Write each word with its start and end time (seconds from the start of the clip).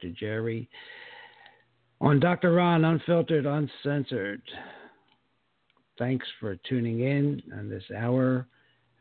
Dr. 0.00 0.14
Jerry. 0.18 0.68
On 2.00 2.20
Dr. 2.20 2.52
Ron, 2.52 2.84
unfiltered, 2.84 3.46
uncensored. 3.46 4.42
Thanks 5.98 6.26
for 6.38 6.56
tuning 6.68 7.00
in 7.00 7.42
on 7.56 7.68
this 7.68 7.82
hour. 7.96 8.46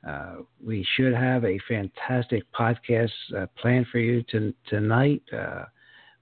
Uh, 0.08 0.38
we 0.66 0.86
should 0.95 1.14
have 1.14 1.45
a 1.45 1.59
fantastic 1.68 2.44
podcast 2.57 3.12
uh, 3.36 3.46
planned 3.62 3.86
for 3.91 4.00
you 4.00 4.24
to, 4.31 4.53
tonight 4.68 5.22
uh, 5.38 5.66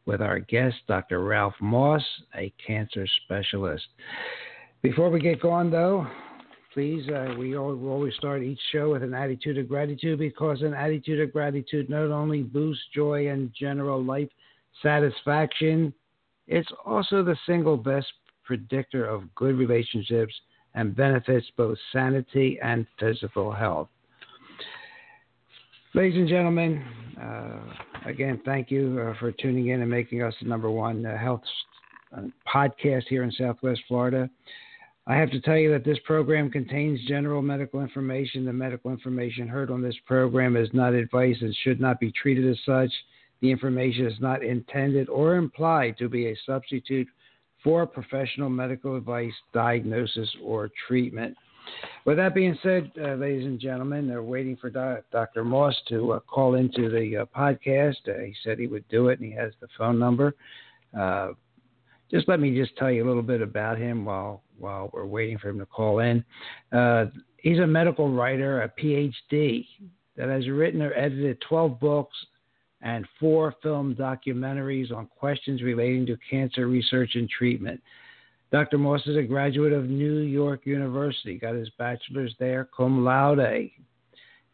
with 0.06 0.22
our 0.22 0.40
guest, 0.40 0.76
Dr. 0.88 1.24
Ralph 1.24 1.56
Moss, 1.62 2.04
a 2.36 2.52
cancer 2.66 3.08
specialist. 3.24 3.86
Before 4.82 5.10
we 5.10 5.20
get 5.20 5.42
going, 5.42 5.72
though, 5.72 6.06
please, 6.74 7.08
uh, 7.10 7.36
we 7.40 7.56
always 7.56 8.14
start 8.16 8.44
each 8.44 8.60
show 8.74 8.92
with 8.92 9.04
an 9.04 9.14
attitude 9.14 9.58
of 9.58 9.70
gratitude 9.70 10.20
because 10.20 10.62
an 10.62 10.74
attitude 10.74 11.22
of 11.22 11.32
gratitude 11.32 11.90
not 11.90 12.12
only 12.12 12.44
boosts 12.44 12.84
joy 12.94 13.30
and 13.30 13.52
general 13.58 14.04
life 14.04 14.30
satisfaction, 14.82 15.94
it's 16.48 16.70
also 16.86 17.24
the 17.24 17.38
single 17.46 17.78
best 17.78 18.08
predictor 18.44 19.06
of 19.06 19.34
good 19.36 19.58
relationships 19.58 20.34
and 20.76 20.96
benefits 20.96 21.48
both 21.58 21.78
sanity 21.92 22.60
and 22.62 22.86
physical 23.00 23.52
health. 23.52 23.90
Ladies 25.94 26.18
and 26.18 26.28
gentlemen, 26.28 26.84
uh, 27.22 27.60
again, 28.06 28.42
thank 28.44 28.70
you 28.70 29.00
uh, 29.02 29.18
for 29.18 29.32
tuning 29.32 29.70
in 29.70 29.82
and 29.82 29.90
making 29.90 30.22
us 30.22 30.34
the 30.42 30.48
number 30.48 30.70
one 30.70 31.06
uh, 31.06 31.18
health 31.18 31.42
uh, 32.16 32.22
podcast 32.54 33.04
here 33.08 33.24
in 33.24 33.32
Southwest 33.32 33.82
Florida. 33.88 34.30
I 35.08 35.16
have 35.16 35.32
to 35.32 35.40
tell 35.40 35.56
you 35.56 35.72
that 35.72 35.86
this 35.86 36.00
program 36.04 36.52
contains 36.52 37.00
general 37.08 37.42
medical 37.42 37.82
information. 37.82 38.44
The 38.44 38.54
medical 38.54 38.92
information 38.92 39.48
heard 39.48 39.72
on 39.72 39.82
this 39.82 39.96
program 40.06 40.58
is 40.58 40.68
not 40.74 40.94
advice 40.94 41.38
and 41.42 41.56
should 41.64 41.80
not 41.80 42.00
be 42.00 42.12
treated 42.12 42.50
as 42.50 42.58
such. 42.66 42.92
The 43.42 43.52
information 43.52 44.06
is 44.06 44.20
not 44.20 44.44
intended 44.44 45.10
or 45.10 45.36
implied 45.36 45.98
to 45.98 46.10
be 46.10 46.28
a 46.28 46.38
substitute 46.46 47.08
for 47.64 47.86
professional 47.86 48.50
medical 48.50 48.96
advice, 48.96 49.34
diagnosis, 49.54 50.30
or 50.44 50.70
treatment. 50.88 51.36
With 52.06 52.18
that 52.18 52.36
being 52.36 52.58
said, 52.62 52.92
uh, 53.02 53.16
ladies 53.16 53.46
and 53.46 53.60
gentlemen, 53.60 54.08
they're 54.08 54.22
waiting 54.22 54.56
for 54.56 54.70
Dr. 54.70 55.44
Moss 55.44 55.76
to 55.90 56.14
uh, 56.14 56.20
call 56.20 56.56
into 56.56 56.90
the 56.90 57.18
uh, 57.18 57.26
podcast. 57.36 57.96
Uh, 58.08 58.20
he 58.24 58.36
said 58.44 58.60
he 58.60 58.68
would 58.68 58.88
do 58.88 59.08
it, 59.08 59.20
and 59.20 59.28
he 59.28 59.36
has 59.36 59.52
the 59.60 59.68
phone 59.78 59.98
number. 59.98 60.36
Uh, 60.98 61.30
just 62.12 62.28
let 62.28 62.40
me 62.40 62.56
just 62.56 62.76
tell 62.78 62.92
you 62.92 63.04
a 63.04 63.08
little 63.08 63.24
bit 63.24 63.42
about 63.42 63.80
him 63.80 64.06
while 64.06 64.44
while 64.58 64.90
we're 64.94 65.06
waiting 65.06 65.38
for 65.38 65.50
him 65.50 65.60
to 65.60 65.66
call 65.66 66.00
in. 66.00 66.24
Uh, 66.72 67.06
he's 67.38 67.60
a 67.60 67.68
medical 67.68 68.10
writer, 68.10 68.62
a 68.62 68.70
PhD, 68.82 69.66
that 70.16 70.30
has 70.30 70.48
written 70.48 70.82
or 70.82 70.94
edited 70.94 71.42
12 71.42 71.80
books 71.80 72.16
and 72.82 73.08
four 73.20 73.54
film 73.64 73.96
documentaries 73.96 74.92
on 74.92 75.08
questions 75.08 75.62
relating 75.62 76.06
to 76.06 76.18
cancer 76.30 76.68
research 76.68 77.16
and 77.16 77.30
treatment. 77.30 77.82
Dr. 78.52 78.78
Moss 78.78 79.06
is 79.08 79.18
a 79.18 79.24
graduate 79.24 79.74
of 79.74 79.90
New 79.90 80.20
York 80.20 80.66
University, 80.66 81.38
got 81.38 81.56
his 81.56 81.70
bachelor's 81.78 82.36
there, 82.40 82.70
cum 82.76 83.04
laude, 83.04 83.72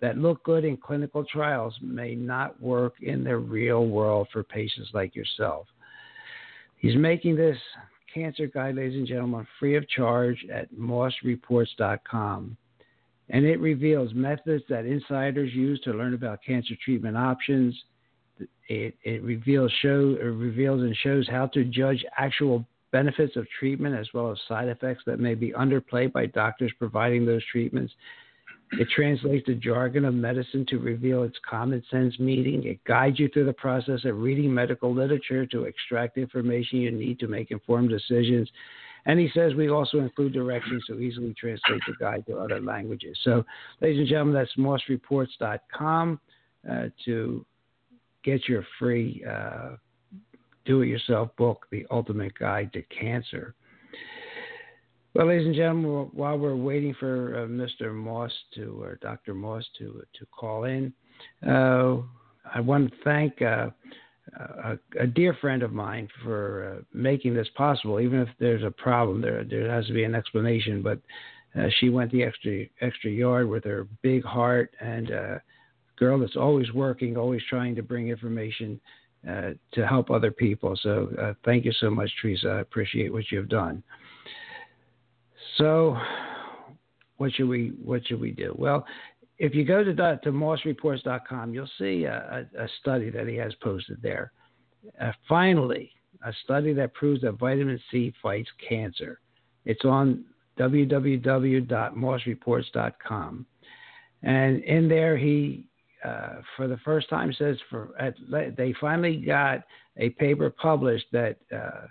that 0.00 0.16
look 0.16 0.42
good 0.44 0.64
in 0.64 0.76
clinical 0.76 1.24
trials 1.24 1.74
may 1.82 2.14
not 2.14 2.60
work 2.62 2.94
in 3.02 3.24
the 3.24 3.36
real 3.36 3.86
world 3.86 4.28
for 4.32 4.42
patients 4.42 4.90
like 4.94 5.14
yourself. 5.14 5.66
He's 6.78 6.96
making 6.96 7.36
this 7.36 7.58
cancer 8.12 8.46
guide, 8.46 8.76
ladies 8.76 8.96
and 8.96 9.06
gentlemen, 9.06 9.46
free 9.58 9.76
of 9.76 9.88
charge 9.88 10.44
at 10.52 10.72
mossreports.com 10.72 12.56
and 13.30 13.44
it 13.44 13.58
reveals 13.60 14.12
methods 14.14 14.64
that 14.68 14.84
insiders 14.84 15.52
use 15.54 15.80
to 15.80 15.92
learn 15.92 16.14
about 16.14 16.40
cancer 16.46 16.74
treatment 16.84 17.16
options. 17.16 17.74
it, 18.68 18.94
it 19.02 19.22
reveals 19.22 19.72
show 19.80 20.16
it 20.20 20.24
reveals 20.24 20.82
and 20.82 20.96
shows 20.96 21.26
how 21.28 21.46
to 21.48 21.64
judge 21.64 22.04
actual 22.18 22.64
benefits 22.92 23.34
of 23.36 23.46
treatment 23.58 23.96
as 23.96 24.06
well 24.14 24.30
as 24.30 24.38
side 24.46 24.68
effects 24.68 25.02
that 25.06 25.18
may 25.18 25.34
be 25.34 25.50
underplayed 25.50 26.12
by 26.12 26.26
doctors 26.26 26.72
providing 26.78 27.26
those 27.26 27.42
treatments. 27.50 27.92
It 28.72 28.88
translates 28.94 29.46
the 29.46 29.54
jargon 29.54 30.04
of 30.04 30.14
medicine 30.14 30.64
to 30.68 30.78
reveal 30.78 31.22
its 31.22 31.36
common 31.48 31.82
sense 31.90 32.18
meaning. 32.18 32.64
It 32.66 32.82
guides 32.84 33.18
you 33.18 33.28
through 33.28 33.46
the 33.46 33.52
process 33.52 34.04
of 34.04 34.18
reading 34.18 34.52
medical 34.52 34.94
literature 34.94 35.46
to 35.46 35.64
extract 35.64 36.18
information 36.18 36.78
you 36.78 36.90
need 36.90 37.18
to 37.20 37.28
make 37.28 37.50
informed 37.50 37.90
decisions. 37.90 38.48
And 39.06 39.20
he 39.20 39.28
says 39.34 39.54
we 39.54 39.68
also 39.68 39.98
include 39.98 40.32
directions 40.32 40.84
to 40.86 40.98
easily 40.98 41.34
translate 41.38 41.80
the 41.86 41.94
guide 42.00 42.24
to 42.26 42.38
other 42.38 42.60
languages. 42.60 43.18
So, 43.22 43.44
ladies 43.80 43.98
and 43.98 44.08
gentlemen, 44.08 44.34
that's 44.34 44.56
mossreports.com 44.56 46.20
uh, 46.70 46.86
to 47.04 47.46
get 48.22 48.48
your 48.48 48.66
free 48.78 49.22
uh, 49.28 49.76
do 50.64 50.82
it 50.82 50.86
yourself 50.86 51.30
book, 51.36 51.66
The 51.70 51.86
Ultimate 51.90 52.38
Guide 52.38 52.72
to 52.72 52.82
Cancer. 52.82 53.54
Well, 55.14 55.28
ladies 55.28 55.46
and 55.46 55.54
gentlemen, 55.54 56.10
while 56.12 56.38
we're 56.38 56.56
waiting 56.56 56.94
for 56.98 57.44
uh, 57.44 57.46
Mr. 57.46 57.94
Moss 57.94 58.32
to, 58.54 58.82
or 58.82 58.98
Dr. 59.00 59.34
Moss 59.34 59.64
to, 59.78 60.02
to 60.18 60.26
call 60.26 60.64
in, 60.64 60.92
uh, 61.46 61.98
I 62.52 62.60
want 62.60 62.90
to 62.90 62.96
thank 63.04 63.40
uh, 63.40 63.68
a, 64.36 64.78
a, 65.00 65.06
dear 65.06 65.34
friend 65.40 65.62
of 65.62 65.72
mine 65.72 66.08
for 66.22 66.78
uh, 66.78 66.82
making 66.92 67.34
this 67.34 67.48
possible. 67.56 68.00
Even 68.00 68.20
if 68.20 68.28
there's 68.38 68.62
a 68.62 68.70
problem, 68.70 69.20
there 69.20 69.44
there 69.44 69.70
has 69.70 69.86
to 69.86 69.92
be 69.92 70.04
an 70.04 70.14
explanation. 70.14 70.82
But 70.82 70.98
uh, 71.58 71.68
she 71.78 71.88
went 71.88 72.10
the 72.10 72.22
extra 72.22 72.64
extra 72.80 73.10
yard 73.10 73.48
with 73.48 73.64
her 73.64 73.86
big 74.02 74.24
heart 74.24 74.74
and 74.80 75.10
a 75.10 75.42
girl 75.96 76.18
that's 76.18 76.36
always 76.36 76.72
working, 76.72 77.16
always 77.16 77.42
trying 77.48 77.74
to 77.76 77.82
bring 77.82 78.08
information 78.08 78.80
uh, 79.28 79.50
to 79.72 79.86
help 79.86 80.10
other 80.10 80.30
people. 80.30 80.76
So 80.82 81.34
thank 81.44 81.64
you 81.64 81.72
so 81.80 81.90
much, 81.90 82.10
Teresa. 82.20 82.48
I 82.48 82.60
appreciate 82.60 83.12
what 83.12 83.30
you've 83.30 83.48
done. 83.48 83.82
So, 85.58 85.96
what 87.16 87.32
should 87.32 87.48
we 87.48 87.72
what 87.82 88.06
should 88.06 88.20
we 88.20 88.32
do? 88.32 88.54
Well, 88.58 88.84
if 89.38 89.54
you 89.54 89.64
go 89.64 89.82
to 89.82 89.94
to 89.94 90.32
mossreports.com, 90.32 91.54
you'll 91.54 91.66
see 91.78 92.04
a, 92.04 92.46
a, 92.58 92.68
study 92.80 93.08
that 93.10 93.26
he 93.26 93.34
has 93.36 93.54
posted 93.62 94.00
there. 94.02 94.32
Uh, 95.00 95.12
finally, 95.28 95.90
a 96.24 96.32
study 96.44 96.72
that 96.74 96.94
proves 96.94 97.22
that 97.22 97.32
vitamin 97.32 97.80
C 97.90 98.14
fights 98.22 98.50
cancer. 98.68 99.18
It's 99.64 99.84
on 99.84 100.24
www.mossreports.com, 100.58 103.46
and 104.22 104.62
in 104.64 104.88
there 104.88 105.16
he, 105.16 105.66
uh, 106.04 106.34
for 106.56 106.68
the 106.68 106.76
first 106.84 107.08
time, 107.08 107.32
says 107.32 107.56
for 107.70 107.90
at, 107.98 108.14
they 108.30 108.74
finally 108.80 109.16
got 109.16 109.64
a 109.96 110.10
paper 110.10 110.50
published 110.50 111.06
that. 111.12 111.38
Uh, 111.54 111.86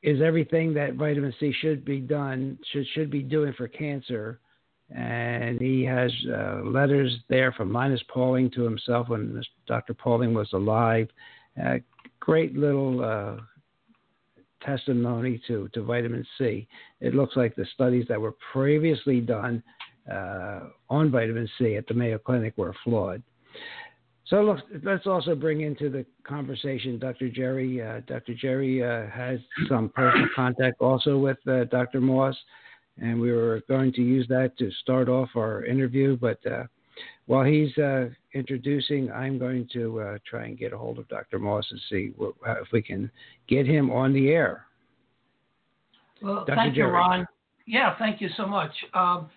is 0.00 0.22
everything 0.22 0.72
that 0.72 0.94
vitamin 0.94 1.34
C 1.40 1.52
should 1.60 1.84
be 1.84 1.98
done 1.98 2.56
should 2.70 2.86
should 2.94 3.10
be 3.10 3.20
doing 3.20 3.52
for 3.54 3.66
cancer. 3.66 4.38
And 4.94 5.60
he 5.60 5.84
has 5.84 6.10
uh, 6.32 6.62
letters 6.64 7.14
there 7.28 7.52
from 7.52 7.72
Linus 7.72 8.02
Pauling 8.08 8.50
to 8.52 8.62
himself 8.62 9.08
when 9.08 9.42
Dr. 9.66 9.92
Pauling 9.92 10.32
was 10.32 10.48
alive. 10.54 11.08
Uh, 11.62 11.76
great 12.20 12.56
little 12.56 13.04
uh, 13.04 13.36
testimony 14.64 15.40
to, 15.46 15.68
to 15.74 15.82
vitamin 15.82 16.26
C. 16.38 16.66
It 17.00 17.14
looks 17.14 17.36
like 17.36 17.54
the 17.54 17.66
studies 17.74 18.06
that 18.08 18.20
were 18.20 18.34
previously 18.52 19.20
done 19.20 19.62
uh, 20.10 20.60
on 20.88 21.10
vitamin 21.10 21.48
C 21.58 21.76
at 21.76 21.86
the 21.86 21.94
Mayo 21.94 22.18
Clinic 22.18 22.54
were 22.56 22.74
flawed. 22.84 23.22
So 24.26 24.58
let's 24.84 25.06
also 25.06 25.34
bring 25.34 25.62
into 25.62 25.88
the 25.88 26.04
conversation 26.22 26.98
Dr. 26.98 27.30
Jerry. 27.30 27.80
Uh, 27.82 28.00
Dr. 28.06 28.34
Jerry 28.34 28.84
uh, 28.84 29.06
has 29.10 29.38
some 29.68 29.88
personal 29.88 30.28
contact 30.36 30.82
also 30.82 31.16
with 31.16 31.38
Dr. 31.70 32.00
Moss, 32.02 32.36
and 33.00 33.20
we 33.20 33.32
were 33.32 33.62
going 33.68 33.92
to 33.92 34.02
use 34.02 34.26
that 34.28 34.56
to 34.58 34.70
start 34.82 35.08
off 35.08 35.30
our 35.36 35.64
interview. 35.64 36.16
But 36.16 36.44
uh, 36.46 36.64
while 37.26 37.44
he's 37.44 37.76
uh, 37.78 38.08
introducing, 38.34 39.10
I'm 39.12 39.38
going 39.38 39.68
to 39.72 40.00
uh, 40.00 40.18
try 40.28 40.46
and 40.46 40.58
get 40.58 40.72
a 40.72 40.78
hold 40.78 40.98
of 40.98 41.08
Dr. 41.08 41.38
Moss 41.38 41.66
and 41.70 41.80
see 41.88 42.12
what, 42.16 42.34
if 42.46 42.68
we 42.72 42.82
can 42.82 43.10
get 43.48 43.66
him 43.66 43.90
on 43.90 44.12
the 44.12 44.28
air. 44.28 44.64
Well, 46.22 46.44
Dr. 46.46 46.56
thank 46.56 46.74
Jerry. 46.74 46.88
you, 46.88 46.94
Ron. 46.94 47.26
Yeah, 47.66 47.96
thank 47.98 48.20
you 48.20 48.28
so 48.36 48.46
much. 48.46 48.72
Um, 48.94 49.28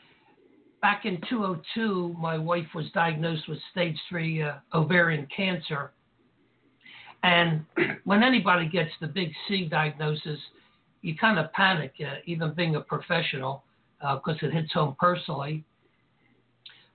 back 0.81 1.05
in 1.05 1.21
2002, 1.29 2.15
my 2.19 2.37
wife 2.37 2.67
was 2.73 2.85
diagnosed 2.93 3.47
with 3.47 3.59
stage 3.71 3.97
three 4.09 4.41
uh, 4.41 4.55
ovarian 4.73 5.27
cancer. 5.35 5.91
And 7.23 7.65
when 8.05 8.23
anybody 8.23 8.67
gets 8.67 8.91
the 8.99 9.07
big 9.07 9.31
C 9.47 9.65
diagnosis, 9.65 10.39
you 11.01 11.15
kind 11.17 11.39
of 11.39 11.51
panic, 11.53 11.93
uh, 11.99 12.15
even 12.25 12.53
being 12.53 12.75
a 12.75 12.81
professional, 12.81 13.63
because 13.99 14.37
uh, 14.41 14.47
it 14.47 14.53
hits 14.53 14.73
home 14.73 14.95
personally. 14.99 15.63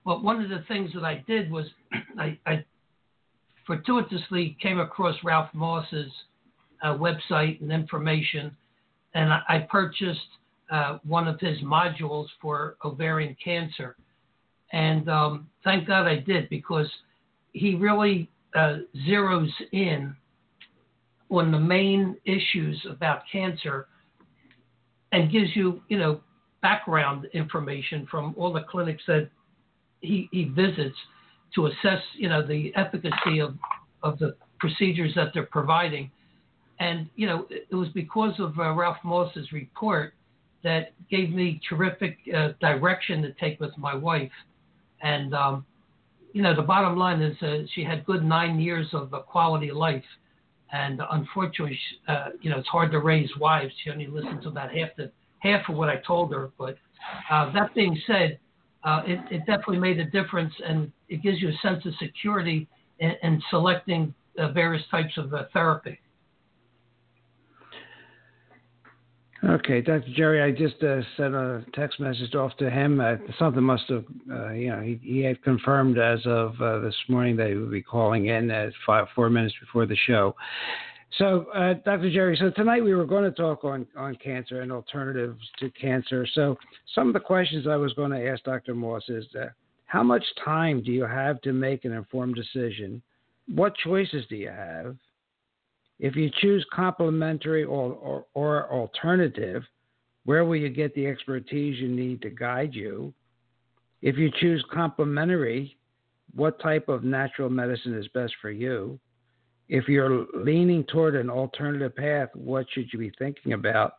But 0.05 0.23
one 0.23 0.43
of 0.43 0.49
the 0.49 0.65
things 0.69 0.93
that 0.95 1.05
I 1.05 1.25
did 1.27 1.51
was 1.51 1.67
I, 2.19 2.39
I 2.47 2.65
fortuitously 3.67 4.57
came 4.63 4.79
across 4.79 5.17
Ralph 5.25 5.51
Moss's 5.53 6.13
uh, 6.83 6.95
website 6.95 7.61
and 7.61 7.73
information, 7.73 8.57
and 9.15 9.33
I, 9.33 9.43
I 9.49 9.59
purchased 9.71 10.21
uh, 10.71 10.99
one 11.05 11.29
of 11.29 11.39
his 11.41 11.59
modules 11.61 12.27
for 12.41 12.77
ovarian 12.85 13.37
cancer. 13.43 13.97
And 14.73 15.09
um, 15.09 15.49
thank 15.65 15.87
God 15.87 16.07
I 16.07 16.17
did 16.17 16.49
because 16.49 16.89
he 17.53 17.75
really 17.75 18.29
uh, 18.55 18.79
zeroes 19.09 19.51
in 19.73 20.15
on 21.31 21.51
the 21.51 21.59
main 21.59 22.17
issues 22.25 22.85
about 22.89 23.23
cancer 23.31 23.89
and 25.13 25.31
gives 25.31 25.55
you, 25.55 25.81
you 25.89 25.99
know, 25.99 26.21
background 26.63 27.27
information 27.33 28.07
from 28.11 28.35
all 28.37 28.53
the 28.53 28.63
clinics 28.63 29.03
that 29.07 29.29
he, 30.01 30.29
he 30.33 30.45
visits 30.45 30.97
to 31.55 31.67
assess, 31.67 32.03
you 32.15 32.29
know, 32.29 32.47
the 32.47 32.73
efficacy 32.75 33.41
of, 33.41 33.55
of 34.03 34.19
the 34.19 34.37
procedures 34.59 35.13
that 35.15 35.29
they're 35.33 35.45
providing. 35.47 36.11
And, 36.79 37.09
you 37.17 37.27
know, 37.27 37.47
it 37.51 37.75
was 37.75 37.89
because 37.95 38.35
of 38.39 38.59
uh, 38.59 38.73
Ralph 38.73 38.99
Moss's 39.05 39.53
report 39.53 40.15
that 40.63 40.93
gave 41.11 41.31
me 41.31 41.61
terrific 41.69 42.19
uh, 42.37 42.49
direction 42.61 43.23
to 43.23 43.33
take 43.35 43.61
with 43.61 43.77
my 43.79 43.95
wife. 43.95 44.33
And, 45.03 45.35
um, 45.35 45.65
you 46.33 46.43
know, 46.43 46.55
the 46.55 46.63
bottom 46.63 46.99
line 46.99 47.23
is 47.23 47.41
uh, 47.43 47.63
she 47.75 47.85
had 47.85 48.05
good 48.05 48.25
nine 48.25 48.59
years 48.59 48.89
of 48.93 49.15
uh, 49.15 49.21
quality 49.21 49.71
life. 49.71 50.05
And 50.73 51.01
unfortunately, 51.11 51.79
uh, 52.09 52.31
you 52.41 52.51
know, 52.51 52.59
it's 52.59 52.69
hard 52.69 52.91
to 52.93 52.99
raise 52.99 53.31
wives. 53.39 53.73
She 53.83 53.91
only 53.91 54.07
listened 54.07 54.43
to 54.43 54.49
about 54.49 54.75
half 54.75 54.91
the 54.97 55.11
half 55.39 55.69
of 55.69 55.77
what 55.77 55.89
I 55.89 55.97
told 56.07 56.33
her. 56.33 56.51
But 56.59 56.77
uh, 57.31 57.53
that 57.53 57.75
being 57.75 58.01
said, 58.07 58.39
uh, 58.83 59.03
it, 59.07 59.21
it, 59.31 59.39
definitely 59.41 59.79
made 59.79 59.99
a 59.99 60.05
difference, 60.05 60.53
and 60.65 60.91
it 61.09 61.23
gives 61.23 61.41
you 61.41 61.49
a 61.49 61.57
sense 61.63 61.85
of 61.87 61.95
security 61.97 62.69
in, 62.99 63.13
in 63.23 63.43
selecting 63.51 64.15
various 64.53 64.83
types 64.91 65.17
of 65.17 65.33
therapy. 65.53 65.99
Okay, 69.49 69.81
Dr. 69.81 70.11
Jerry, 70.17 70.43
I 70.43 70.51
just 70.51 70.83
uh, 70.83 71.03
sent 71.17 71.35
a 71.35 71.65
text 71.73 72.01
message 72.01 72.35
off 72.35 72.57
to 72.57 72.69
him. 72.69 73.01
Uh, 73.01 73.15
something 73.39 73.63
must 73.63 73.85
have, 73.89 74.05
uh, 74.29 74.51
you 74.51 74.71
know, 74.71 74.81
he, 74.81 74.99
he, 75.03 75.21
had 75.21 75.41
confirmed 75.45 75.99
as 75.99 76.19
of 76.27 76.61
uh, 76.61 76.81
this 76.81 76.97
morning 77.09 77.37
that 77.37 77.51
he 77.51 77.55
would 77.55 77.71
be 77.71 77.83
calling 77.83 78.27
in 78.27 78.51
at 78.51 78.73
five, 78.85 79.07
four 79.15 79.31
minutes 79.31 79.55
before 79.61 79.87
the 79.87 79.97
show. 80.07 80.35
So, 81.19 81.47
uh, 81.55 81.75
Dr. 81.85 82.11
Jerry, 82.11 82.37
so 82.41 82.51
tonight 82.51 82.83
we 82.83 82.95
were 82.95 83.05
going 83.05 83.23
to 83.23 83.31
talk 83.31 83.63
on, 83.63 83.87
on 83.97 84.17
cancer 84.17 84.63
and 84.63 84.73
alternatives 84.73 85.41
to 85.61 85.71
cancer. 85.71 86.27
So, 86.35 86.57
some 86.95 87.07
of 87.07 87.15
the 87.15 87.21
questions 87.21 87.69
I 87.69 87.77
was 87.77 87.93
going 87.93 88.11
to 88.11 88.29
ask 88.29 88.43
Dr. 88.43 88.75
Moss 88.75 89.05
is 89.09 89.27
uh, 89.41 89.47
how 89.85 90.03
much 90.03 90.25
time 90.45 90.83
do 90.83 90.91
you 90.91 91.05
have 91.05 91.41
to 91.43 91.53
make 91.53 91.85
an 91.85 91.93
informed 91.93 92.35
decision? 92.35 93.01
What 93.55 93.77
choices 93.77 94.25
do 94.29 94.35
you 94.35 94.49
have? 94.49 94.97
If 95.99 96.15
you 96.15 96.31
choose 96.41 96.65
complementary 96.73 97.65
or, 97.65 97.93
or, 97.93 98.27
or 98.35 98.71
alternative, 98.71 99.63
where 100.25 100.45
will 100.45 100.57
you 100.57 100.69
get 100.69 100.95
the 100.95 101.07
expertise 101.07 101.81
you 101.81 101.89
need 101.89 102.21
to 102.23 102.31
guide 102.31 102.75
you? 102.75 103.15
If 104.03 104.17
you 104.19 104.31
choose 104.41 104.65
complementary, 104.73 105.77
what 106.35 106.61
type 106.61 106.89
of 106.89 107.03
natural 107.03 107.49
medicine 107.49 107.95
is 107.95 108.07
best 108.09 108.35
for 108.43 108.51
you? 108.51 108.99
If 109.69 109.89
you're 109.89 110.27
leaning 110.35 110.85
toward 110.85 111.17
an 111.17 111.31
alternative 111.31 111.97
path, 111.97 112.29
what 112.35 112.67
should 112.73 112.93
you 112.93 112.99
be 112.99 113.13
thinking 113.19 113.55
about? 113.55 113.95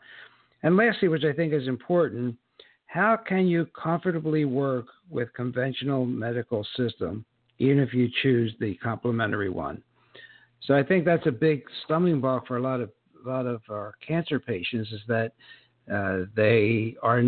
And 0.64 0.78
lastly, 0.78 1.08
which 1.08 1.24
I 1.24 1.34
think 1.34 1.54
is 1.54 1.68
important, 1.68 2.36
how 2.86 3.18
can 3.18 3.48
you 3.48 3.66
comfortably 3.80 4.46
work 4.46 4.86
with 5.10 5.34
conventional 5.34 6.06
medical 6.06 6.66
system 6.76 7.26
even 7.60 7.80
if 7.80 7.94
you 7.94 8.08
choose 8.22 8.54
the 8.60 8.76
complementary 8.76 9.50
one? 9.50 9.82
So 10.62 10.76
I 10.76 10.84
think 10.84 11.06
that's 11.06 11.26
a 11.28 11.32
big 11.32 11.64
stumbling 11.86 12.20
block 12.20 12.48
for 12.48 12.58
a 12.58 12.62
lot 12.62 12.82
of 12.82 12.92
a 13.26 13.30
lot 13.30 13.46
of 13.46 13.62
our 13.70 13.96
cancer 14.06 14.40
patients 14.40 14.92
is 14.92 15.02
that 15.08 15.34
uh, 15.92 16.26
they 16.36 16.96
are 17.02 17.22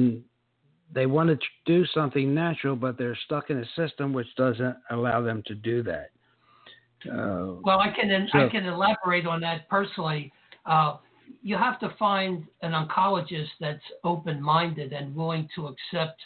they 0.94 1.06
want 1.06 1.30
to 1.30 1.38
do 1.66 1.86
something 1.94 2.34
natural, 2.34 2.76
but 2.76 2.98
they're 2.98 3.18
stuck 3.26 3.50
in 3.50 3.58
a 3.60 3.66
system 3.76 4.12
which 4.12 4.28
doesn't 4.36 4.76
allow 4.90 5.22
them 5.22 5.44
to 5.46 5.56
do 5.56 5.84
that. 5.84 6.10
Uh, 7.06 7.56
well, 7.64 7.80
I 7.80 7.92
can 7.92 8.28
so, 8.32 8.40
I 8.40 8.50
can 8.50 8.66
elaborate 8.66 9.26
on 9.26 9.40
that 9.42 9.70
personally. 9.70 10.34
Uh, 10.66 10.98
you 11.42 11.56
have 11.56 11.80
to 11.80 11.94
find 11.98 12.46
an 12.62 12.72
oncologist 12.72 13.50
that's 13.60 13.84
open-minded 14.04 14.92
and 14.92 15.16
willing 15.16 15.48
to 15.56 15.68
accept, 15.68 16.20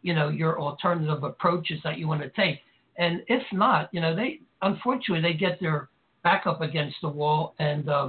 you 0.00 0.14
know, 0.14 0.28
your 0.28 0.58
alternative 0.60 1.22
approaches 1.22 1.78
that 1.84 1.98
you 1.98 2.08
want 2.08 2.22
to 2.22 2.30
take. 2.30 2.60
And 2.96 3.22
if 3.28 3.42
not, 3.52 3.90
you 3.92 4.00
know, 4.00 4.16
they 4.16 4.40
unfortunately 4.62 5.20
they 5.20 5.38
get 5.38 5.60
their 5.60 5.88
back 6.22 6.46
up 6.46 6.60
against 6.60 6.96
the 7.02 7.08
wall 7.08 7.54
and 7.58 7.88
uh, 7.88 8.08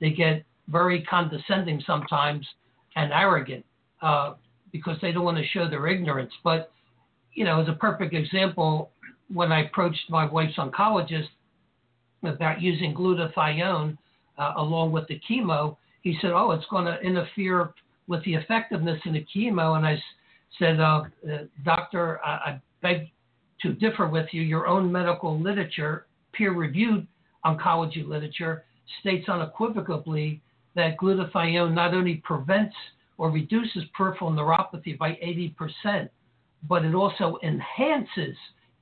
they 0.00 0.10
get 0.10 0.44
very 0.68 1.02
condescending 1.02 1.82
sometimes 1.86 2.46
and 2.96 3.12
arrogant 3.12 3.64
uh, 4.02 4.34
because 4.72 4.96
they 5.00 5.12
don't 5.12 5.24
want 5.24 5.36
to 5.36 5.46
show 5.46 5.68
their 5.68 5.86
ignorance. 5.86 6.32
But 6.42 6.70
you 7.34 7.44
know, 7.44 7.60
as 7.60 7.68
a 7.68 7.74
perfect 7.74 8.14
example, 8.14 8.90
when 9.32 9.52
I 9.52 9.66
approached 9.66 10.08
my 10.08 10.24
wife's 10.24 10.56
oncologist 10.56 11.28
about 12.22 12.60
using 12.60 12.94
glutathione 12.94 13.96
uh, 14.38 14.54
along 14.56 14.92
with 14.92 15.06
the 15.08 15.20
chemo, 15.28 15.76
he 16.02 16.18
said, 16.20 16.30
"Oh, 16.32 16.52
it's 16.52 16.66
going 16.70 16.86
to 16.86 16.98
interfere 17.00 17.74
with 18.08 18.24
the 18.24 18.34
effectiveness 18.34 19.00
in 19.04 19.12
the 19.12 19.26
chemo." 19.34 19.76
And 19.76 19.86
I 19.86 20.02
said, 20.58 20.80
uh, 20.80 21.04
"Doctor, 21.64 22.20
I, 22.24 22.30
I 22.30 22.60
beg 22.82 23.10
to 23.62 23.72
differ 23.74 24.08
with 24.08 24.26
you. 24.32 24.42
Your 24.42 24.66
own 24.66 24.90
medical 24.90 25.38
literature, 25.38 26.06
peer-reviewed 26.32 27.06
oncology 27.46 28.06
literature, 28.06 28.64
states 29.00 29.28
unequivocally 29.28 30.40
that 30.74 30.96
glutathione 30.98 31.72
not 31.72 31.94
only 31.94 32.16
prevents 32.24 32.74
or 33.18 33.30
reduces 33.30 33.84
peripheral 33.96 34.30
neuropathy 34.30 34.96
by 34.98 35.12
80%, 35.12 36.08
but 36.68 36.84
it 36.84 36.94
also 36.94 37.38
enhances 37.42 38.36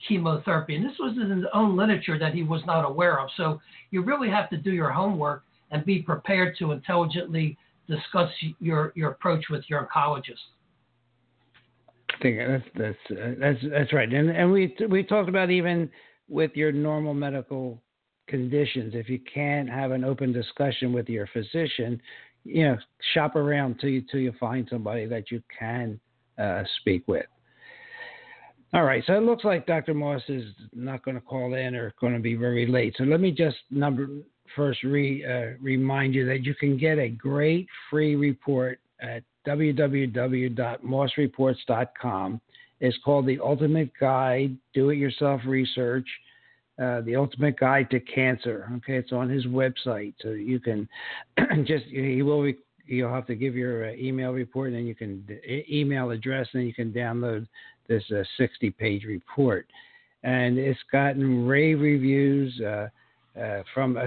chemotherapy. 0.09 0.76
And 0.76 0.85
this 0.85 0.97
was 0.99 1.16
in 1.16 1.30
his 1.30 1.47
own 1.52 1.76
literature 1.76 2.18
that 2.18 2.35
he 2.35 2.42
was 2.42 2.62
not 2.66 2.85
aware 2.85 3.21
of. 3.21 3.28
So 3.37 3.61
you 3.90 4.02
really 4.02 4.28
have 4.28 4.50
to 4.50 4.56
do 4.56 4.73
your 4.73 4.90
homework 4.90 5.44
and 5.71 5.85
be 5.85 6.02
prepared 6.02 6.56
to 6.59 6.73
intelligently 6.73 7.56
discuss 7.88 8.30
your, 8.61 8.92
your 8.97 9.12
approach 9.12 9.44
with 9.50 9.64
your 9.68 9.87
oncologist. 9.87 10.38
I 12.11 12.23
think 12.23 12.38
that's 12.38 12.64
that's 12.76 13.21
uh, 13.21 13.35
that's 13.38 13.59
that's 13.71 13.92
right, 13.92 14.11
and 14.11 14.30
and 14.30 14.50
we 14.52 14.75
we 14.88 15.02
talked 15.02 15.28
about 15.28 15.50
even 15.50 15.90
with 16.28 16.52
your 16.54 16.71
normal 16.71 17.12
medical 17.12 17.83
conditions, 18.26 18.95
if 18.95 19.09
you 19.09 19.21
can't 19.33 19.69
have 19.69 19.90
an 19.90 20.04
open 20.04 20.33
discussion 20.33 20.93
with 20.93 21.09
your 21.09 21.26
physician, 21.28 22.00
you 22.45 22.64
know, 22.64 22.76
shop 23.14 23.37
around 23.37 23.78
till 23.81 23.90
you 23.90 24.02
till 24.11 24.21
you 24.21 24.33
find 24.38 24.66
somebody 24.71 25.07
that 25.07 25.31
you 25.31 25.43
can 25.59 25.99
uh, 26.38 26.62
speak 26.81 27.04
with. 27.07 27.26
All 28.73 28.83
right, 28.83 29.04
so 29.07 29.14
it 29.14 29.23
looks 29.23 29.45
like 29.45 29.66
Dr. 29.66 29.95
Moss 29.95 30.23
is 30.28 30.45
not 30.75 31.04
going 31.04 31.14
to 31.14 31.21
call 31.21 31.54
in 31.54 31.76
or 31.76 31.95
going 32.00 32.14
to 32.14 32.19
be 32.19 32.35
very 32.35 32.66
late. 32.66 32.95
So 32.99 33.04
let 33.04 33.21
me 33.21 33.31
just 33.31 33.57
number 33.71 34.09
first 34.57 34.83
re, 34.83 35.25
uh, 35.25 35.52
remind 35.62 36.12
you 36.14 36.26
that 36.26 36.45
you 36.45 36.57
can 36.57 36.76
get 36.76 36.99
a 36.99 37.09
great 37.09 37.69
free 37.88 38.16
report 38.16 38.81
at 39.00 39.23
www.mossreports.com. 39.47 42.40
It's 42.81 42.99
called 43.04 43.26
The 43.26 43.38
Ultimate 43.40 43.90
Guide 44.00 44.57
Do 44.75 44.90
It 44.90 44.97
Yourself 44.97 45.43
Research, 45.47 46.09
uh, 46.81 47.00
The 47.02 47.16
Ultimate 47.16 47.59
Guide 47.59 47.90
to 47.90 48.00
Cancer. 48.00 48.69
Okay, 48.76 48.97
it's 48.97 49.12
on 49.12 49.28
his 49.28 49.47
website. 49.47 50.14
So 50.21 50.31
you 50.31 50.61
can 50.61 50.88
just, 51.64 51.85
he 51.87 52.23
will, 52.23 52.50
you'll 52.87 53.12
have 53.12 53.26
to 53.26 53.35
give 53.35 53.54
your 53.54 53.90
uh, 53.90 53.93
email 53.93 54.33
report 54.33 54.69
and 54.69 54.76
then 54.76 54.87
you 54.87 54.95
can, 54.95 55.26
email 55.71 56.11
address, 56.11 56.49
and 56.52 56.61
then 56.61 56.66
you 56.66 56.75
can 56.75 56.93
download 56.93 57.47
this 57.88 58.02
uh, 58.11 58.23
60 58.38 58.71
page 58.71 59.04
report. 59.04 59.66
And 60.23 60.59
it's 60.59 60.81
gotten 60.90 61.47
rave 61.47 61.81
reviews 61.81 62.59
uh, 62.61 62.88
uh, 63.38 63.62
from, 63.75 63.99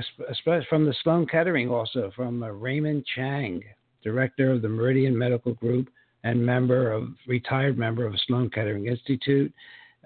from 0.70 0.86
the 0.86 0.96
Sloan 1.04 1.28
Kettering, 1.28 1.70
also 1.70 2.12
from 2.16 2.42
uh, 2.44 2.50
Raymond 2.50 3.06
Chang, 3.16 3.62
director 4.04 4.52
of 4.52 4.62
the 4.62 4.70
Meridian 4.70 5.18
Medical 5.18 5.54
Group 5.54 5.90
and 6.24 6.44
member 6.44 6.92
of 6.92 7.10
retired 7.28 7.78
member 7.78 8.06
of 8.06 8.14
Sloan 8.26 8.50
Kettering 8.50 8.88
Institute. 8.88 9.54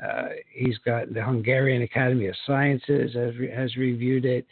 Uh, 0.05 0.29
he's 0.51 0.77
got 0.79 1.13
the 1.13 1.24
Hungarian 1.24 1.84
Academy 1.84 2.27
of 2.27 2.36
Sciences 2.48 3.13
has, 3.13 3.34
has 3.53 3.75
reviewed 3.75 4.25
it. 4.25 4.46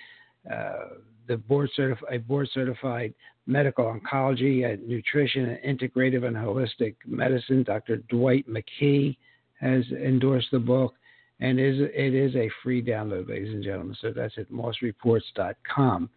Uh, 0.51 0.95
the 1.27 1.37
board 1.37 1.69
certified, 1.75 2.27
board 2.27 2.49
certified 2.53 3.13
medical 3.45 3.85
oncology 3.85 4.71
and 4.71 4.87
nutrition 4.87 5.49
and 5.49 5.79
integrative 5.79 6.23
and 6.23 6.35
holistic 6.35 6.95
medicine. 7.05 7.63
Dr. 7.63 7.97
Dwight 8.09 8.45
McKee 8.47 9.17
has 9.59 9.83
endorsed 9.91 10.49
the 10.51 10.59
book, 10.59 10.93
and 11.39 11.59
is, 11.59 11.79
it 11.79 12.13
is 12.13 12.35
a 12.35 12.49
free 12.63 12.81
download, 12.81 13.29
ladies 13.29 13.53
and 13.53 13.63
gentlemen. 13.63 13.95
So 14.01 14.11
that's 14.15 14.37
at 14.37 14.51
mossreports.com. 14.51 16.09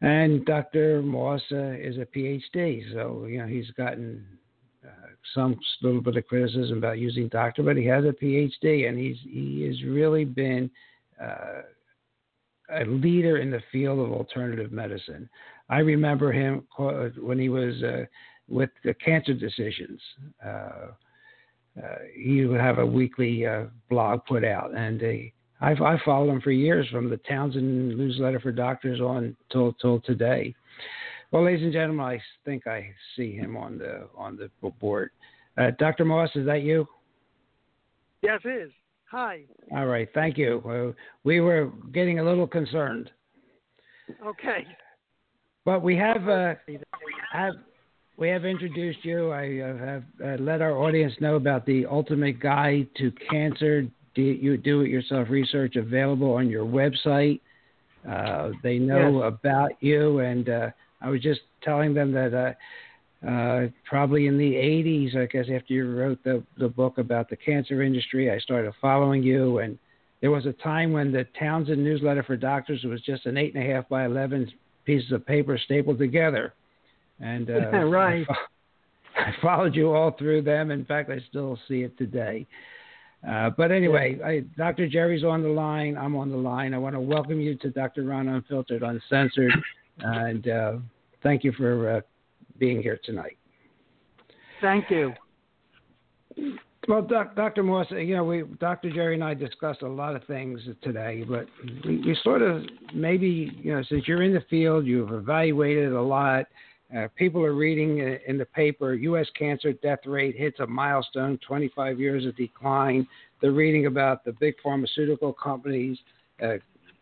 And 0.00 0.44
Dr. 0.44 1.02
Moss 1.02 1.40
uh, 1.52 1.72
is 1.72 1.96
a 1.98 2.06
PhD, 2.06 2.92
so 2.92 3.26
you 3.26 3.38
know 3.38 3.46
he's 3.46 3.70
gotten 3.70 4.26
uh, 4.26 4.43
some 5.34 5.58
little 5.82 6.00
bit 6.00 6.16
of 6.16 6.26
criticism 6.26 6.78
about 6.78 6.98
using 6.98 7.28
doctor, 7.28 7.62
but 7.62 7.76
he 7.76 7.86
has 7.86 8.04
a 8.04 8.12
PhD, 8.12 8.88
and 8.88 8.98
he's 8.98 9.16
he 9.24 9.64
has 9.66 9.82
really 9.84 10.24
been 10.24 10.70
uh, 11.22 11.62
a 12.70 12.84
leader 12.84 13.38
in 13.38 13.50
the 13.50 13.62
field 13.70 13.98
of 14.00 14.12
alternative 14.12 14.72
medicine. 14.72 15.28
I 15.68 15.78
remember 15.78 16.32
him 16.32 16.66
when 17.20 17.38
he 17.38 17.48
was 17.48 17.82
uh, 17.82 18.04
with 18.48 18.70
the 18.84 18.94
Cancer 18.94 19.34
Decisions. 19.34 20.00
Uh, 20.44 20.88
uh, 21.82 21.98
he 22.14 22.44
would 22.44 22.60
have 22.60 22.78
a 22.78 22.86
weekly 22.86 23.46
uh, 23.46 23.64
blog 23.90 24.24
put 24.26 24.44
out, 24.44 24.76
and 24.76 25.02
I've, 25.60 25.80
I 25.80 25.98
followed 26.04 26.30
him 26.30 26.40
for 26.40 26.52
years 26.52 26.86
from 26.88 27.10
the 27.10 27.16
Townsend 27.28 27.98
newsletter 27.98 28.38
for 28.38 28.52
doctors 28.52 29.00
on 29.00 29.36
till 29.50 29.72
till 29.80 30.00
today. 30.00 30.54
Well, 31.34 31.42
ladies 31.46 31.64
and 31.64 31.72
gentlemen, 31.72 32.06
I 32.06 32.20
think 32.44 32.68
I 32.68 32.92
see 33.16 33.34
him 33.34 33.56
on 33.56 33.76
the 33.76 34.06
on 34.16 34.36
the 34.36 34.48
board. 34.70 35.10
Uh, 35.58 35.72
Dr. 35.80 36.04
Moss, 36.04 36.30
is 36.36 36.46
that 36.46 36.62
you? 36.62 36.86
Yes, 38.22 38.38
it 38.44 38.66
is. 38.66 38.70
Hi. 39.10 39.40
All 39.72 39.86
right, 39.86 40.08
thank 40.14 40.38
you. 40.38 40.62
Uh, 40.64 41.02
we 41.24 41.40
were 41.40 41.72
getting 41.92 42.20
a 42.20 42.24
little 42.24 42.46
concerned. 42.46 43.10
Okay. 44.24 44.64
But 45.64 45.82
we 45.82 45.96
have 45.96 46.28
uh, 46.28 46.54
have 47.32 47.54
we 48.16 48.28
have 48.28 48.44
introduced 48.44 49.04
you. 49.04 49.32
I 49.32 49.58
uh, 49.58 49.76
have 49.84 50.04
uh, 50.24 50.40
let 50.40 50.62
our 50.62 50.78
audience 50.78 51.14
know 51.18 51.34
about 51.34 51.66
the 51.66 51.84
ultimate 51.84 52.38
guide 52.38 52.86
to 52.98 53.10
cancer. 53.28 53.88
Do 54.14 54.22
you 54.22 54.56
do 54.56 54.82
it 54.82 54.88
yourself 54.88 55.26
research 55.28 55.74
available 55.74 56.32
on 56.32 56.48
your 56.48 56.64
website? 56.64 57.40
Uh, 58.08 58.50
they 58.62 58.78
know 58.78 59.24
yes. 59.24 59.32
about 59.34 59.70
you, 59.80 60.20
and 60.20 60.48
uh, 60.48 60.70
I 61.04 61.10
was 61.10 61.20
just 61.20 61.40
telling 61.62 61.92
them 61.92 62.12
that 62.12 62.34
uh, 62.34 63.28
uh, 63.28 63.68
probably 63.84 64.26
in 64.26 64.38
the 64.38 64.54
80s, 64.54 65.16
I 65.16 65.26
guess 65.26 65.46
after 65.54 65.74
you 65.74 65.94
wrote 65.94 66.22
the 66.24 66.42
the 66.58 66.68
book 66.68 66.98
about 66.98 67.28
the 67.28 67.36
cancer 67.36 67.82
industry, 67.82 68.30
I 68.30 68.38
started 68.38 68.72
following 68.80 69.22
you, 69.22 69.58
and 69.58 69.78
there 70.20 70.30
was 70.30 70.46
a 70.46 70.52
time 70.54 70.92
when 70.92 71.12
the 71.12 71.26
Townsend 71.38 71.84
newsletter 71.84 72.22
for 72.22 72.36
doctors 72.36 72.82
was 72.84 73.02
just 73.02 73.26
an 73.26 73.36
eight 73.36 73.54
and 73.54 73.62
a 73.62 73.74
half 73.74 73.88
by 73.88 74.06
eleven 74.06 74.50
pieces 74.84 75.12
of 75.12 75.26
paper 75.26 75.58
stapled 75.58 75.98
together. 75.98 76.54
And 77.20 77.50
uh, 77.50 77.70
right. 77.86 78.26
I, 78.28 78.34
I, 79.28 79.34
followed 79.40 79.74
you 79.74 79.92
all 79.92 80.10
through 80.12 80.42
them. 80.42 80.70
In 80.70 80.84
fact, 80.84 81.10
I 81.10 81.20
still 81.28 81.58
see 81.68 81.82
it 81.82 81.96
today. 81.96 82.46
Uh, 83.26 83.50
but 83.50 83.70
anyway, 83.70 84.18
I, 84.22 84.40
Dr. 84.58 84.88
Jerry's 84.88 85.24
on 85.24 85.42
the 85.42 85.48
line. 85.48 85.96
I'm 85.96 86.16
on 86.16 86.30
the 86.30 86.36
line. 86.36 86.74
I 86.74 86.78
want 86.78 86.94
to 86.94 87.00
welcome 87.00 87.40
you 87.40 87.54
to 87.56 87.70
Dr. 87.70 88.04
Ron 88.04 88.28
Unfiltered, 88.28 88.82
Uncensored, 88.82 89.52
and 90.00 90.48
uh, 90.48 90.72
thank 91.24 91.42
you 91.42 91.50
for 91.52 91.96
uh, 91.96 92.00
being 92.58 92.80
here 92.80 93.00
tonight. 93.04 93.36
Thank 94.60 94.88
you. 94.90 95.12
Well, 96.86 97.02
doc, 97.02 97.34
Dr. 97.34 97.62
Moss, 97.62 97.86
you 97.90 98.14
know, 98.14 98.24
we, 98.24 98.42
Dr. 98.60 98.90
Jerry 98.90 99.14
and 99.14 99.24
I 99.24 99.34
discussed 99.34 99.82
a 99.82 99.88
lot 99.88 100.14
of 100.14 100.24
things 100.24 100.60
today, 100.82 101.24
but 101.26 101.46
we, 101.84 101.98
we, 101.98 102.18
sort 102.22 102.42
of 102.42 102.62
maybe, 102.94 103.58
you 103.62 103.74
know, 103.74 103.82
since 103.88 104.06
you're 104.06 104.22
in 104.22 104.34
the 104.34 104.44
field, 104.50 104.86
you've 104.86 105.12
evaluated 105.12 105.92
a 105.92 106.02
lot. 106.02 106.46
Uh, 106.94 107.08
people 107.16 107.42
are 107.42 107.54
reading 107.54 108.18
in 108.26 108.36
the 108.36 108.44
paper, 108.44 108.94
U.S. 108.94 109.26
cancer 109.36 109.72
death 109.72 110.00
rate 110.04 110.36
hits 110.36 110.60
a 110.60 110.66
milestone, 110.66 111.38
25 111.46 111.98
years 111.98 112.26
of 112.26 112.36
decline. 112.36 113.06
They're 113.40 113.52
reading 113.52 113.86
about 113.86 114.24
the 114.24 114.32
big 114.32 114.54
pharmaceutical 114.62 115.32
companies 115.32 115.98
uh, 116.42 116.54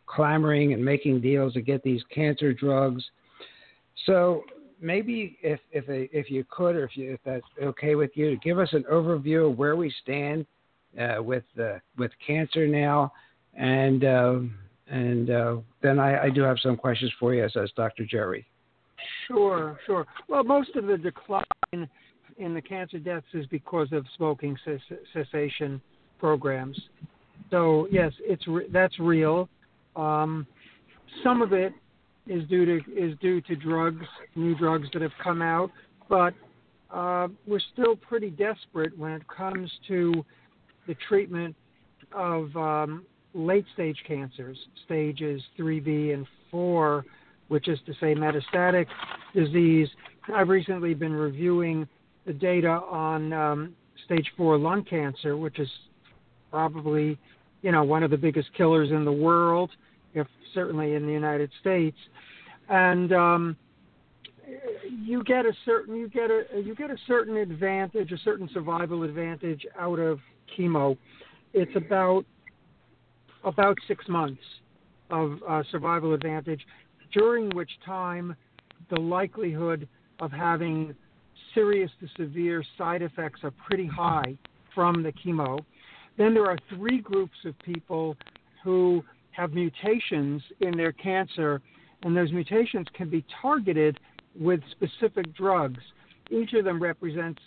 clamoring 0.07 0.73
and 0.73 0.85
making 0.85 1.21
deals 1.21 1.55
to 1.55 1.61
get 1.61 1.83
these 1.83 2.02
cancer 2.14 2.52
drugs. 2.52 3.02
So 4.07 4.43
maybe 4.81 5.39
if 5.43 5.61
if 5.71 5.85
if 5.89 6.31
you 6.31 6.45
could, 6.51 6.77
or 6.77 6.85
if 6.85 6.97
you 6.97 7.13
if 7.13 7.21
that's 7.25 7.47
okay 7.63 7.95
with 7.95 8.11
you, 8.15 8.39
give 8.43 8.59
us 8.59 8.69
an 8.73 8.85
overview 8.91 9.51
of 9.51 9.59
where 9.59 9.77
we 9.77 9.93
stand 10.03 10.47
uh, 11.01 11.23
with 11.23 11.45
uh, 11.61 11.79
with 11.97 12.11
cancer 12.27 12.67
now, 12.67 13.13
and 13.55 14.05
uh, 14.05 14.41
and 14.89 15.31
uh, 15.31 15.57
then 15.83 15.99
I, 15.99 16.25
I, 16.25 16.31
do 16.31 16.43
have 16.43 16.59
some 16.63 16.77
questions 16.77 17.13
for 17.19 17.33
you, 17.33 17.45
as, 17.45 17.53
as 17.57 17.71
Dr. 17.77 18.05
Jerry. 18.05 18.45
Sure, 19.27 19.79
sure. 19.87 20.07
Well, 20.29 20.45
most 20.45 20.77
of 20.77 20.87
the 20.87 20.99
decline 20.99 21.45
in 22.37 22.55
the 22.55 22.61
cancer 22.61 22.99
deaths 22.99 23.27
is 23.33 23.47
because 23.47 23.89
of 23.93 24.05
smoking 24.17 24.57
cessation 25.13 25.81
programs, 26.19 26.81
So 27.51 27.89
yes, 27.91 28.13
it's 28.21 28.47
re- 28.47 28.69
that's 28.73 28.99
real. 28.99 29.49
Um, 29.97 30.47
some 31.25 31.43
of 31.43 31.53
it 31.53 31.73
is 32.26 32.47
due 32.49 32.64
to 32.64 32.93
is 32.97 33.19
due 33.21 33.41
to 33.43 33.57
drugs, 33.57 34.07
new 34.37 34.55
drugs 34.57 34.88
that 34.93 35.02
have 35.02 35.12
come 35.23 35.43
out, 35.43 35.71
but 36.09 36.35
uh, 36.93 37.29
we're 37.47 37.61
still 37.73 37.97
pretty 37.97 38.31
desperate 38.31 38.97
when 38.99 39.12
it 39.12 39.23
comes 39.29 39.71
to 39.88 40.25
the 40.87 40.95
treatment 41.09 41.57
of 42.12 42.55
um, 42.57 43.05
late 43.35 43.64
stage 43.73 43.97
cancers, 44.07 44.59
stages 44.85 45.43
3B 45.59 46.12
and 46.12 46.26
4, 46.50 47.05
which 47.49 47.69
is 47.69 47.79
to 47.87 47.93
say 47.95 48.14
metastatic 48.14 48.87
disease. 49.35 49.88
I've 50.35 50.49
recently 50.49 50.95
been 50.95 51.14
reviewing 51.14 51.88
the 52.26 52.33
data 52.33 52.69
on 52.69 53.33
um, 53.33 53.75
stage 54.05 54.31
4 54.37 54.59
lung 54.59 54.85
cancer, 54.85 55.37
which 55.37 55.59
is 55.59 55.69
probably 56.50 57.19
you 57.62 57.73
know 57.73 57.83
one 57.83 58.02
of 58.02 58.11
the 58.11 58.19
biggest 58.19 58.49
killers 58.57 58.91
in 58.91 59.05
the 59.05 59.12
world, 59.12 59.71
certainly 60.54 60.94
in 60.94 61.06
the 61.06 61.12
United 61.12 61.50
States, 61.61 61.97
and 62.68 63.12
um, 63.12 63.56
you 65.04 65.23
get 65.25 65.47
a 65.47 65.52
certain 65.64 65.97
you 65.97 66.09
get 66.09 66.30
a 66.30 66.61
you 66.64 66.75
get 66.75 66.90
a 66.90 66.97
certain 67.06 67.37
advantage, 67.37 68.12
a 68.12 68.18
certain 68.18 68.49
survival 68.52 69.02
advantage 69.02 69.66
out 69.78 69.99
of 69.99 70.18
chemo. 70.56 70.97
It's 71.52 71.75
about 71.76 72.25
about 73.44 73.76
six 73.88 74.06
months 74.09 74.42
of 75.11 75.38
uh, 75.49 75.62
survival 75.71 76.14
advantage, 76.14 76.61
during 77.12 77.50
which 77.50 77.71
time 77.85 78.35
the 78.90 79.00
likelihood 79.00 79.88
of 80.21 80.30
having 80.30 80.94
serious 81.54 81.90
to 82.00 82.09
severe 82.16 82.64
side 82.78 83.02
effects 83.02 83.40
are 83.42 83.52
pretty 83.68 83.87
high 83.87 84.37
from 84.75 85.02
the 85.02 85.12
chemo. 85.12 85.59
Then 86.16 86.35
there 86.35 86.47
are 86.47 86.59
three 86.75 86.99
groups 86.99 87.37
of 87.44 87.59
people 87.61 88.16
who 88.62 89.02
have 89.33 89.53
mutations 89.53 90.43
in 90.61 90.77
their 90.77 90.93
cancer, 90.93 91.61
and 92.03 92.17
those 92.17 92.33
mutations 92.33 92.87
can 92.95 93.11
be 93.11 93.25
targeted 93.41 93.99
with 94.39 94.61
specific 94.71 95.35
drugs. 95.35 95.81
Each 96.31 96.53
of 96.55 96.65
them 96.65 96.83
represents, 96.83 97.41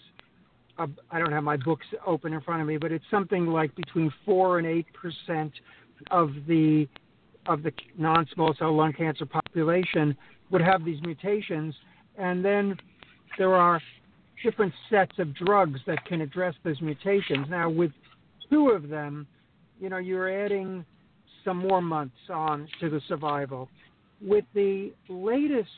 I 0.78 1.20
don't 1.20 1.32
have 1.32 1.44
my 1.44 1.58
books 1.58 1.86
open 2.06 2.34
in 2.34 2.42
front 2.42 2.62
of 2.62 2.68
me, 2.68 2.78
but 2.78 2.92
it's 2.92 3.06
something 3.10 3.48
like 3.48 3.74
between 3.76 4.12
4 4.26 4.60
and 4.60 4.68
8 4.68 4.86
percent 4.94 5.54
of 6.12 6.32
the 6.48 6.88
of 7.48 7.62
the 7.62 7.72
non-small 7.98 8.56
cell 8.58 8.76
lung 8.76 8.92
cancer 8.92 9.26
population 9.26 10.18
would 10.50 10.62
have 10.62 10.84
these 10.84 11.00
mutations, 11.04 11.76
and 12.18 12.44
then 12.44 12.76
there 13.38 13.54
are 13.54 13.80
different 14.44 14.74
sets 14.90 15.14
of 15.20 15.34
drugs 15.36 15.80
that 15.86 16.04
can 16.06 16.22
address 16.22 16.56
those 16.64 16.82
mutations. 16.82 17.48
Now, 17.50 17.70
with 17.70 17.92
two 18.50 18.70
of 18.70 18.90
them, 18.90 19.28
you 19.80 19.90
know, 19.90 19.98
you're 19.98 20.44
adding 20.44 20.86
some 21.46 21.60
more 21.60 21.82
months 21.82 22.18
on 22.30 22.68
to 22.82 22.90
the 22.90 23.00
survival. 23.08 23.70
With 24.22 24.46
the 24.54 24.92
latest, 25.08 25.70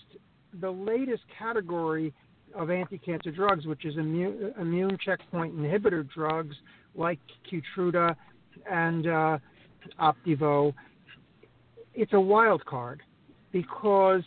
the 0.59 0.71
latest 0.71 1.23
category 1.37 2.13
of 2.55 2.71
anti-cancer 2.71 3.31
drugs, 3.31 3.67
which 3.67 3.85
is 3.85 3.97
immune, 3.97 4.53
immune 4.59 4.97
checkpoint 5.03 5.55
inhibitor 5.55 6.07
drugs 6.09 6.55
like 6.95 7.19
Keytruda 7.51 8.15
and 8.71 9.05
uh, 9.05 9.37
Opdivo, 9.99 10.73
it's 11.93 12.13
a 12.13 12.19
wild 12.19 12.65
card 12.65 13.01
because, 13.51 14.23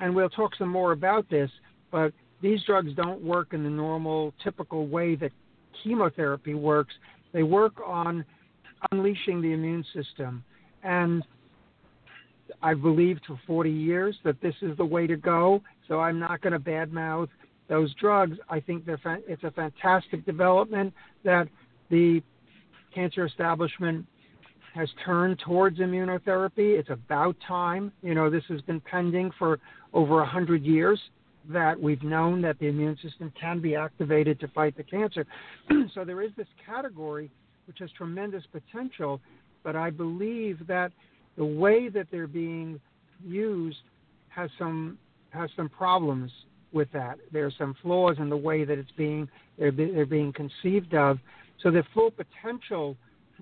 and 0.00 0.14
we'll 0.14 0.30
talk 0.30 0.56
some 0.56 0.68
more 0.68 0.92
about 0.92 1.28
this, 1.28 1.50
but 1.92 2.12
these 2.40 2.60
drugs 2.64 2.92
don't 2.94 3.22
work 3.22 3.52
in 3.52 3.62
the 3.62 3.70
normal, 3.70 4.32
typical 4.42 4.86
way 4.86 5.14
that 5.16 5.32
chemotherapy 5.82 6.54
works. 6.54 6.94
They 7.32 7.42
work 7.42 7.74
on 7.84 8.24
unleashing 8.90 9.42
the 9.42 9.52
immune 9.52 9.84
system. 9.94 10.42
And 10.82 11.24
I've 12.62 12.82
believed 12.82 13.22
for 13.26 13.40
40 13.46 13.70
years 13.70 14.16
that 14.24 14.40
this 14.40 14.54
is 14.62 14.76
the 14.76 14.84
way 14.84 15.06
to 15.06 15.16
go. 15.16 15.62
So 15.88 16.00
I'm 16.00 16.18
not 16.18 16.40
going 16.40 16.52
to 16.52 16.58
badmouth 16.58 17.28
those 17.68 17.94
drugs. 17.94 18.36
I 18.48 18.60
think 18.60 18.84
they're 18.84 18.98
fa- 18.98 19.22
it's 19.26 19.44
a 19.44 19.50
fantastic 19.50 20.26
development 20.26 20.92
that 21.24 21.48
the 21.90 22.22
cancer 22.94 23.24
establishment 23.24 24.04
has 24.74 24.88
turned 25.04 25.38
towards 25.44 25.78
immunotherapy. 25.78 26.78
It's 26.78 26.90
about 26.90 27.36
time. 27.46 27.92
You 28.02 28.14
know, 28.14 28.30
this 28.30 28.44
has 28.48 28.60
been 28.62 28.80
pending 28.80 29.30
for 29.38 29.58
over 29.92 30.16
100 30.16 30.62
years 30.62 31.00
that 31.48 31.80
we've 31.80 32.02
known 32.02 32.42
that 32.42 32.58
the 32.58 32.66
immune 32.66 32.96
system 33.02 33.32
can 33.40 33.60
be 33.60 33.74
activated 33.74 34.38
to 34.40 34.48
fight 34.48 34.76
the 34.76 34.82
cancer. 34.82 35.26
so 35.94 36.04
there 36.04 36.22
is 36.22 36.30
this 36.36 36.46
category 36.64 37.30
which 37.66 37.78
has 37.78 37.90
tremendous 37.92 38.42
potential, 38.50 39.20
but 39.62 39.76
I 39.76 39.90
believe 39.90 40.66
that 40.66 40.92
the 41.36 41.44
way 41.44 41.88
that 41.88 42.06
they're 42.10 42.26
being 42.26 42.80
used 43.24 43.78
has 44.28 44.50
some 44.58 44.98
has 45.30 45.50
some 45.56 45.68
problems 45.68 46.30
with 46.72 46.90
that. 46.92 47.18
There 47.32 47.46
are 47.46 47.52
some 47.56 47.74
flaws 47.82 48.16
in 48.18 48.28
the 48.28 48.36
way 48.36 48.64
that 48.64 48.78
it's 48.78 48.90
being 48.96 49.28
they're, 49.58 49.70
they're 49.70 50.06
being 50.06 50.32
conceived 50.32 50.94
of. 50.94 51.18
So 51.62 51.70
the 51.70 51.84
full 51.94 52.10
potential 52.10 52.96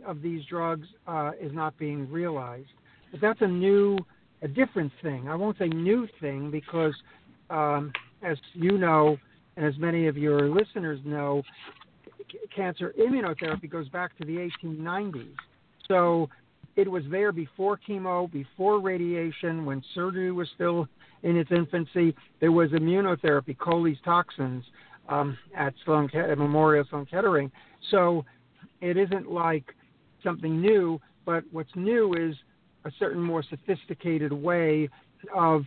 of 0.06 0.22
these 0.22 0.44
drugs 0.46 0.86
uh, 1.06 1.32
is 1.40 1.52
not 1.52 1.76
being 1.78 2.10
realized. 2.10 2.68
But 3.10 3.20
that's 3.20 3.40
a 3.40 3.46
new, 3.46 3.98
a 4.42 4.48
different 4.48 4.92
thing. 5.02 5.28
I 5.28 5.34
won't 5.34 5.58
say 5.58 5.68
new 5.68 6.08
thing 6.20 6.50
because, 6.50 6.94
um, 7.50 7.92
as 8.22 8.36
you 8.54 8.78
know, 8.78 9.18
and 9.56 9.66
as 9.66 9.78
many 9.78 10.06
of 10.06 10.16
your 10.16 10.48
listeners 10.48 11.00
know, 11.04 11.42
c- 12.30 12.38
cancer 12.54 12.94
immunotherapy 12.98 13.70
goes 13.70 13.88
back 13.88 14.16
to 14.18 14.24
the 14.24 14.50
1890s. 14.64 15.34
So 15.88 16.28
it 16.76 16.90
was 16.90 17.02
there 17.10 17.32
before 17.32 17.78
chemo, 17.88 18.30
before 18.30 18.78
radiation, 18.80 19.64
when 19.64 19.82
surgery 19.94 20.30
was 20.30 20.48
still 20.54 20.86
in 21.22 21.36
its 21.36 21.50
infancy. 21.50 22.14
There 22.40 22.52
was 22.52 22.70
immunotherapy, 22.70 23.58
Coley's 23.58 23.98
toxins 24.04 24.64
um, 25.08 25.36
at 25.56 25.74
Sloan 25.84 26.08
Memorial 26.14 26.84
Sloan 26.88 27.06
Kettering. 27.06 27.50
So 27.90 28.24
it 28.80 28.96
isn't 28.96 29.30
like 29.30 29.74
something 30.22 30.60
new, 30.60 31.00
but 31.24 31.44
what's 31.52 31.74
new 31.74 32.14
is 32.14 32.36
a 32.84 32.92
certain 32.98 33.22
more 33.22 33.42
sophisticated 33.42 34.32
way 34.32 34.88
of 35.34 35.64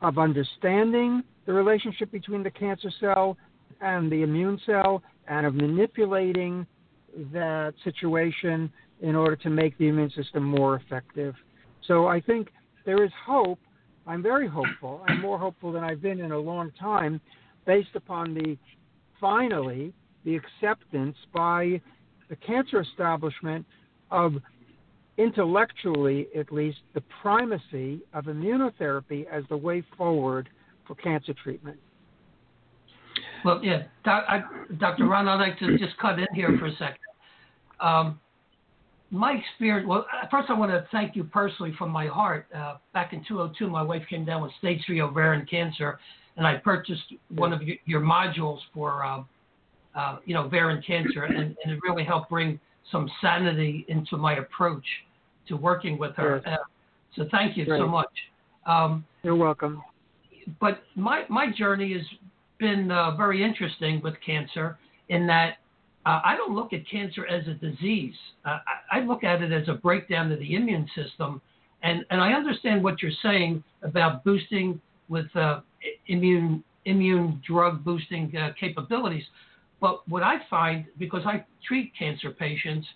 of 0.00 0.16
understanding 0.16 1.24
the 1.46 1.52
relationship 1.52 2.12
between 2.12 2.44
the 2.44 2.50
cancer 2.50 2.90
cell 3.00 3.36
and 3.80 4.10
the 4.12 4.22
immune 4.22 4.60
cell 4.64 5.02
and 5.26 5.44
of 5.44 5.54
manipulating 5.54 6.64
that 7.32 7.74
situation 7.84 8.70
in 9.00 9.14
order 9.14 9.36
to 9.36 9.50
make 9.50 9.76
the 9.78 9.88
immune 9.88 10.10
system 10.10 10.42
more 10.42 10.76
effective. 10.76 11.34
So 11.86 12.06
I 12.06 12.20
think 12.20 12.48
there 12.84 13.04
is 13.04 13.10
hope. 13.26 13.58
I'm 14.06 14.22
very 14.22 14.48
hopeful. 14.48 15.02
I'm 15.06 15.20
more 15.20 15.38
hopeful 15.38 15.72
than 15.72 15.84
I've 15.84 16.02
been 16.02 16.20
in 16.20 16.32
a 16.32 16.38
long 16.38 16.72
time 16.80 17.20
based 17.66 17.94
upon 17.94 18.34
the 18.34 18.56
finally 19.20 19.92
the 20.24 20.36
acceptance 20.36 21.16
by 21.34 21.80
the 22.28 22.36
cancer 22.36 22.80
establishment 22.80 23.64
of 24.10 24.34
intellectually, 25.16 26.28
at 26.36 26.52
least, 26.52 26.78
the 26.94 27.02
primacy 27.22 28.00
of 28.14 28.24
immunotherapy 28.26 29.26
as 29.30 29.44
the 29.48 29.56
way 29.56 29.82
forward 29.96 30.48
for 30.86 30.94
cancer 30.94 31.34
treatment. 31.42 31.78
Well, 33.44 33.60
yeah, 33.62 33.84
I, 34.04 34.42
Dr. 34.78 35.06
Ron, 35.06 35.28
I'd 35.28 35.36
like 35.36 35.58
to 35.60 35.78
just 35.78 35.96
cut 35.98 36.18
in 36.18 36.26
here 36.34 36.56
for 36.58 36.66
a 36.66 36.72
second. 36.72 36.98
Um, 37.80 38.20
my 39.10 39.32
experience, 39.32 39.88
well, 39.88 40.06
first 40.30 40.50
I 40.50 40.52
want 40.52 40.70
to 40.70 40.86
thank 40.92 41.16
you 41.16 41.24
personally 41.24 41.72
from 41.78 41.90
my 41.90 42.06
heart. 42.06 42.46
Uh, 42.54 42.76
back 42.92 43.12
in 43.12 43.24
2002, 43.26 43.68
my 43.68 43.82
wife 43.82 44.02
came 44.08 44.24
down 44.24 44.42
with 44.42 44.52
stage 44.58 44.82
three 44.84 45.00
ovarian 45.00 45.46
cancer, 45.46 45.98
and 46.36 46.46
I 46.46 46.56
purchased 46.56 47.14
one 47.30 47.52
of 47.52 47.62
your, 47.62 47.76
your 47.86 48.00
modules 48.00 48.58
for 48.74 49.04
um, 49.04 49.26
uh, 49.94 50.18
you 50.24 50.34
know, 50.34 50.44
ovarian 50.44 50.82
cancer, 50.86 51.24
and, 51.24 51.36
and, 51.36 51.72
it 51.72 51.78
really 51.82 52.04
helped 52.04 52.30
bring 52.30 52.60
some 52.92 53.10
sanity 53.20 53.84
into 53.88 54.16
my 54.16 54.36
approach 54.36 54.84
to 55.48 55.56
working 55.56 55.98
with 55.98 56.14
her. 56.16 56.40
Yes. 56.44 56.54
Uh, 56.54 56.64
so 57.16 57.28
thank 57.30 57.56
you 57.56 57.64
so 57.66 57.86
much. 57.86 58.10
Um, 58.66 59.04
You're 59.22 59.34
welcome. 59.34 59.82
But 60.60 60.82
my 60.94 61.24
my 61.28 61.50
journey 61.50 61.92
has 61.94 62.02
been 62.58 62.90
uh, 62.90 63.16
very 63.16 63.42
interesting 63.42 64.00
with 64.02 64.14
cancer 64.24 64.78
in 65.08 65.26
that 65.26 65.54
uh, 66.08 66.22
I 66.24 66.36
don't 66.36 66.54
look 66.54 66.72
at 66.72 66.88
cancer 66.88 67.26
as 67.26 67.46
a 67.48 67.54
disease. 67.54 68.14
Uh, 68.46 68.58
I, 68.90 68.98
I 68.98 69.00
look 69.00 69.24
at 69.24 69.42
it 69.42 69.52
as 69.52 69.68
a 69.68 69.74
breakdown 69.74 70.32
of 70.32 70.38
the 70.38 70.54
immune 70.54 70.88
system, 70.94 71.42
and 71.82 72.04
and 72.10 72.20
I 72.20 72.32
understand 72.32 72.82
what 72.82 73.02
you're 73.02 73.20
saying 73.22 73.62
about 73.82 74.24
boosting 74.24 74.80
with 75.08 75.26
uh, 75.36 75.60
immune 76.06 76.64
immune 76.86 77.42
drug 77.46 77.84
boosting 77.84 78.32
capabilities. 78.58 79.24
But 79.80 80.08
what 80.08 80.22
I 80.22 80.36
find, 80.48 80.86
because 80.98 81.22
I 81.26 81.44
treat 81.66 81.92
cancer 81.96 82.30
patients, 82.30 82.86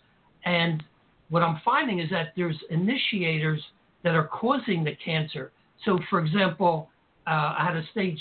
and 0.46 0.83
what 1.29 1.42
I'm 1.42 1.61
finding 1.64 1.98
is 2.01 2.09
that 2.11 2.33
there's 2.35 2.59
initiators 2.70 3.61
that 4.05 4.14
are 4.14 4.29
causing 4.29 4.85
the 4.85 4.96
cancer. 5.05 5.53
So, 5.85 5.98
for 6.09 6.18
example, 6.18 6.88
uh, 7.27 7.57
I 7.59 7.64
had 7.66 7.77
a 7.77 7.85
stage 7.92 8.20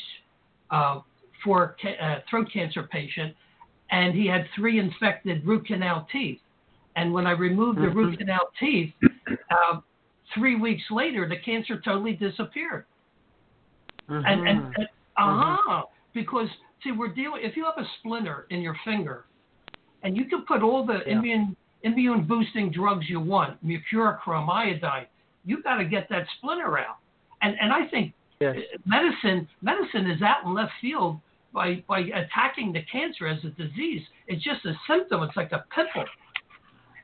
uh, 0.69 0.99
four 1.43 1.75
ca- 1.81 1.97
uh, 2.05 2.19
throat 2.29 2.49
cancer 2.53 2.83
patient, 2.83 3.35
and 3.91 4.15
he 4.15 4.25
had 4.25 4.47
three 4.55 4.79
infected 4.79 5.45
root 5.45 5.67
canal 5.67 6.07
teeth. 6.11 6.39
And 6.95 7.13
when 7.13 7.27
I 7.27 7.31
removed 7.31 7.77
the 7.79 7.89
root 7.89 8.13
mm-hmm. 8.13 8.19
canal 8.19 8.49
teeth, 8.59 8.93
uh, 9.51 9.79
three 10.33 10.55
weeks 10.55 10.83
later, 10.89 11.27
the 11.27 11.37
cancer 11.37 11.79
totally 11.83 12.13
disappeared. 12.13 12.85
Mm-hmm. 14.09 14.25
And, 14.25 14.47
and, 14.47 14.59
and 14.75 14.87
uh 15.17 15.57
huh, 15.59 15.83
because 16.13 16.47
see, 16.83 16.91
we're 16.91 17.13
dealing. 17.13 17.41
If 17.43 17.55
you 17.55 17.65
have 17.65 17.77
a 17.77 17.87
splinter 17.99 18.45
in 18.49 18.61
your 18.61 18.75
finger, 18.83 19.25
and 20.03 20.17
you 20.17 20.25
can 20.25 20.43
put 20.45 20.61
all 20.61 20.85
the 20.85 20.99
yeah. 21.05 21.17
immune 21.17 21.55
immune 21.83 22.25
boosting 22.27 22.71
drugs 22.71 23.05
you 23.07 23.19
want, 23.19 23.57
mercurochrome, 23.65 24.49
iodine, 24.49 25.07
you 25.45 25.61
got 25.63 25.77
to 25.77 25.85
get 25.85 26.07
that 26.09 26.25
splinter 26.37 26.77
out. 26.77 26.97
And 27.41 27.55
and 27.61 27.71
I 27.71 27.87
think 27.87 28.13
yes. 28.39 28.55
medicine 28.85 29.47
medicine 29.61 30.09
is 30.09 30.21
out 30.21 30.45
in 30.45 30.53
left 30.53 30.73
field 30.81 31.19
by 31.53 31.83
by 31.87 31.99
attacking 31.99 32.73
the 32.73 32.81
cancer 32.91 33.27
as 33.27 33.43
a 33.43 33.49
disease. 33.49 34.01
It's 34.27 34.43
just 34.43 34.65
a 34.65 34.73
symptom. 34.87 35.23
It's 35.23 35.35
like 35.35 35.51
a 35.51 35.65
pimple. 35.73 36.05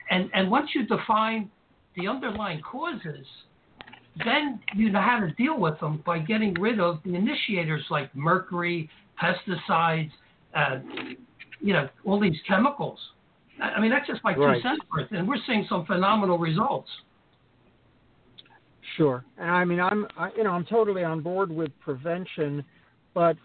And 0.10 0.30
and 0.34 0.50
once 0.50 0.70
you 0.74 0.86
define 0.86 1.50
the 1.96 2.08
underlying 2.08 2.62
causes, 2.62 3.26
then 4.24 4.60
you 4.76 4.90
know 4.90 5.02
how 5.02 5.20
to 5.20 5.32
deal 5.34 5.60
with 5.60 5.80
them 5.80 6.02
by 6.06 6.20
getting 6.20 6.54
rid 6.56 6.80
of 6.80 7.00
the 7.04 7.16
initiators 7.16 7.84
like 7.90 8.16
mercury, 8.16 8.90
pesticides, 9.22 10.12
uh, 10.56 10.80
you 11.60 11.74
know, 11.74 11.90
all 12.06 12.20
these 12.20 12.38
chemicals. 12.48 13.00
I 13.62 13.80
mean, 13.80 13.90
that's 13.90 14.08
just 14.08 14.24
my 14.24 14.36
right. 14.36 14.56
two 14.56 14.62
cents 14.62 14.82
worth, 14.92 15.12
and 15.12 15.28
we're 15.28 15.38
seeing 15.48 15.66
some 15.68 15.86
phenomenal 15.86 16.38
results. 16.38 16.90
Sure, 18.96 19.24
and 19.38 19.50
I 19.50 19.66
mean, 19.66 19.80
I'm, 19.80 20.08
I, 20.18 20.30
you 20.36 20.44
know, 20.44 20.52
I'm 20.52 20.66
totally 20.66 21.04
on 21.04 21.22
board 21.22 21.52
with 21.52 21.72
prevention, 21.80 22.64
but 23.14 23.36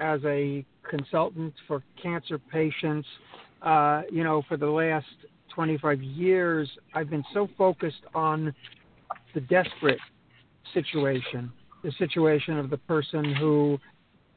as 0.00 0.20
a 0.24 0.64
consultant 0.88 1.52
for 1.66 1.82
cancer 2.00 2.38
patients, 2.38 3.06
uh, 3.62 4.02
you 4.10 4.24
know, 4.24 4.42
for 4.48 4.56
the 4.56 4.66
last 4.66 5.06
25 5.54 6.02
years, 6.02 6.68
I've 6.94 7.10
been 7.10 7.24
so 7.34 7.48
focused 7.58 8.02
on 8.14 8.54
the 9.34 9.40
desperate 9.40 9.98
situation, 10.72 11.52
the 11.82 11.92
situation 11.98 12.58
of 12.58 12.70
the 12.70 12.76
person 12.76 13.34
who 13.34 13.78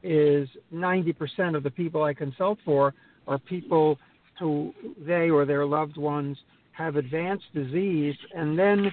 is 0.02 0.48
90% 0.74 1.56
of 1.56 1.62
the 1.62 1.70
people 1.70 2.02
I 2.02 2.12
consult 2.12 2.58
for 2.64 2.92
are 3.26 3.38
people 3.38 3.98
who 4.38 4.74
they 4.98 5.30
or 5.30 5.44
their 5.44 5.64
loved 5.64 5.96
ones 5.96 6.36
have 6.72 6.96
advanced 6.96 7.44
disease, 7.54 8.16
and 8.34 8.58
then 8.58 8.92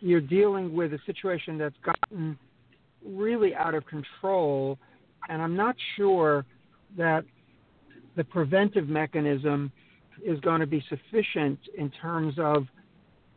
you're 0.00 0.20
dealing 0.20 0.74
with 0.74 0.92
a 0.92 0.98
situation 1.06 1.58
that's 1.58 1.76
gotten 1.84 2.38
really 3.06 3.54
out 3.54 3.74
of 3.74 3.86
control, 3.86 4.78
and 5.28 5.40
I'm 5.40 5.56
not 5.56 5.76
sure 5.96 6.44
that 6.96 7.24
the 8.16 8.24
preventive 8.24 8.88
mechanism 8.88 9.70
is 10.24 10.38
going 10.40 10.60
to 10.60 10.66
be 10.66 10.82
sufficient 10.88 11.58
in 11.78 11.90
terms 11.90 12.34
of 12.38 12.66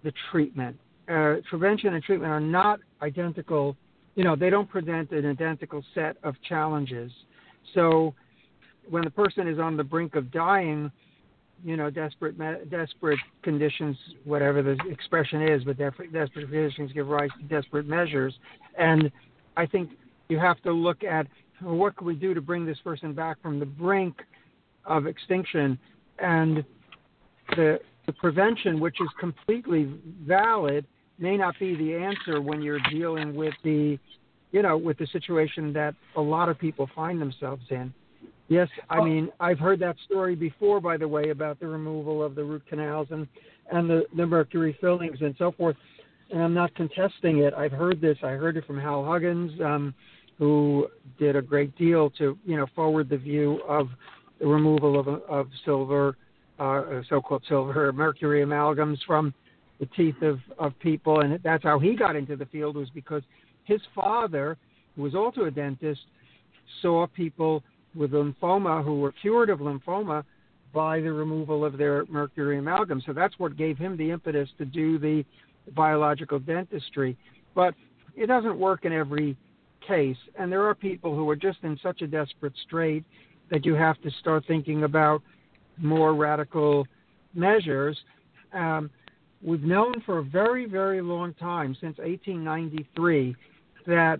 the 0.03 0.11
treatment. 0.31 0.77
Uh, 1.07 1.35
prevention 1.49 1.93
and 1.93 2.03
treatment 2.03 2.31
are 2.31 2.39
not 2.39 2.79
identical. 3.01 3.75
You 4.15 4.23
know, 4.23 4.35
they 4.35 4.49
don't 4.49 4.69
present 4.69 5.11
an 5.11 5.25
identical 5.25 5.83
set 5.93 6.17
of 6.23 6.35
challenges. 6.47 7.11
So 7.73 8.13
when 8.89 9.03
the 9.03 9.09
person 9.09 9.47
is 9.47 9.59
on 9.59 9.77
the 9.77 9.83
brink 9.83 10.15
of 10.15 10.31
dying, 10.31 10.91
you 11.63 11.77
know, 11.77 11.89
desperate 11.89 12.37
desperate 12.69 13.19
conditions, 13.41 13.95
whatever 14.25 14.61
the 14.61 14.77
expression 14.89 15.41
is, 15.47 15.63
but 15.63 15.77
desperate 15.77 16.11
conditions 16.11 16.91
give 16.93 17.07
rise 17.07 17.29
to 17.39 17.45
desperate 17.45 17.87
measures. 17.87 18.33
And 18.77 19.11
I 19.55 19.65
think 19.65 19.91
you 20.29 20.39
have 20.39 20.61
to 20.63 20.73
look 20.73 21.03
at 21.03 21.27
what 21.63 21.95
can 21.95 22.07
we 22.07 22.15
do 22.15 22.33
to 22.33 22.41
bring 22.41 22.65
this 22.65 22.79
person 22.83 23.13
back 23.13 23.41
from 23.41 23.59
the 23.59 23.65
brink 23.65 24.15
of 24.85 25.07
extinction, 25.07 25.79
and 26.19 26.63
the 27.55 27.79
the 28.05 28.13
prevention, 28.13 28.79
which 28.79 28.99
is 28.99 29.07
completely 29.19 29.93
valid, 30.25 30.85
may 31.19 31.37
not 31.37 31.57
be 31.59 31.75
the 31.75 31.95
answer 31.95 32.41
when 32.41 32.61
you're 32.61 32.81
dealing 32.91 33.33
with 33.33 33.53
the, 33.63 33.97
you 34.51 34.61
know, 34.61 34.75
with 34.75 34.97
the 34.97 35.07
situation 35.07 35.71
that 35.71 35.95
a 36.17 36.21
lot 36.21 36.49
of 36.49 36.59
people 36.59 36.89
find 36.93 37.21
themselves 37.21 37.63
in. 37.69 37.93
Yes, 38.49 38.67
I 38.89 39.01
mean 39.01 39.29
I've 39.39 39.57
heard 39.57 39.79
that 39.79 39.95
story 40.05 40.35
before, 40.35 40.81
by 40.81 40.97
the 40.97 41.07
way, 41.07 41.29
about 41.29 41.59
the 41.59 41.67
removal 41.67 42.21
of 42.21 42.35
the 42.35 42.43
root 42.43 42.63
canals 42.67 43.07
and 43.09 43.27
and 43.71 43.89
the, 43.89 44.03
the 44.17 44.25
mercury 44.25 44.77
fillings 44.81 45.17
and 45.21 45.33
so 45.37 45.53
forth. 45.53 45.77
And 46.29 46.41
I'm 46.41 46.53
not 46.53 46.75
contesting 46.75 47.39
it. 47.39 47.53
I've 47.53 47.71
heard 47.71 48.01
this. 48.01 48.17
I 48.21 48.31
heard 48.31 48.57
it 48.57 48.65
from 48.65 48.77
Hal 48.77 49.05
Huggins, 49.05 49.59
um, 49.61 49.93
who 50.37 50.87
did 51.19 51.35
a 51.35 51.41
great 51.41 51.75
deal 51.77 52.09
to 52.11 52.37
you 52.45 52.57
know 52.57 52.65
forward 52.75 53.09
the 53.09 53.17
view 53.17 53.61
of 53.67 53.89
the 54.39 54.47
removal 54.47 54.99
of 54.99 55.07
of 55.07 55.47
silver, 55.65 56.17
uh, 56.59 57.01
so-called 57.09 57.43
silver 57.47 57.91
mercury 57.93 58.43
amalgams 58.43 58.97
from 59.05 59.33
the 59.79 59.85
teeth 59.97 60.21
of 60.21 60.39
of 60.59 60.77
people, 60.79 61.21
and 61.21 61.39
that's 61.43 61.63
how 61.63 61.79
he 61.79 61.95
got 61.95 62.15
into 62.15 62.35
the 62.35 62.45
field 62.47 62.75
was 62.75 62.89
because 62.91 63.23
his 63.65 63.81
father, 63.95 64.57
who 64.95 65.03
was 65.03 65.15
also 65.15 65.45
a 65.45 65.51
dentist, 65.51 66.01
saw 66.81 67.07
people 67.07 67.63
with 67.95 68.11
lymphoma 68.11 68.83
who 68.83 68.99
were 68.99 69.13
cured 69.21 69.49
of 69.49 69.59
lymphoma 69.59 70.23
by 70.73 70.99
the 70.99 71.11
removal 71.11 71.63
of 71.63 71.77
their 71.77 72.05
mercury 72.07 72.57
amalgam. 72.57 73.01
So 73.05 73.13
that's 73.13 73.37
what 73.37 73.55
gave 73.55 73.77
him 73.77 73.95
the 73.95 74.09
impetus 74.09 74.49
to 74.57 74.65
do 74.65 74.97
the 74.97 75.23
biological 75.75 76.39
dentistry. 76.39 77.15
But 77.53 77.75
it 78.15 78.25
doesn't 78.25 78.57
work 78.57 78.85
in 78.85 78.91
every 78.91 79.37
case. 79.87 80.17
And 80.37 80.51
there 80.51 80.65
are 80.67 80.75
people 80.75 81.15
who 81.15 81.29
are 81.29 81.35
just 81.35 81.59
in 81.63 81.77
such 81.81 82.01
a 82.01 82.07
desperate 82.07 82.53
strait 82.65 83.03
that 83.51 83.65
you 83.65 83.75
have 83.75 84.01
to 84.01 84.11
start 84.19 84.43
thinking 84.47 84.83
about 84.83 85.21
more 85.77 86.13
radical 86.15 86.87
measures. 87.33 87.97
Um, 88.53 88.89
we've 89.41 89.63
known 89.63 89.93
for 90.05 90.19
a 90.19 90.23
very, 90.23 90.65
very 90.65 91.01
long 91.01 91.33
time, 91.35 91.75
since 91.79 91.97
1893, 91.97 93.35
that 93.87 94.19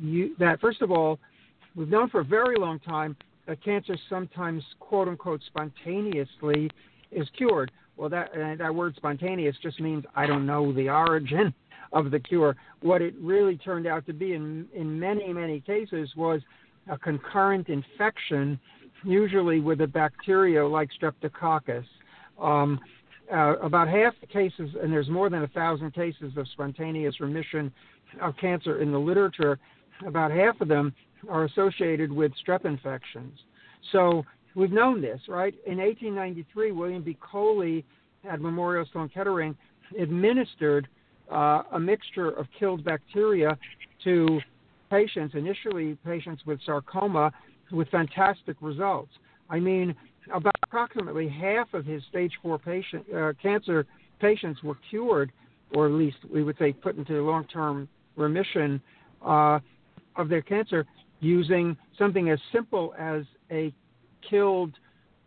you, 0.00 0.34
that 0.38 0.60
first 0.60 0.82
of 0.82 0.90
all, 0.90 1.18
We've 1.74 1.88
known 1.88 2.08
for 2.08 2.20
a 2.20 2.24
very 2.24 2.56
long 2.56 2.78
time 2.78 3.16
that 3.46 3.62
cancer 3.62 3.96
sometimes, 4.08 4.62
quote 4.78 5.08
unquote, 5.08 5.40
spontaneously 5.46 6.70
is 7.10 7.28
cured. 7.36 7.72
Well, 7.96 8.08
that 8.10 8.30
uh, 8.32 8.56
that 8.56 8.74
word 8.74 8.94
spontaneous 8.96 9.56
just 9.62 9.80
means 9.80 10.04
I 10.14 10.26
don't 10.26 10.46
know 10.46 10.72
the 10.72 10.88
origin 10.88 11.52
of 11.94 12.10
the 12.10 12.20
cure. 12.20 12.56
What 12.82 13.00
it 13.00 13.14
really 13.20 13.56
turned 13.56 13.86
out 13.86 14.04
to 14.06 14.12
be 14.12 14.34
in 14.34 14.66
in 14.74 15.00
many 15.00 15.32
many 15.32 15.60
cases 15.60 16.10
was 16.16 16.42
a 16.90 16.98
concurrent 16.98 17.68
infection, 17.68 18.60
usually 19.04 19.60
with 19.60 19.80
a 19.80 19.86
bacteria 19.86 20.66
like 20.66 20.90
Streptococcus. 21.00 21.86
Um, 22.38 22.78
uh, 23.32 23.56
about 23.62 23.88
half 23.88 24.12
the 24.20 24.26
cases, 24.26 24.70
and 24.82 24.92
there's 24.92 25.08
more 25.08 25.30
than 25.30 25.44
a 25.44 25.48
thousand 25.48 25.94
cases 25.94 26.32
of 26.36 26.46
spontaneous 26.48 27.20
remission 27.20 27.72
of 28.20 28.36
cancer 28.36 28.82
in 28.82 28.92
the 28.92 28.98
literature. 28.98 29.58
About 30.06 30.30
half 30.30 30.60
of 30.60 30.68
them 30.68 30.92
are 31.30 31.44
associated 31.44 32.12
with 32.12 32.32
strep 32.46 32.66
infections. 32.66 33.38
So 33.92 34.24
we've 34.54 34.72
known 34.72 35.00
this, 35.00 35.20
right? 35.26 35.54
In 35.66 35.78
1893, 35.78 36.72
William 36.72 37.02
B. 37.02 37.16
Coley 37.20 37.84
at 38.28 38.40
Memorial 38.40 38.86
Sloan 38.92 39.08
Kettering 39.08 39.56
administered 39.98 40.88
uh, 41.30 41.62
a 41.72 41.80
mixture 41.80 42.30
of 42.30 42.46
killed 42.58 42.84
bacteria 42.84 43.56
to 44.04 44.40
patients, 44.90 45.34
initially 45.34 45.96
patients 46.04 46.42
with 46.46 46.58
sarcoma, 46.64 47.32
with 47.72 47.88
fantastic 47.88 48.56
results. 48.60 49.10
I 49.50 49.58
mean, 49.58 49.94
about 50.32 50.54
approximately 50.62 51.28
half 51.28 51.72
of 51.74 51.84
his 51.84 52.02
stage 52.08 52.32
four 52.42 52.58
patient 52.58 53.04
uh, 53.14 53.32
cancer 53.42 53.86
patients 54.20 54.62
were 54.62 54.76
cured, 54.90 55.32
or 55.74 55.86
at 55.86 55.92
least 55.92 56.18
we 56.32 56.42
would 56.42 56.56
say 56.58 56.72
put 56.72 56.96
into 56.96 57.14
long-term 57.22 57.88
remission 58.16 58.80
uh, 59.24 59.58
of 60.16 60.28
their 60.28 60.42
cancer 60.42 60.86
using 61.20 61.76
something 61.98 62.30
as 62.30 62.38
simple 62.52 62.94
as 62.98 63.24
a 63.50 63.72
killed 64.28 64.72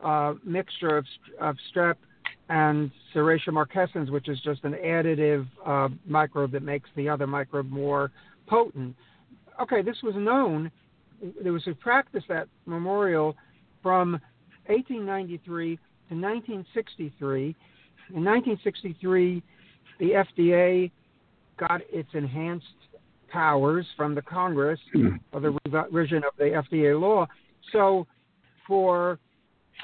uh, 0.03 0.33
mixture 0.43 0.97
of, 0.97 1.05
of 1.39 1.55
strep 1.73 1.95
and 2.49 2.91
Serratia 3.13 3.49
marcescens, 3.49 4.09
which 4.09 4.29
is 4.29 4.39
just 4.41 4.63
an 4.63 4.73
additive 4.73 5.47
uh, 5.65 5.89
microbe 6.05 6.51
that 6.51 6.63
makes 6.63 6.89
the 6.95 7.09
other 7.09 7.27
microbe 7.27 7.69
more 7.69 8.11
potent. 8.47 8.95
Okay, 9.61 9.81
this 9.81 9.97
was 10.03 10.15
known. 10.15 10.71
There 11.41 11.51
was 11.51 11.67
a 11.67 11.73
practice 11.73 12.23
at 12.29 12.47
Memorial 12.65 13.35
from 13.81 14.13
1893 14.67 15.75
to 15.75 15.81
1963. 16.15 17.55
In 18.13 18.23
1963, 18.23 19.43
the 19.99 20.11
FDA 20.11 20.91
got 21.57 21.81
its 21.91 22.09
enhanced 22.13 22.65
powers 23.29 23.85
from 23.97 24.15
the 24.15 24.21
Congress 24.21 24.79
of 25.33 25.41
the 25.41 25.57
revision 25.65 26.23
of 26.23 26.31
the 26.37 26.63
FDA 26.71 26.99
law. 26.99 27.27
So 27.73 28.07
for 28.65 29.19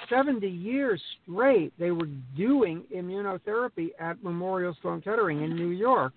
70 0.10 0.48
years 0.48 1.02
straight, 1.24 1.74
they 1.80 1.92
were 1.92 2.08
doing 2.36 2.84
immunotherapy 2.96 3.90
at 4.00 4.24
Memorial 4.24 4.76
Sloan 4.82 5.02
Kettering 5.02 5.44
in 5.44 5.56
New 5.56 5.70
York. 5.70 6.14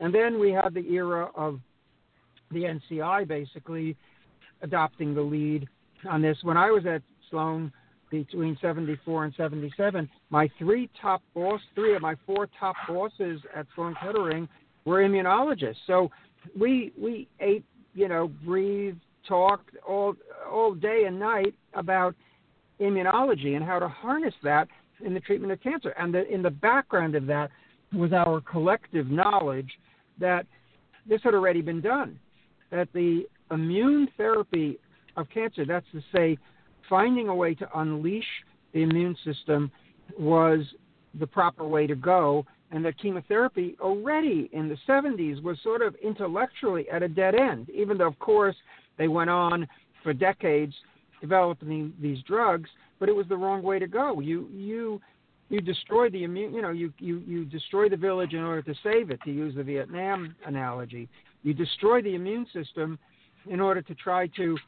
And 0.00 0.14
then 0.14 0.38
we 0.38 0.52
had 0.52 0.74
the 0.74 0.86
era 0.92 1.30
of 1.34 1.60
the 2.50 2.64
NCI 2.64 3.26
basically 3.26 3.96
adopting 4.62 5.14
the 5.14 5.22
lead 5.22 5.68
on 6.08 6.22
this. 6.22 6.38
When 6.42 6.56
I 6.56 6.70
was 6.70 6.86
at 6.86 7.02
Sloan, 7.30 7.72
between 8.10 8.56
74 8.60 9.24
and 9.24 9.34
77, 9.36 10.08
my 10.30 10.48
three 10.58 10.88
top 11.00 11.22
boss, 11.34 11.60
three 11.74 11.94
of 11.94 12.02
my 12.02 12.14
four 12.26 12.48
top 12.58 12.76
bosses 12.88 13.40
at 13.54 13.66
Sloan 13.74 13.94
Kettering 14.00 14.48
were 14.84 15.02
immunologists. 15.02 15.76
So 15.86 16.10
we 16.58 16.92
we 16.98 17.28
ate, 17.40 17.64
you 17.94 18.08
know, 18.08 18.28
breathed, 18.44 19.00
talked 19.26 19.70
all 19.86 20.14
all 20.50 20.74
day 20.74 21.04
and 21.06 21.18
night 21.18 21.54
about 21.74 22.14
immunology 22.80 23.56
and 23.56 23.64
how 23.64 23.78
to 23.78 23.88
harness 23.88 24.34
that 24.42 24.68
in 25.04 25.14
the 25.14 25.20
treatment 25.20 25.52
of 25.52 25.62
cancer. 25.62 25.90
And 25.98 26.12
the, 26.14 26.26
in 26.32 26.42
the 26.42 26.50
background 26.50 27.14
of 27.14 27.26
that 27.26 27.50
was 27.92 28.12
our 28.12 28.40
collective 28.40 29.08
knowledge 29.08 29.70
that 30.18 30.46
this 31.08 31.20
had 31.22 31.34
already 31.34 31.62
been 31.62 31.80
done, 31.80 32.18
that 32.70 32.88
the 32.92 33.26
immune 33.50 34.08
therapy 34.16 34.78
of 35.16 35.28
cancer, 35.30 35.64
that's 35.64 35.86
to 35.92 36.02
say, 36.14 36.38
finding 36.88 37.28
a 37.28 37.34
way 37.34 37.54
to 37.54 37.78
unleash 37.78 38.24
the 38.72 38.82
immune 38.82 39.16
system 39.24 39.70
was 40.18 40.60
the 41.18 41.26
proper 41.26 41.66
way 41.66 41.86
to 41.86 41.94
go, 41.94 42.44
and 42.70 42.84
that 42.84 42.98
chemotherapy 42.98 43.76
already 43.80 44.50
in 44.52 44.68
the 44.68 44.76
70s 44.88 45.42
was 45.42 45.56
sort 45.62 45.82
of 45.82 45.94
intellectually 46.02 46.88
at 46.90 47.02
a 47.02 47.08
dead 47.08 47.34
end, 47.34 47.70
even 47.70 47.96
though, 47.96 48.08
of 48.08 48.18
course, 48.18 48.56
they 48.98 49.08
went 49.08 49.30
on 49.30 49.66
for 50.02 50.12
decades 50.12 50.74
developing 51.20 51.92
these 52.00 52.18
drugs, 52.22 52.68
but 52.98 53.08
it 53.08 53.14
was 53.14 53.26
the 53.28 53.36
wrong 53.36 53.62
way 53.62 53.78
to 53.78 53.86
go. 53.86 54.20
You 54.20 54.48
you 54.52 55.00
you 55.48 55.60
destroy 55.60 56.10
the 56.10 56.24
immune 56.24 56.54
you 56.54 56.62
know 56.62 56.70
you, 56.70 56.92
you 56.98 57.22
you 57.26 57.44
destroy 57.44 57.88
the 57.88 57.96
village 57.96 58.32
in 58.32 58.40
order 58.40 58.62
to 58.62 58.74
save 58.82 59.10
it 59.10 59.20
to 59.24 59.30
use 59.30 59.54
the 59.54 59.62
vietnam 59.62 60.34
analogy. 60.46 61.08
You 61.42 61.54
destroy 61.54 62.02
the 62.02 62.14
immune 62.14 62.46
system 62.52 62.98
in 63.48 63.60
order 63.60 63.82
to 63.82 63.94
try 63.94 64.26
to 64.36 64.58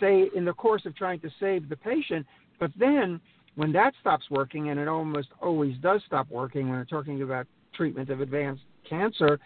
say 0.00 0.28
in 0.34 0.44
the 0.44 0.52
course 0.52 0.84
of 0.86 0.96
trying 0.96 1.20
to 1.20 1.30
save 1.38 1.68
the 1.68 1.76
patient. 1.76 2.26
But 2.58 2.72
then 2.78 3.20
when 3.54 3.72
that 3.72 3.94
stops 4.00 4.24
working 4.30 4.70
and 4.70 4.80
it 4.80 4.88
almost 4.88 5.28
always 5.40 5.76
does 5.78 6.02
stop 6.06 6.28
working 6.30 6.68
when 6.68 6.78
we're 6.78 6.84
talking 6.84 7.22
about 7.22 7.46
treatment 7.74 8.10
of 8.10 8.20
advanced 8.20 8.62
cancer 8.88 9.38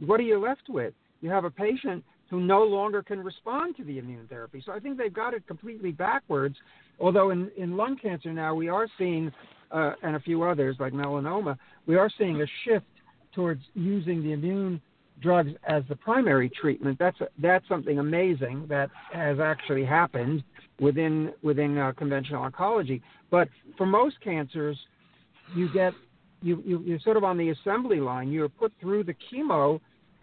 what 0.00 0.20
are 0.20 0.24
you 0.24 0.38
left 0.38 0.68
with? 0.68 0.94
You 1.20 1.30
have 1.30 1.44
a 1.44 1.50
patient 1.50 2.04
who 2.32 2.40
no 2.40 2.64
longer 2.64 3.02
can 3.02 3.22
respond 3.22 3.76
to 3.76 3.84
the 3.84 3.98
immune 3.98 4.26
therapy 4.28 4.60
so 4.66 4.72
i 4.72 4.80
think 4.80 4.98
they've 4.98 5.14
got 5.14 5.34
it 5.34 5.46
completely 5.46 5.92
backwards 5.92 6.56
although 6.98 7.30
in, 7.30 7.48
in 7.56 7.76
lung 7.76 7.96
cancer 7.96 8.32
now 8.32 8.52
we 8.54 8.68
are 8.68 8.88
seeing 8.98 9.30
uh, 9.72 9.92
and 10.02 10.16
a 10.16 10.20
few 10.20 10.42
others 10.42 10.76
like 10.78 10.92
melanoma, 10.92 11.56
we 11.86 11.96
are 11.96 12.10
seeing 12.18 12.40
a 12.42 12.46
shift 12.64 12.86
towards 13.34 13.62
using 13.74 14.22
the 14.22 14.32
immune 14.32 14.80
drugs 15.20 15.50
as 15.66 15.82
the 15.88 15.96
primary 15.96 16.50
treatment. 16.50 16.98
That's 16.98 17.20
a, 17.20 17.28
that's 17.38 17.66
something 17.68 17.98
amazing 17.98 18.66
that 18.68 18.90
has 19.12 19.38
actually 19.40 19.84
happened 19.84 20.42
within 20.80 21.32
within 21.42 21.78
uh, 21.78 21.92
conventional 21.92 22.48
oncology. 22.48 23.00
But 23.30 23.48
for 23.76 23.86
most 23.86 24.20
cancers, 24.22 24.78
you 25.54 25.72
get 25.72 25.94
you, 26.42 26.62
you 26.66 26.80
you're 26.80 27.00
sort 27.00 27.16
of 27.16 27.24
on 27.24 27.38
the 27.38 27.50
assembly 27.50 28.00
line. 28.00 28.30
You're 28.30 28.48
put 28.48 28.72
through 28.80 29.04
the 29.04 29.14
chemo, 29.32 29.80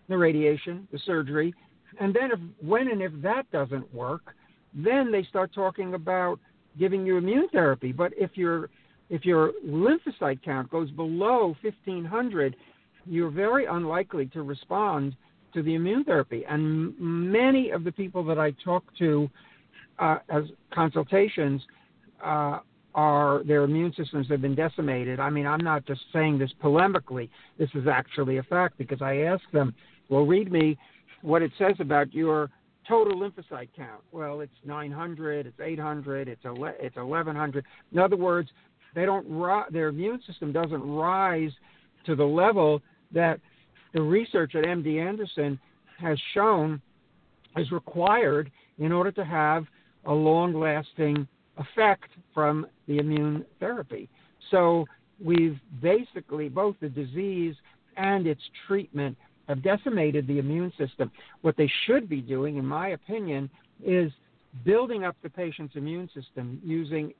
the 0.09 0.17
radiation, 0.17 0.87
the 0.91 0.99
surgery, 0.99 1.53
and 1.99 2.13
then 2.13 2.31
if 2.31 2.39
when 2.61 2.89
and 2.89 3.01
if 3.01 3.11
that 3.21 3.49
doesn't 3.51 3.93
work, 3.93 4.35
then 4.73 5.11
they 5.11 5.23
start 5.23 5.53
talking 5.53 5.93
about 5.93 6.39
giving 6.77 7.05
you 7.05 7.17
immune 7.17 7.47
therapy. 7.51 7.91
But 7.91 8.13
if 8.17 8.31
you're 8.35 8.69
if 9.09 9.25
your 9.25 9.53
lymphocyte 9.65 10.43
count 10.43 10.69
goes 10.69 10.91
below 10.91 11.55
1500, 11.61 12.55
you're 13.05 13.31
very 13.31 13.65
unlikely 13.65 14.27
to 14.27 14.43
respond 14.43 15.15
to 15.53 15.63
the 15.63 15.73
immune 15.73 16.03
therapy. 16.03 16.45
And 16.47 16.93
many 16.99 17.71
of 17.71 17.83
the 17.83 17.91
people 17.91 18.23
that 18.25 18.37
I 18.37 18.51
talk 18.63 18.83
to 18.99 19.29
uh, 19.97 20.19
as 20.29 20.43
consultations 20.71 21.61
uh, 22.23 22.59
are 22.93 23.43
their 23.43 23.63
immune 23.63 23.93
systems 23.97 24.27
have 24.29 24.41
been 24.41 24.55
decimated. 24.55 25.19
I 25.19 25.29
mean, 25.29 25.47
I'm 25.47 25.63
not 25.63 25.85
just 25.85 26.01
saying 26.13 26.37
this 26.37 26.51
polemically. 26.61 27.29
This 27.57 27.69
is 27.73 27.87
actually 27.87 28.37
a 28.37 28.43
fact 28.43 28.77
because 28.77 29.01
I 29.01 29.17
ask 29.17 29.43
them, 29.51 29.73
well, 30.09 30.25
read 30.25 30.51
me 30.51 30.77
what 31.21 31.41
it 31.41 31.51
says 31.57 31.75
about 31.79 32.13
your 32.13 32.49
total 32.87 33.17
lymphocyte 33.17 33.69
count. 33.75 34.01
Well, 34.11 34.41
it's 34.41 34.53
900, 34.65 35.45
it's 35.45 35.59
800, 35.59 36.27
it's 36.27 36.41
it's 36.43 36.95
1100. 36.95 37.65
In 37.91 37.99
other 37.99 38.15
words, 38.15 38.49
they 38.95 39.05
don't 39.05 39.27
their 39.71 39.89
immune 39.89 40.21
system 40.25 40.51
doesn't 40.51 40.81
rise 40.81 41.51
to 42.05 42.15
the 42.15 42.23
level 42.23 42.81
that 43.11 43.39
the 43.93 44.01
research 44.01 44.55
at 44.55 44.63
MD 44.63 44.99
Anderson 44.99 45.59
has 45.99 46.17
shown 46.33 46.81
is 47.57 47.71
required 47.71 48.51
in 48.77 48.91
order 48.91 49.11
to 49.11 49.25
have 49.25 49.65
a 50.05 50.13
long-lasting 50.13 51.27
effect 51.57 52.09
from 52.33 52.65
the 52.87 52.97
immune 52.97 53.45
therapy. 53.59 54.09
So 54.49 54.85
we've 55.23 55.59
basically 55.81 56.49
both 56.49 56.75
the 56.79 56.89
disease 56.89 57.55
and 57.97 58.25
its 58.25 58.41
treatment 58.67 59.17
have 59.49 59.63
decimated 59.63 60.27
the 60.27 60.37
immune 60.37 60.71
system. 60.77 61.11
What 61.41 61.57
they 61.57 61.69
should 61.85 62.07
be 62.07 62.21
doing, 62.21 62.57
in 62.57 62.65
my 62.65 62.89
opinion, 62.89 63.49
is 63.83 64.11
building 64.63 65.03
up 65.03 65.15
the 65.23 65.29
patient's 65.29 65.75
immune 65.75 66.09
system 66.13 66.61
using 66.63 67.13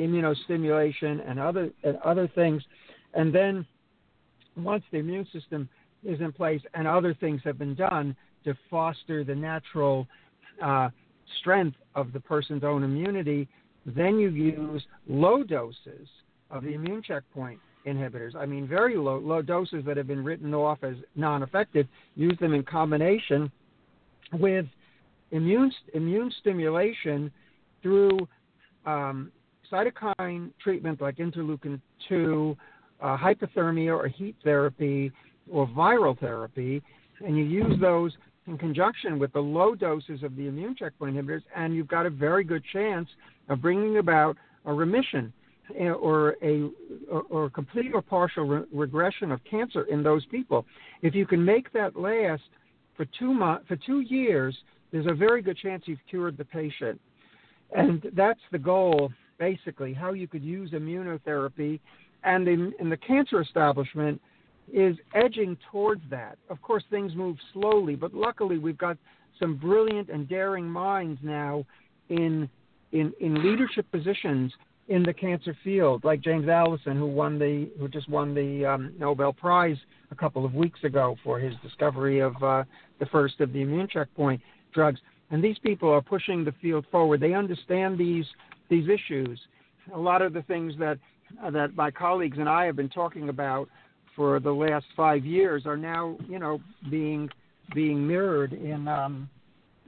immunostimulation 0.00 1.28
and 1.28 1.38
other 1.38 1.70
and 1.82 1.96
other 1.98 2.28
things, 2.34 2.62
and 3.12 3.34
then 3.34 3.66
once 4.56 4.84
the 4.92 4.98
immune 4.98 5.26
system 5.32 5.68
is 6.04 6.20
in 6.20 6.32
place 6.32 6.62
and 6.74 6.86
other 6.86 7.12
things 7.14 7.40
have 7.44 7.58
been 7.58 7.74
done 7.74 8.16
to 8.44 8.54
foster 8.70 9.24
the 9.24 9.34
natural 9.34 10.06
uh, 10.62 10.88
strength 11.40 11.76
of 11.94 12.12
the 12.12 12.20
person's 12.20 12.62
own 12.62 12.84
immunity, 12.84 13.48
then 13.86 14.18
you 14.18 14.28
use 14.28 14.82
low 15.08 15.42
doses 15.42 16.08
of 16.50 16.62
the 16.62 16.74
immune 16.74 17.02
checkpoint 17.02 17.58
inhibitors. 17.86 18.34
I 18.34 18.46
mean, 18.46 18.66
very 18.66 18.96
low, 18.96 19.18
low 19.18 19.42
doses 19.42 19.84
that 19.86 19.96
have 19.96 20.06
been 20.06 20.24
written 20.24 20.54
off 20.54 20.78
as 20.82 20.94
non-effective. 21.16 21.86
Use 22.16 22.36
them 22.40 22.54
in 22.54 22.62
combination 22.62 23.50
with 24.32 24.66
immune 25.30 25.72
immune 25.92 26.32
stimulation 26.40 27.30
through 27.82 28.18
um, 28.86 29.30
cytokine 29.70 30.50
treatment 30.62 31.00
like 31.00 31.16
interleukin 31.16 31.80
2, 32.08 32.56
uh, 33.00 33.16
hypothermia 33.16 33.96
or 33.96 34.08
heat 34.08 34.36
therapy, 34.44 35.12
or 35.50 35.66
viral 35.68 36.18
therapy, 36.18 36.82
and 37.24 37.36
you 37.36 37.44
use 37.44 37.78
those 37.80 38.12
in 38.46 38.58
conjunction 38.58 39.18
with 39.18 39.32
the 39.32 39.40
low 39.40 39.74
doses 39.74 40.22
of 40.22 40.36
the 40.36 40.46
immune 40.46 40.74
checkpoint 40.76 41.16
inhibitors, 41.16 41.42
and 41.56 41.74
you've 41.74 41.88
got 41.88 42.06
a 42.06 42.10
very 42.10 42.44
good 42.44 42.62
chance 42.72 43.08
of 43.48 43.60
bringing 43.60 43.98
about 43.98 44.36
a 44.66 44.72
remission 44.72 45.32
or 45.78 46.36
a 46.42 46.68
or, 47.10 47.22
or 47.30 47.50
complete 47.50 47.92
or 47.94 48.02
partial 48.02 48.44
re- 48.44 48.64
regression 48.72 49.32
of 49.32 49.40
cancer 49.44 49.84
in 49.84 50.02
those 50.02 50.24
people. 50.26 50.64
If 51.02 51.14
you 51.14 51.26
can 51.26 51.44
make 51.44 51.72
that 51.72 51.96
last 51.96 52.42
for 52.96 53.06
two 53.18 53.32
months, 53.32 53.66
for 53.68 53.76
two 53.76 54.00
years, 54.00 54.56
there's 54.92 55.06
a 55.06 55.14
very 55.14 55.42
good 55.42 55.56
chance 55.58 55.84
you've 55.86 55.98
cured 56.08 56.36
the 56.36 56.44
patient, 56.44 57.00
and 57.76 58.04
that's 58.14 58.40
the 58.52 58.58
goal 58.58 59.10
basically 59.38 59.92
how 59.92 60.12
you 60.12 60.28
could 60.28 60.44
use 60.44 60.70
immunotherapy, 60.70 61.80
and 62.22 62.46
in, 62.46 62.72
in 62.78 62.88
the 62.88 62.96
cancer 62.96 63.40
establishment 63.40 64.20
is 64.72 64.96
edging 65.14 65.56
towards 65.70 66.02
that. 66.08 66.38
Of 66.48 66.62
course, 66.62 66.84
things 66.90 67.14
move 67.14 67.36
slowly, 67.52 67.96
but 67.96 68.14
luckily 68.14 68.58
we've 68.58 68.78
got 68.78 68.96
some 69.40 69.56
brilliant 69.56 70.08
and 70.08 70.28
daring 70.28 70.68
minds 70.68 71.18
now 71.22 71.64
in 72.08 72.48
in, 72.92 73.12
in 73.20 73.42
leadership 73.42 73.90
positions 73.90 74.52
in 74.88 75.02
the 75.02 75.12
cancer 75.12 75.56
field, 75.64 76.04
like 76.04 76.20
James 76.20 76.48
Allison, 76.48 76.96
who 76.96 77.06
won 77.06 77.38
the 77.38 77.68
who 77.78 77.88
just 77.88 78.08
won 78.08 78.34
the 78.34 78.66
um, 78.66 78.92
Nobel 78.98 79.32
Prize 79.32 79.78
a 80.10 80.14
couple 80.14 80.44
of 80.44 80.54
weeks 80.54 80.82
ago 80.84 81.16
for 81.24 81.38
his 81.38 81.54
discovery 81.62 82.20
of 82.20 82.34
uh, 82.42 82.64
the 83.00 83.06
first 83.06 83.40
of 83.40 83.52
the 83.52 83.62
immune 83.62 83.88
checkpoint 83.88 84.40
drugs. 84.72 85.00
And 85.30 85.42
these 85.42 85.58
people 85.58 85.90
are 85.90 86.02
pushing 86.02 86.44
the 86.44 86.52
field 86.60 86.84
forward. 86.90 87.20
They 87.20 87.32
understand 87.32 87.98
these 87.98 88.26
these 88.68 88.88
issues. 88.88 89.40
A 89.94 89.98
lot 89.98 90.22
of 90.22 90.32
the 90.32 90.42
things 90.42 90.74
that 90.78 90.98
uh, 91.42 91.50
that 91.50 91.74
my 91.74 91.90
colleagues 91.90 92.38
and 92.38 92.48
I 92.48 92.66
have 92.66 92.76
been 92.76 92.90
talking 92.90 93.30
about 93.30 93.68
for 94.14 94.38
the 94.38 94.52
last 94.52 94.86
five 94.96 95.24
years 95.24 95.66
are 95.66 95.76
now, 95.76 96.16
you 96.28 96.38
know, 96.38 96.60
being 96.90 97.28
being 97.74 98.06
mirrored 98.06 98.52
in, 98.52 98.86
um, 98.86 99.28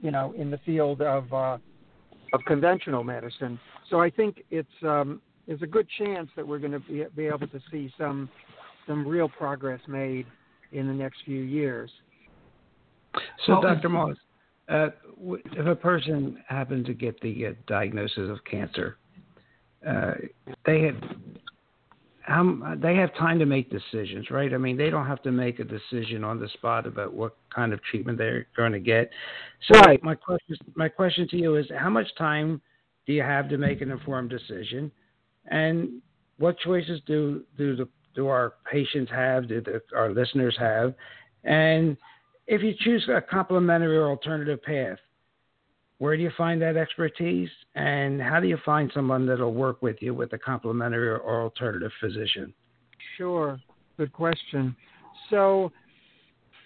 you 0.01 0.11
know, 0.11 0.33
in 0.37 0.49
the 0.49 0.57
field 0.65 1.01
of 1.01 1.31
uh, 1.31 1.57
of 2.33 2.41
conventional 2.45 3.03
medicine. 3.03 3.59
So 3.89 4.01
I 4.01 4.09
think 4.09 4.43
it's 4.51 4.67
um, 4.83 5.21
there's 5.47 5.61
a 5.61 5.67
good 5.67 5.87
chance 5.97 6.29
that 6.35 6.47
we're 6.47 6.59
going 6.59 6.73
to 6.73 6.79
be, 6.79 7.05
be 7.15 7.25
able 7.27 7.47
to 7.47 7.59
see 7.71 7.91
some 7.97 8.29
some 8.85 9.07
real 9.07 9.29
progress 9.29 9.81
made 9.87 10.25
in 10.71 10.87
the 10.87 10.93
next 10.93 11.19
few 11.25 11.41
years. 11.41 11.89
So, 13.45 13.61
Dr. 13.61 13.89
Moss, 13.89 14.15
uh, 14.69 14.89
if 15.53 15.65
a 15.65 15.75
person 15.75 16.43
happens 16.47 16.85
to 16.87 16.93
get 16.93 17.19
the 17.21 17.47
uh, 17.47 17.51
diagnosis 17.67 18.29
of 18.29 18.43
cancer, 18.43 18.97
uh, 19.87 20.13
they 20.65 20.81
have 20.83 20.95
um, 22.27 22.77
they 22.81 22.95
have 22.95 23.15
time 23.15 23.39
to 23.39 23.45
make 23.45 23.69
decisions, 23.69 24.29
right? 24.29 24.53
I 24.53 24.57
mean, 24.57 24.75
they 24.75 24.89
don't 24.89 25.07
have 25.07 25.21
to 25.23 25.31
make 25.31 25.59
a 25.59 25.63
decision 25.63 26.25
on 26.25 26.39
the 26.39 26.49
spot 26.49 26.85
about 26.85 27.13
what 27.13 27.37
kind 27.55 27.71
of 27.71 27.81
treatment 27.83 28.17
they're 28.17 28.47
going 28.55 28.73
to 28.73 28.79
get. 28.79 29.09
So, 29.71 29.79
right. 29.79 30.03
my 30.03 30.15
question, 30.15 30.57
my 30.75 30.89
question 30.89 31.27
to 31.29 31.37
you 31.37 31.55
is, 31.55 31.65
how 31.77 31.89
much 31.89 32.07
time 32.17 32.61
do 33.07 33.13
you 33.13 33.23
have 33.23 33.49
to 33.49 33.57
make 33.57 33.81
an 33.81 33.89
informed 33.89 34.29
decision? 34.29 34.91
And 35.49 36.01
what 36.37 36.59
choices 36.59 37.01
do 37.07 37.43
do 37.57 37.75
the 37.75 37.87
do 38.13 38.27
our 38.27 38.53
patients 38.71 39.09
have? 39.11 39.47
Do 39.47 39.61
the, 39.61 39.81
our 39.95 40.11
listeners 40.11 40.55
have? 40.59 40.93
And 41.43 41.97
if 42.45 42.61
you 42.61 42.73
choose 42.79 43.07
a 43.09 43.21
complementary 43.21 43.97
or 43.97 44.09
alternative 44.09 44.61
path, 44.61 44.97
where 45.99 46.17
do 46.17 46.23
you 46.23 46.31
find 46.37 46.61
that 46.61 46.77
expertise? 46.77 47.49
And 47.75 48.21
how 48.21 48.39
do 48.39 48.47
you 48.47 48.57
find 48.65 48.91
someone 48.93 49.25
that'll 49.25 49.53
work 49.53 49.81
with 49.81 49.97
you 50.01 50.13
with 50.13 50.33
a 50.33 50.37
complementary 50.37 51.09
or 51.09 51.41
alternative 51.43 51.91
physician? 52.01 52.53
Sure. 53.17 53.59
Good 53.97 54.13
question. 54.13 54.75
So, 55.29 55.71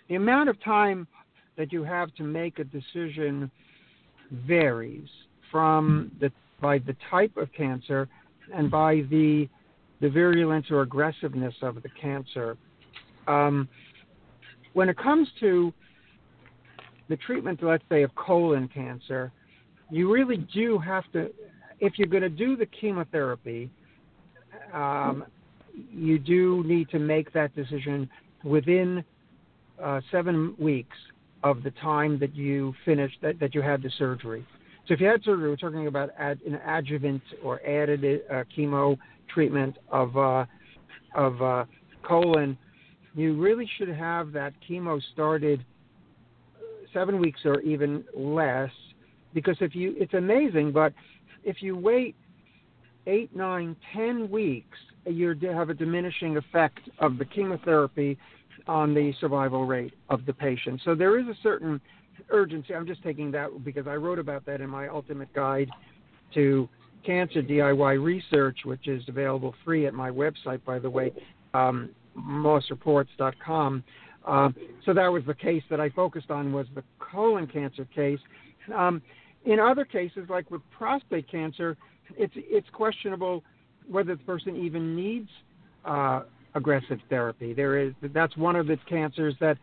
the 0.09 0.15
amount 0.15 0.49
of 0.49 0.61
time 0.63 1.07
that 1.57 1.71
you 1.71 1.83
have 1.83 2.13
to 2.15 2.23
make 2.23 2.59
a 2.59 2.63
decision 2.63 3.49
varies 4.31 5.07
from 5.51 6.11
the 6.19 6.31
by 6.61 6.77
the 6.77 6.95
type 7.09 7.35
of 7.37 7.51
cancer 7.53 8.07
and 8.53 8.69
by 8.71 9.01
the 9.09 9.47
the 9.99 10.09
virulence 10.09 10.67
or 10.71 10.81
aggressiveness 10.81 11.53
of 11.61 11.75
the 11.83 11.89
cancer. 12.01 12.57
Um, 13.27 13.67
when 14.73 14.89
it 14.89 14.97
comes 14.97 15.27
to 15.41 15.71
the 17.07 17.17
treatment, 17.17 17.61
let's 17.61 17.83
say, 17.89 18.03
of 18.03 18.15
colon 18.15 18.67
cancer, 18.67 19.31
you 19.91 20.11
really 20.11 20.37
do 20.37 20.79
have 20.79 21.03
to, 21.11 21.29
if 21.79 21.93
you're 21.97 22.07
going 22.07 22.23
to 22.23 22.29
do 22.29 22.55
the 22.55 22.65
chemotherapy, 22.65 23.69
um, 24.73 25.25
you 25.91 26.17
do 26.17 26.63
need 26.65 26.89
to 26.89 26.99
make 26.99 27.31
that 27.33 27.55
decision 27.55 28.09
within 28.43 29.03
uh, 29.81 30.01
seven 30.11 30.55
weeks 30.57 30.97
of 31.43 31.63
the 31.63 31.71
time 31.71 32.17
that 32.19 32.35
you 32.35 32.73
finished 32.85 33.17
that, 33.21 33.39
that 33.39 33.53
you 33.53 33.61
had 33.61 33.81
the 33.81 33.91
surgery. 33.97 34.45
So 34.87 34.93
if 34.95 34.99
you 34.99 35.07
had 35.07 35.23
surgery, 35.23 35.49
we're 35.49 35.55
talking 35.55 35.87
about 35.87 36.09
ad, 36.17 36.39
an 36.45 36.55
adjuvant 36.55 37.21
or 37.43 37.61
added 37.65 38.03
uh, 38.29 38.43
chemo 38.55 38.97
treatment 39.33 39.77
of 39.89 40.17
uh, 40.17 40.45
of 41.15 41.41
uh, 41.41 41.65
colon. 42.03 42.57
You 43.13 43.39
really 43.39 43.69
should 43.77 43.89
have 43.89 44.31
that 44.33 44.53
chemo 44.67 45.01
started 45.13 45.63
seven 46.93 47.19
weeks 47.19 47.41
or 47.45 47.61
even 47.61 48.03
less, 48.15 48.71
because 49.33 49.57
if 49.61 49.75
you, 49.75 49.93
it's 49.97 50.13
amazing, 50.13 50.71
but 50.71 50.93
if 51.43 51.61
you 51.61 51.75
wait 51.75 52.15
eight, 53.07 53.35
nine, 53.35 53.75
ten 53.93 54.29
weeks, 54.29 54.77
you 55.05 55.35
have 55.53 55.69
a 55.69 55.73
diminishing 55.73 56.37
effect 56.37 56.79
of 56.99 57.17
the 57.17 57.25
chemotherapy 57.25 58.17
on 58.67 58.93
the 58.93 59.13
survival 59.19 59.65
rate 59.65 59.93
of 60.09 60.25
the 60.25 60.33
patient. 60.33 60.81
So 60.85 60.95
there 60.95 61.19
is 61.19 61.27
a 61.27 61.35
certain 61.41 61.81
urgency. 62.29 62.73
I'm 62.73 62.87
just 62.87 63.03
taking 63.03 63.31
that 63.31 63.63
because 63.63 63.87
I 63.87 63.95
wrote 63.95 64.19
about 64.19 64.45
that 64.45 64.61
in 64.61 64.69
my 64.69 64.87
ultimate 64.87 65.33
guide 65.33 65.69
to 66.33 66.67
cancer 67.05 67.41
DIY 67.41 68.03
research, 68.03 68.59
which 68.63 68.87
is 68.87 69.03
available 69.07 69.55
free 69.65 69.87
at 69.87 69.93
my 69.93 70.09
website, 70.09 70.63
by 70.65 70.79
the 70.79 70.89
way, 70.89 71.11
um, 71.53 71.89
mossreports.com. 72.17 73.83
Uh, 74.25 74.49
so 74.85 74.93
that 74.93 75.07
was 75.07 75.23
the 75.25 75.33
case 75.33 75.63
that 75.69 75.79
I 75.79 75.89
focused 75.89 76.29
on 76.29 76.53
was 76.53 76.67
the 76.75 76.83
colon 76.99 77.47
cancer 77.47 77.85
case. 77.93 78.19
Um, 78.75 79.01
in 79.45 79.59
other 79.59 79.85
cases, 79.85 80.27
like 80.29 80.49
with 80.51 80.61
prostate 80.69 81.29
cancer, 81.29 81.75
it's 82.17 82.33
it's 82.35 82.67
questionable 82.71 83.43
whether 83.89 84.15
the 84.15 84.23
person 84.23 84.55
even 84.55 84.95
needs 84.95 85.29
uh, 85.85 86.21
aggressive 86.53 86.99
therapy. 87.09 87.53
There 87.53 87.79
is 87.79 87.93
that's 88.13 88.35
one 88.37 88.55
of 88.55 88.67
the 88.67 88.77
cancers 88.87 89.33
that, 89.39 89.57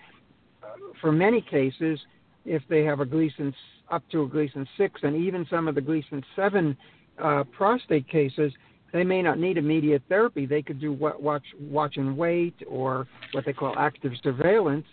uh, 0.63 0.67
for 1.01 1.13
many 1.13 1.41
cases, 1.41 2.01
if 2.49 2.63
they 2.69 2.85
have 2.85 3.01
a 3.01 3.07
Gleason 3.07 3.55
up 3.91 4.03
to 4.11 4.23
a 4.23 4.27
Gleason 4.29 4.67
six 4.77 5.01
and 5.03 5.17
even 5.17 5.47
some 5.51 5.69
of 5.69 5.75
the 5.75 5.81
Gleason 5.81 6.25
seven 6.35 6.77
uh, 7.23 7.45
prostate 7.57 8.09
cases, 8.09 8.53
they 8.93 9.05
may 9.05 9.23
not 9.23 9.39
need 9.39 9.59
immediate 9.59 10.03
therapy. 10.09 10.47
They 10.47 10.63
could 10.63 10.81
do 10.81 10.93
watch 10.93 11.45
watch 11.61 11.97
and 11.97 12.17
wait 12.17 12.55
or 12.67 13.07
what 13.33 13.45
they 13.45 13.53
call 13.53 13.75
active 13.79 14.13
surveillance, 14.23 14.87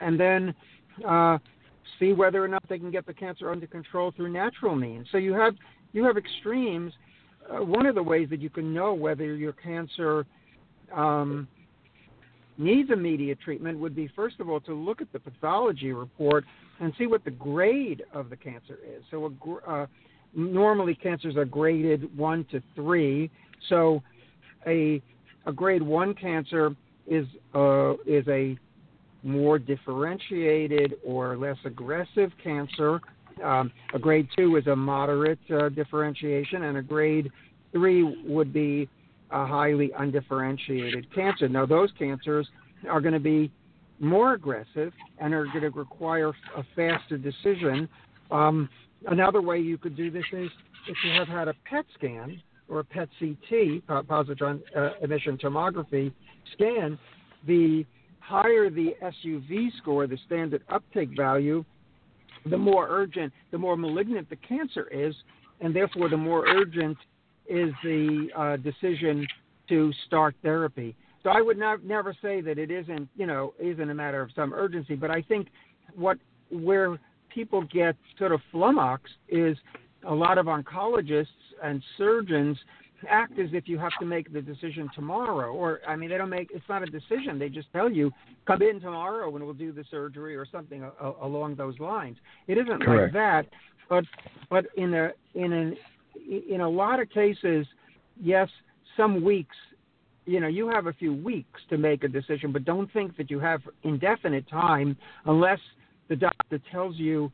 and 0.00 0.18
then 0.18 0.54
uh, 1.06 1.38
see 1.98 2.12
whether 2.12 2.42
or 2.42 2.48
not 2.48 2.62
they 2.68 2.78
can 2.78 2.90
get 2.90 3.06
the 3.06 3.14
cancer 3.14 3.50
under 3.50 3.66
control 3.66 4.12
through 4.16 4.32
natural 4.32 4.76
means. 4.76 5.06
So 5.10 5.18
you 5.18 5.32
have 5.34 5.54
you 5.92 6.04
have 6.04 6.16
extremes. 6.16 6.92
Uh, 7.48 7.64
one 7.64 7.86
of 7.86 7.94
the 7.94 8.02
ways 8.02 8.28
that 8.30 8.40
you 8.40 8.50
can 8.50 8.72
know 8.72 8.94
whether 8.94 9.34
your 9.34 9.52
cancer 9.52 10.24
um, 10.94 11.48
needs 12.58 12.90
immediate 12.90 13.40
treatment 13.40 13.78
would 13.78 13.96
be 13.96 14.08
first 14.14 14.38
of 14.38 14.48
all 14.48 14.60
to 14.60 14.74
look 14.74 15.00
at 15.00 15.12
the 15.12 15.18
pathology 15.18 15.92
report 15.92 16.44
and 16.80 16.92
see 16.98 17.06
what 17.06 17.24
the 17.24 17.30
grade 17.30 18.02
of 18.12 18.30
the 18.30 18.36
cancer 18.36 18.78
is. 18.84 19.04
So 19.10 19.26
a, 19.26 19.70
uh, 19.70 19.86
normally 20.34 20.94
cancers 20.94 21.36
are 21.36 21.44
graded 21.44 22.16
one 22.16 22.44
to 22.50 22.62
three. 22.74 23.30
So 23.68 24.02
a 24.66 25.02
a 25.46 25.52
grade 25.52 25.82
one 25.82 26.14
cancer 26.14 26.74
is 27.06 27.26
uh, 27.54 27.94
is 28.06 28.26
a 28.28 28.58
more 29.22 29.58
differentiated 29.58 30.94
or 31.04 31.36
less 31.36 31.56
aggressive 31.64 32.30
cancer. 32.42 33.00
Um, 33.44 33.70
a 33.94 33.98
grade 33.98 34.28
two 34.36 34.56
is 34.56 34.66
a 34.66 34.76
moderate 34.76 35.38
uh, 35.50 35.68
differentiation, 35.70 36.64
and 36.64 36.78
a 36.78 36.82
grade 36.82 37.30
three 37.72 38.02
would 38.24 38.52
be 38.52 38.88
a 39.30 39.46
highly 39.46 39.92
undifferentiated 39.98 41.12
cancer. 41.14 41.48
Now, 41.48 41.64
those 41.64 41.90
cancers 41.98 42.48
are 42.88 43.00
going 43.00 43.14
to 43.14 43.20
be 43.20 43.50
more 44.00 44.32
aggressive 44.32 44.92
and 45.18 45.32
are 45.34 45.44
going 45.46 45.60
to 45.60 45.70
require 45.70 46.30
a 46.56 46.64
faster 46.74 47.18
decision. 47.18 47.88
Um, 48.30 48.68
another 49.06 49.42
way 49.42 49.58
you 49.60 49.78
could 49.78 49.96
do 49.96 50.10
this 50.10 50.24
is 50.32 50.50
if 50.88 50.96
you 51.04 51.12
have 51.12 51.28
had 51.28 51.48
a 51.48 51.54
PET 51.68 51.84
scan 51.94 52.42
or 52.68 52.80
a 52.80 52.84
PET 52.84 53.08
CT, 53.18 53.86
positron 54.06 54.60
uh, 54.76 54.90
emission 55.02 55.36
tomography 55.36 56.12
scan, 56.54 56.98
the 57.46 57.84
higher 58.20 58.70
the 58.70 58.94
SUV 59.02 59.68
score, 59.78 60.06
the 60.06 60.18
standard 60.26 60.62
uptake 60.68 61.10
value, 61.16 61.64
the 62.46 62.56
more 62.56 62.86
urgent, 62.88 63.32
the 63.50 63.58
more 63.58 63.76
malignant 63.76 64.30
the 64.30 64.36
cancer 64.36 64.88
is, 64.90 65.14
and 65.60 65.74
therefore 65.74 66.08
the 66.08 66.16
more 66.16 66.46
urgent 66.46 66.96
is 67.48 67.72
the 67.82 68.28
uh, 68.36 68.56
decision 68.56 69.26
to 69.68 69.92
start 70.06 70.34
therapy. 70.42 70.94
So 71.22 71.30
I 71.30 71.40
would 71.40 71.58
not, 71.58 71.84
never 71.84 72.14
say 72.22 72.40
that 72.40 72.58
it 72.58 72.70
isn't, 72.70 73.08
you 73.16 73.26
know, 73.26 73.52
isn't 73.58 73.90
a 73.90 73.94
matter 73.94 74.22
of 74.22 74.30
some 74.34 74.52
urgency, 74.54 74.94
but 74.94 75.10
I 75.10 75.22
think 75.22 75.48
what 75.94 76.18
where 76.50 76.98
people 77.32 77.62
get 77.62 77.96
sort 78.18 78.32
of 78.32 78.40
flummoxed 78.50 79.14
is 79.28 79.56
a 80.06 80.14
lot 80.14 80.38
of 80.38 80.46
oncologists 80.46 81.26
and 81.62 81.82
surgeons 81.96 82.56
act 83.08 83.38
as 83.38 83.48
if 83.52 83.68
you 83.68 83.78
have 83.78 83.92
to 83.98 84.04
make 84.04 84.32
the 84.32 84.42
decision 84.42 84.88
tomorrow 84.94 85.52
or 85.52 85.80
i 85.88 85.96
mean 85.96 86.10
they 86.10 86.18
don't 86.18 86.28
make 86.28 86.50
it's 86.52 86.68
not 86.68 86.82
a 86.82 86.86
decision 86.86 87.38
they 87.38 87.48
just 87.48 87.68
tell 87.72 87.90
you 87.90 88.10
come 88.46 88.60
in 88.60 88.78
tomorrow 88.78 89.34
and 89.34 89.42
we'll 89.42 89.54
do 89.54 89.72
the 89.72 89.84
surgery 89.90 90.36
or 90.36 90.44
something 90.44 90.82
a, 90.82 90.90
a, 91.02 91.26
along 91.26 91.54
those 91.54 91.78
lines 91.78 92.18
it 92.46 92.58
isn't 92.58 92.82
Correct. 92.82 93.14
like 93.14 93.22
that 93.22 93.46
but 93.88 94.04
but 94.50 94.66
in 94.76 94.92
a 94.92 95.10
in 95.34 95.52
an 95.52 95.76
in 96.48 96.60
a 96.60 96.68
lot 96.68 97.00
of 97.00 97.08
cases 97.08 97.66
yes 98.20 98.48
some 98.96 99.24
weeks 99.24 99.56
you 100.30 100.40
know 100.40 100.48
you 100.48 100.68
have 100.68 100.86
a 100.86 100.92
few 100.92 101.12
weeks 101.12 101.60
to 101.68 101.76
make 101.76 102.04
a 102.04 102.08
decision 102.08 102.52
but 102.52 102.64
don't 102.64 102.92
think 102.92 103.16
that 103.16 103.30
you 103.30 103.38
have 103.40 103.60
indefinite 103.82 104.48
time 104.48 104.96
unless 105.26 105.58
the 106.08 106.16
doctor 106.16 106.60
tells 106.70 106.96
you 106.96 107.30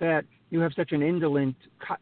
that 0.00 0.24
you 0.50 0.60
have 0.60 0.72
such 0.74 0.92
an 0.92 1.02
indolent 1.02 1.54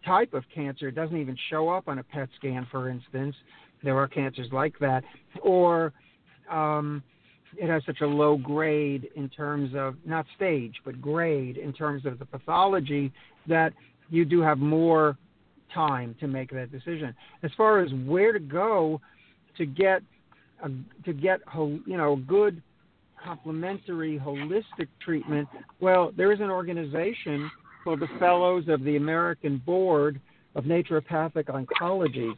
type 0.04 0.32
of 0.32 0.44
cancer, 0.54 0.88
it 0.88 0.94
doesn't 0.94 1.16
even 1.16 1.36
show 1.50 1.68
up 1.68 1.86
on 1.86 1.98
a 1.98 2.02
PET 2.02 2.28
scan, 2.36 2.66
for 2.70 2.88
instance. 2.88 3.36
There 3.84 3.96
are 3.98 4.08
cancers 4.08 4.48
like 4.52 4.78
that. 4.80 5.04
Or 5.42 5.92
um, 6.50 7.02
it 7.56 7.68
has 7.68 7.82
such 7.84 8.00
a 8.00 8.06
low 8.06 8.36
grade 8.36 9.08
in 9.16 9.28
terms 9.28 9.72
of, 9.76 9.96
not 10.06 10.24
stage, 10.34 10.74
but 10.84 11.00
grade 11.00 11.58
in 11.58 11.72
terms 11.72 12.06
of 12.06 12.18
the 12.18 12.24
pathology 12.24 13.12
that 13.46 13.74
you 14.08 14.24
do 14.24 14.40
have 14.40 14.58
more 14.58 15.16
time 15.74 16.16
to 16.20 16.26
make 16.26 16.50
that 16.50 16.72
decision. 16.72 17.14
As 17.42 17.50
far 17.56 17.80
as 17.80 17.90
where 18.06 18.32
to 18.32 18.40
go 18.40 19.00
to 19.58 19.66
get 19.66 20.02
a, 20.62 20.70
to 21.04 21.12
get 21.12 21.40
you 21.54 21.96
know 21.96 22.16
good 22.16 22.62
complementary 23.22 24.18
holistic 24.18 24.88
treatment, 25.04 25.48
well, 25.80 26.12
there 26.16 26.32
is 26.32 26.40
an 26.40 26.50
organization 26.50 27.50
called 27.84 28.00
the 28.00 28.08
Fellows 28.18 28.64
of 28.68 28.84
the 28.84 28.96
American 28.96 29.58
Board 29.64 30.20
of 30.54 30.64
Naturopathic 30.64 31.46
Oncology. 31.46 32.32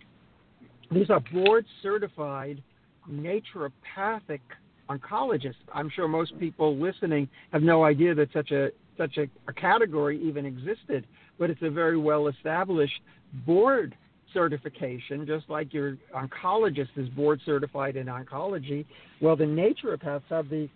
These 0.91 1.11
are 1.11 1.21
board 1.33 1.65
certified 1.83 2.63
naturopathic 3.11 4.41
oncologists. 4.89 5.55
I'm 5.73 5.91
sure 5.91 6.09
most 6.09 6.39
people 6.39 6.77
listening 6.77 7.29
have 7.53 7.63
no 7.63 7.85
idea 7.85 8.15
that 8.15 8.33
such 8.33 8.51
a 8.51 8.71
such 8.99 9.17
a, 9.17 9.27
a 9.49 9.53
category 9.53 10.21
even 10.23 10.45
existed, 10.45 11.07
but 11.39 11.49
it's 11.49 11.63
a 11.63 11.71
very 11.71 11.97
well 11.97 12.29
established 12.29 13.01
board 13.47 13.97
certification, 14.33 15.27
just 15.27 15.49
like 15.49 15.73
your 15.73 15.97
oncologist 16.15 16.91
is 16.97 17.09
board 17.11 17.41
certified 17.45 17.97
in 17.97 18.07
oncology. 18.07 18.85
Well, 19.21 19.37
the 19.37 19.45
naturopaths 19.45 20.23
have 20.31 20.49
the 20.49 20.69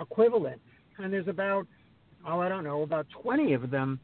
equivalent, 0.00 0.60
and 0.98 1.12
there's 1.12 1.28
about 1.28 1.66
oh, 2.26 2.40
I 2.40 2.48
don't 2.48 2.64
know, 2.64 2.82
about 2.82 3.06
20 3.22 3.52
of 3.54 3.70
them 3.70 3.98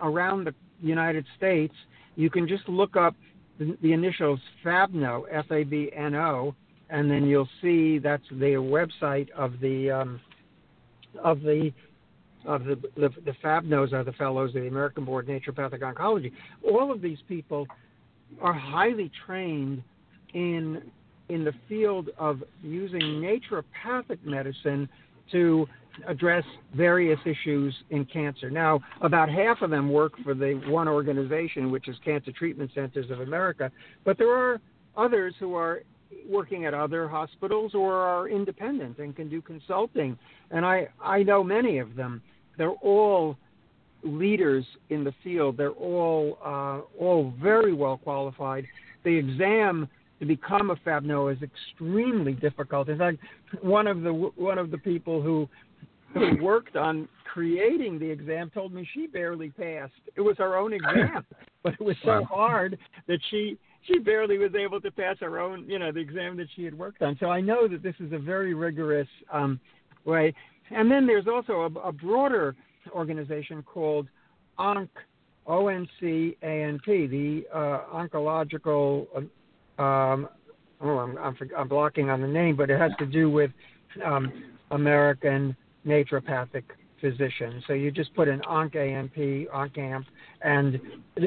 around 0.00 0.44
the 0.44 0.54
United 0.80 1.24
States, 1.36 1.74
you 2.16 2.30
can 2.30 2.46
just 2.46 2.68
look 2.68 2.96
up 2.96 3.14
the, 3.58 3.76
the 3.82 3.92
initials 3.92 4.40
FABNO, 4.64 5.24
F 5.30 5.46
A 5.50 5.64
B 5.64 5.90
N 5.94 6.14
O, 6.14 6.54
and 6.90 7.10
then 7.10 7.26
you'll 7.26 7.48
see 7.62 7.98
that's 7.98 8.24
the 8.30 8.54
website 8.54 9.30
of 9.30 9.60
the 9.60 9.90
um, 9.90 10.20
of 11.22 11.40
the 11.40 11.72
of 12.44 12.64
the, 12.64 12.76
the 12.96 13.10
the 13.24 13.34
FABNOs 13.42 13.92
are 13.92 14.04
the 14.04 14.12
fellows 14.12 14.50
of 14.54 14.62
the 14.62 14.68
American 14.68 15.04
Board 15.04 15.28
of 15.28 15.40
Naturopathic 15.40 15.80
Oncology. 15.80 16.32
All 16.64 16.92
of 16.92 17.00
these 17.00 17.18
people 17.28 17.66
are 18.40 18.52
highly 18.52 19.10
trained 19.26 19.82
in 20.32 20.82
in 21.30 21.42
the 21.42 21.54
field 21.68 22.10
of 22.18 22.42
using 22.62 23.00
naturopathic 23.00 24.22
medicine 24.24 24.86
to 25.32 25.66
address 26.06 26.44
various 26.74 27.18
issues 27.24 27.74
in 27.90 28.04
cancer. 28.04 28.50
Now, 28.50 28.80
about 29.00 29.30
half 29.30 29.62
of 29.62 29.70
them 29.70 29.90
work 29.90 30.12
for 30.22 30.34
the 30.34 30.60
one 30.66 30.88
organization, 30.88 31.70
which 31.70 31.88
is 31.88 31.96
Cancer 32.04 32.32
Treatment 32.32 32.70
Centers 32.74 33.10
of 33.10 33.20
America, 33.20 33.70
but 34.04 34.18
there 34.18 34.32
are 34.32 34.60
others 34.96 35.34
who 35.38 35.54
are 35.54 35.82
working 36.28 36.64
at 36.66 36.74
other 36.74 37.08
hospitals 37.08 37.74
or 37.74 37.94
are 37.94 38.28
independent 38.28 38.98
and 38.98 39.16
can 39.16 39.28
do 39.28 39.40
consulting. 39.40 40.18
And 40.50 40.64
I, 40.64 40.88
I 41.02 41.22
know 41.22 41.42
many 41.42 41.78
of 41.78 41.96
them. 41.96 42.22
They're 42.56 42.70
all 42.70 43.36
leaders 44.04 44.64
in 44.90 45.04
the 45.04 45.14
field. 45.22 45.56
They're 45.56 45.70
all 45.70 46.38
uh, 46.44 46.80
all 47.02 47.32
very 47.42 47.72
well 47.72 47.98
qualified. 47.98 48.66
The 49.04 49.16
exam 49.16 49.88
to 50.20 50.26
become 50.26 50.70
a 50.70 50.76
FABNO 50.76 51.34
is 51.34 51.38
extremely 51.42 52.32
difficult. 52.32 52.88
In 52.88 52.98
fact, 52.98 53.18
one 53.62 53.86
of 53.86 54.02
the 54.02 54.12
one 54.12 54.58
of 54.58 54.70
the 54.70 54.78
people 54.78 55.22
who 55.22 55.48
who 56.12 56.42
worked 56.42 56.76
on 56.76 57.08
creating 57.24 57.98
the 57.98 58.08
exam 58.08 58.50
told 58.50 58.72
me 58.72 58.88
she 58.94 59.06
barely 59.08 59.50
passed. 59.50 59.92
It 60.14 60.20
was 60.20 60.36
her 60.38 60.56
own 60.56 60.72
exam, 60.72 61.26
but 61.62 61.74
it 61.74 61.80
was 61.80 61.96
so 62.04 62.24
hard 62.24 62.78
that 63.08 63.18
she 63.30 63.58
she 63.86 63.98
barely 63.98 64.38
was 64.38 64.54
able 64.54 64.80
to 64.80 64.90
pass 64.90 65.16
her 65.20 65.38
own, 65.38 65.68
you 65.68 65.78
know, 65.78 65.92
the 65.92 66.00
exam 66.00 66.36
that 66.38 66.46
she 66.56 66.64
had 66.64 66.76
worked 66.76 67.02
on. 67.02 67.16
So 67.20 67.26
I 67.26 67.40
know 67.40 67.68
that 67.68 67.82
this 67.82 67.94
is 68.00 68.12
a 68.12 68.18
very 68.18 68.54
rigorous 68.54 69.08
um, 69.32 69.60
way. 70.04 70.34
And 70.70 70.90
then 70.90 71.06
there's 71.06 71.26
also 71.26 71.52
a, 71.74 71.88
a 71.88 71.92
broader 71.92 72.56
organization 72.92 73.62
called 73.62 74.08
ONC, 74.58 74.90
O 75.46 75.68
N 75.68 75.86
C 76.00 76.36
A 76.42 76.64
N 76.64 76.80
P, 76.84 77.06
the 77.06 77.44
uh, 77.54 77.80
Oncological. 77.92 79.06
Um, 79.78 80.28
oh, 80.80 80.98
I'm, 80.98 81.18
I'm, 81.18 81.36
I'm 81.56 81.68
blocking 81.68 82.10
on 82.10 82.20
the 82.20 82.28
name, 82.28 82.56
but 82.56 82.70
it 82.70 82.78
has 82.78 82.92
to 82.98 83.06
do 83.06 83.30
with 83.30 83.50
um, 84.04 84.32
American 84.70 85.56
naturopathic 85.86 86.64
physician. 87.00 87.62
So 87.66 87.74
you 87.74 87.90
just 87.90 88.14
put 88.14 88.28
in 88.28 88.40
ONC 88.42 88.76
AMP, 88.76 89.14
ONCAMP, 89.14 90.04
and 90.42 90.80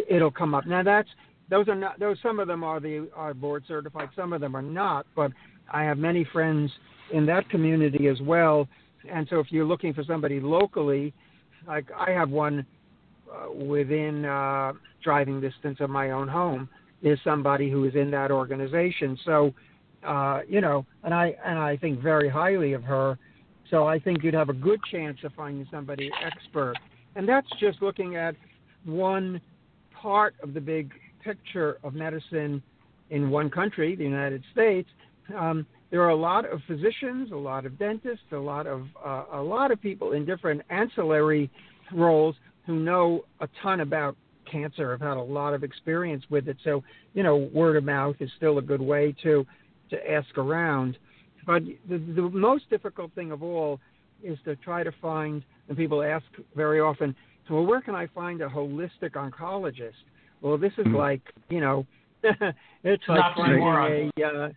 it'll 0.10 0.32
come 0.32 0.56
up. 0.56 0.66
Now 0.66 0.84
that's 0.84 1.10
those 1.50 1.68
are 1.68 1.76
not 1.76 2.00
those. 2.00 2.18
Some 2.22 2.40
of 2.40 2.48
them 2.48 2.64
are 2.64 2.80
the 2.80 3.10
are 3.16 3.34
board 3.34 3.64
certified. 3.68 4.10
Some 4.16 4.34
of 4.34 4.42
them 4.42 4.56
are 4.56 4.62
not. 4.62 5.06
But 5.16 5.32
I 5.72 5.84
have 5.84 5.98
many 5.98 6.26
friends 6.32 6.72
in 7.14 7.26
that 7.28 7.50
community 7.50 8.08
as 8.08 8.20
well. 8.22 8.68
And 9.12 9.28
so 9.30 9.40
if 9.40 9.48
you're 9.52 9.66
looking 9.66 9.94
for 9.94 10.04
somebody 10.04 10.40
locally, 10.40 11.14
like 11.68 11.86
I 11.96 12.12
have 12.12 12.30
one 12.30 12.66
uh, 13.32 13.52
within 13.52 14.26
uh, 14.26 14.74
driving 15.04 15.42
distance 15.42 15.78
of 15.80 15.90
my 15.90 16.12
own 16.12 16.28
home, 16.28 16.70
is 17.02 17.20
somebody 17.24 17.70
who 17.70 17.84
is 17.86 17.96
in 17.96 18.10
that 18.12 18.32
organization. 18.32 19.18
So, 19.26 19.54
uh, 20.06 20.42
you 20.48 20.62
know, 20.62 20.86
and 21.04 21.14
I 21.14 21.36
and 21.46 21.60
I 21.60 21.78
think 21.78 22.02
very 22.02 22.30
highly 22.30 22.74
of 22.74 22.84
her. 22.84 23.18
So 23.70 23.86
I 23.86 24.00
think 24.00 24.24
you'd 24.24 24.34
have 24.34 24.50
a 24.50 24.54
good 24.54 24.80
chance 24.90 25.18
of 25.24 25.34
finding 25.34 25.68
somebody 25.70 26.10
expert. 26.26 26.76
And 27.16 27.28
that's 27.28 27.48
just 27.60 27.82
looking 27.82 28.16
at 28.16 28.36
one 28.86 29.42
part 29.94 30.36
of 30.42 30.54
the 30.54 30.62
big 30.62 30.94
picture 31.22 31.78
of 31.84 31.94
medicine 31.94 32.64
in 33.10 33.30
one 33.30 33.50
country, 33.50 33.96
the 33.96 34.04
United 34.04 34.44
States. 34.54 34.90
Um, 35.38 35.66
there 35.90 36.02
are 36.02 36.10
a 36.10 36.16
lot 36.16 36.46
of 36.46 36.62
physicians, 36.68 37.32
a 37.32 37.36
lot 37.36 37.66
of 37.66 37.80
dentists, 37.80 38.26
a 38.32 38.38
lot 38.38 38.68
of 38.68 38.88
uh, 39.04 39.24
a 39.34 39.42
lot 39.42 39.72
of 39.72 39.82
people 39.82 40.12
in 40.12 40.26
different 40.26 40.62
ancillary 40.70 41.50
roles 41.94 42.36
who 42.66 42.76
know 42.76 43.24
a 43.40 43.48
ton 43.62 43.80
about 43.80 44.18
cancer, 44.50 44.92
have 44.92 45.02
had 45.02 45.18
a 45.18 45.22
lot 45.22 45.54
of 45.54 45.64
experience 45.64 46.24
with 46.30 46.48
it. 46.48 46.58
So, 46.64 46.84
you 47.14 47.24
know, 47.24 47.50
word 47.54 47.78
of 47.78 47.84
mouth 47.84 48.16
is 48.20 48.30
still 48.38 48.58
a 48.58 48.62
good 48.62 48.82
way 48.82 49.16
to 49.24 49.46
to 49.90 50.12
ask 50.12 50.38
around. 50.38 50.98
But 51.46 51.64
the, 51.88 51.98
the 51.98 52.30
most 52.34 52.70
difficult 52.70 53.14
thing 53.14 53.32
of 53.32 53.42
all 53.42 53.80
is 54.22 54.38
to 54.44 54.56
try 54.58 54.84
to 54.84 54.92
find, 55.02 55.44
and 55.70 55.78
people 55.78 56.04
ask 56.04 56.26
very 56.56 56.82
often, 56.82 57.16
well, 57.50 57.66
where 57.66 57.80
can 57.80 57.96
I 57.96 58.08
find 58.08 58.42
a 58.42 58.50
holistic 58.50 59.12
oncologist? 59.12 59.94
Well, 60.42 60.58
this 60.58 60.74
is 60.78 60.86
mm-hmm. 60.86 60.98
like, 60.98 61.22
you 61.50 61.62
know, 61.62 61.86
it's 62.84 63.04
like 63.08 63.36
finding 63.36 63.64
a 63.64 64.26
uh, 64.26 64.50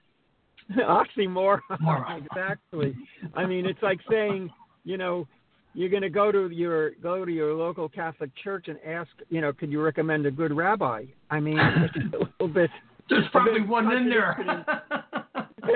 oxymoron. 0.79 1.61
exactly. 2.27 2.95
I 3.35 3.47
mean, 3.47 3.67
it's 3.67 3.83
like 3.83 4.01
saying, 4.11 4.51
you 4.85 4.97
know, 4.97 5.27
you're 5.75 5.89
going 5.89 6.03
to 6.03 6.11
go 6.11 6.33
to 6.33 6.49
your 6.49 6.91
go 7.03 7.25
to 7.25 7.31
your 7.31 7.55
local 7.55 7.89
Catholic 7.89 8.31
church 8.43 8.69
and 8.69 8.79
ask, 8.85 9.11
you 9.29 9.41
know, 9.41 9.53
could 9.53 9.71
you 9.71 9.81
recommend 9.81 10.27
a 10.27 10.31
good 10.31 10.53
rabbi? 10.53 11.05
I 11.31 11.41
mean, 11.41 11.59
it's 11.59 12.15
a 12.15 12.19
little 12.19 12.49
bit. 12.49 12.71
There's 13.09 13.27
probably 13.33 13.63
one 13.63 13.91
in 13.93 14.09
there. 14.09 14.65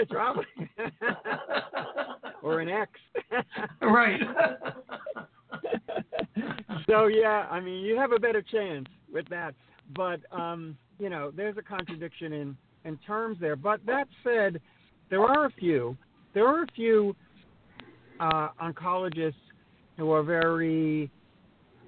Probably 0.09 0.45
or 2.43 2.61
an 2.61 2.69
X. 2.69 2.93
right. 3.81 4.21
so 6.87 7.07
yeah, 7.07 7.47
I 7.51 7.59
mean, 7.61 7.85
you 7.85 7.97
have 7.97 8.13
a 8.13 8.19
better 8.19 8.43
chance 8.43 8.87
with 9.13 9.29
that. 9.31 9.55
But 9.97 10.21
um, 10.31 10.77
you 10.99 11.09
know, 11.09 11.33
there's 11.35 11.57
a 11.57 11.63
contradiction 11.63 12.33
in 12.33 12.57
in 12.85 12.99
terms 12.99 13.39
there. 13.41 13.57
But 13.57 13.85
that 13.87 14.07
said, 14.23 14.61
there 15.15 15.23
are 15.23 15.47
a 15.47 15.51
few. 15.51 15.97
There 16.33 16.45
are 16.45 16.65
a 16.65 16.67
few 16.75 17.15
uh, 18.19 18.49
oncologists 18.61 19.35
who 19.97 20.11
are 20.11 20.25
very 20.25 21.09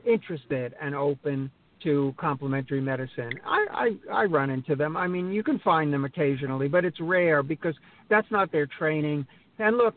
interested 0.07 0.77
and 0.81 0.95
open 0.95 1.51
to 1.83 2.15
complementary 2.19 2.81
medicine. 2.81 3.33
I, 3.45 3.97
I 4.13 4.21
I 4.21 4.25
run 4.27 4.51
into 4.51 4.77
them. 4.77 4.97
I 4.97 5.09
mean, 5.09 5.33
you 5.33 5.43
can 5.43 5.59
find 5.59 5.93
them 5.93 6.05
occasionally, 6.05 6.69
but 6.69 6.85
it's 6.85 7.01
rare 7.01 7.43
because 7.43 7.75
that's 8.09 8.31
not 8.31 8.53
their 8.53 8.67
training. 8.67 9.27
And 9.59 9.77
look, 9.77 9.97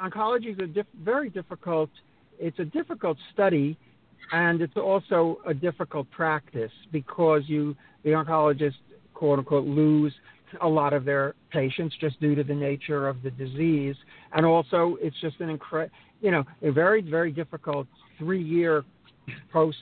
oncology 0.00 0.52
is 0.52 0.58
a 0.60 0.68
diff- 0.68 0.86
very 1.02 1.30
difficult. 1.30 1.90
It's 2.38 2.60
a 2.60 2.64
difficult 2.64 3.18
study, 3.32 3.76
and 4.30 4.60
it's 4.60 4.76
also 4.76 5.40
a 5.44 5.52
difficult 5.52 6.08
practice 6.12 6.70
because 6.92 7.42
you 7.46 7.74
the 8.04 8.10
oncologist 8.10 8.78
quote 9.14 9.40
unquote 9.40 9.66
lose 9.66 10.14
a 10.60 10.68
lot 10.68 10.92
of 10.92 11.04
their 11.04 11.34
patients 11.50 11.94
just 12.00 12.20
due 12.20 12.34
to 12.34 12.44
the 12.44 12.54
nature 12.54 13.08
of 13.08 13.22
the 13.22 13.30
disease, 13.30 13.96
and 14.32 14.44
also 14.44 14.96
it's 15.00 15.18
just 15.20 15.40
an 15.40 15.48
incredible, 15.48 15.94
you 16.20 16.30
know, 16.30 16.44
a 16.62 16.70
very 16.70 17.00
very 17.02 17.30
difficult 17.30 17.86
three 18.18 18.42
year 18.42 18.84
post 19.52 19.76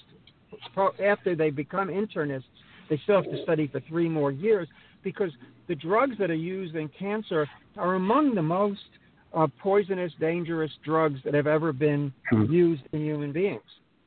after 1.05 1.35
they 1.35 1.51
become 1.51 1.89
internists, 1.89 2.45
they 2.89 3.01
still 3.05 3.23
have 3.23 3.31
to 3.31 3.43
study 3.43 3.67
for 3.69 3.81
three 3.89 4.09
more 4.09 4.31
years 4.31 4.69
because 5.03 5.31
the 5.69 5.75
drugs 5.75 6.17
that 6.19 6.31
are 6.31 6.35
used 6.35 6.77
in 6.77 6.89
cancer 6.99 7.49
are 7.77 7.95
among 7.95 8.35
the 8.35 8.43
most 8.43 8.81
uh, 9.35 9.47
poisonous, 9.61 10.13
dangerous 10.21 10.71
drugs 10.85 11.21
that 11.25 11.35
have 11.35 11.47
ever 11.47 11.73
been 11.73 12.13
hmm. 12.31 12.45
used 12.45 12.83
in 12.93 13.01
human 13.01 13.33
beings. 13.33 13.63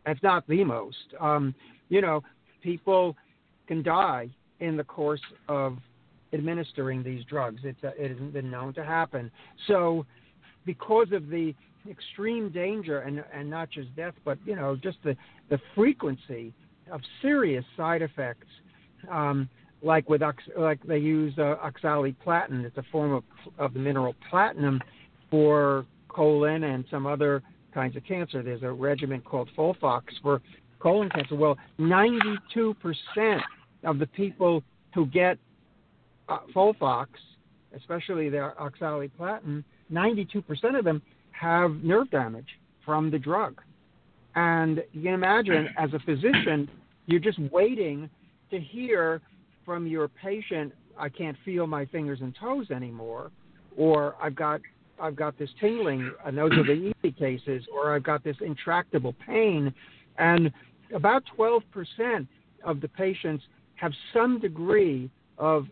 If 0.06 0.18
not 0.24 0.48
the 0.48 0.64
most. 0.64 0.98
Um, 1.20 1.54
you 1.90 2.02
know, 2.02 2.24
people 2.64 3.16
can 3.68 3.84
die 3.84 4.30
in 4.60 4.78
the 4.78 4.84
course 4.84 5.22
of 5.48 5.78
administering 6.34 7.04
these 7.04 7.24
drugs. 7.26 7.62
It's 7.64 7.84
uh, 7.84 7.92
it 7.98 8.12
hasn't 8.12 8.34
been 8.34 8.50
known 8.50 8.74
to 8.74 8.84
happen. 8.84 9.32
So, 9.68 10.06
because 10.66 11.08
of 11.12 11.30
the 11.30 11.54
extreme 11.90 12.50
danger 12.50 13.00
and 13.00 13.24
and 13.34 13.50
not 13.50 13.70
just 13.70 13.96
death, 13.96 14.14
but 14.26 14.38
you 14.46 14.56
know 14.56 14.76
just 14.76 14.98
the 15.04 15.16
the 15.50 15.60
frequency 15.76 16.54
of 16.92 17.02
serious 17.22 17.66
side 17.78 18.02
effects, 18.02 18.48
um, 19.12 19.50
like 19.82 20.10
with 20.10 20.22
like 20.58 20.82
they 20.84 20.98
use 20.98 21.34
uh, 21.38 21.56
oxaliplatin. 21.64 22.66
It's 22.66 22.78
a 22.78 22.84
form 22.92 23.14
of 23.14 23.24
of 23.58 23.74
the 23.74 23.80
mineral 23.80 24.16
platinum 24.30 24.82
for 25.30 25.86
colon 26.10 26.64
and 26.64 26.86
some 26.90 27.06
other 27.06 27.42
kinds 27.74 27.96
of 27.96 28.04
cancer. 28.04 28.42
There's 28.44 28.64
a 28.64 28.72
regimen 28.72 29.22
called 29.22 29.50
Folfox 29.58 30.04
for 30.22 30.42
colon 30.80 31.10
cancer. 31.10 31.36
Well, 31.36 31.58
92% 31.80 32.38
of 33.84 34.00
the 34.00 34.08
people 34.08 34.64
who 34.94 35.06
get 35.06 35.38
Uh, 36.30 36.38
Folfox, 36.56 37.08
especially 37.76 38.30
the 38.30 38.54
oxaliplatin, 38.60 39.64
92% 39.92 40.78
of 40.78 40.86
them 40.86 41.02
have 41.32 41.72
nerve 41.84 42.10
damage 42.12 42.48
from 42.86 43.10
the 43.10 43.18
drug. 43.18 43.60
And 44.36 44.84
you 44.94 45.04
can 45.04 45.14
imagine, 45.14 45.70
as 45.78 45.92
a 45.94 46.00
physician, 46.00 46.70
you're 47.08 47.20
just 47.20 47.40
waiting 47.52 48.10
to 48.52 48.60
hear 48.60 49.22
from 49.66 49.88
your 49.88 50.08
patient, 50.08 50.74
I 50.98 51.10
can't 51.10 51.38
feel 51.44 51.66
my 51.66 51.86
fingers 51.86 52.20
and 52.22 52.36
toes 52.40 52.70
anymore, 52.72 53.32
or 53.76 54.16
I've 54.22 54.36
got 54.36 54.62
I've 55.02 55.16
got 55.16 55.40
this 55.40 55.50
tingling, 55.62 56.12
and 56.26 56.38
those 56.38 56.52
are 56.52 56.64
the 56.64 56.92
easy 57.04 57.12
cases, 57.14 57.64
or 57.74 57.96
I've 57.96 58.04
got 58.04 58.24
this 58.24 58.36
intractable 58.42 59.16
pain. 59.26 59.74
And 60.18 60.52
about 60.94 61.24
12% 61.38 62.28
of 62.66 62.82
the 62.82 62.88
patients 62.90 63.46
have 63.76 63.94
some 64.14 64.40
degree 64.40 65.10
of 65.38 65.68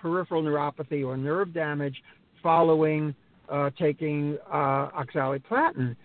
peripheral 0.00 0.42
neuropathy 0.42 1.06
or 1.06 1.16
nerve 1.16 1.52
damage 1.52 2.02
following 2.42 3.14
uh, 3.48 3.70
taking 3.78 4.38
uh, 4.52 4.88
oxaliplatin. 4.90 5.96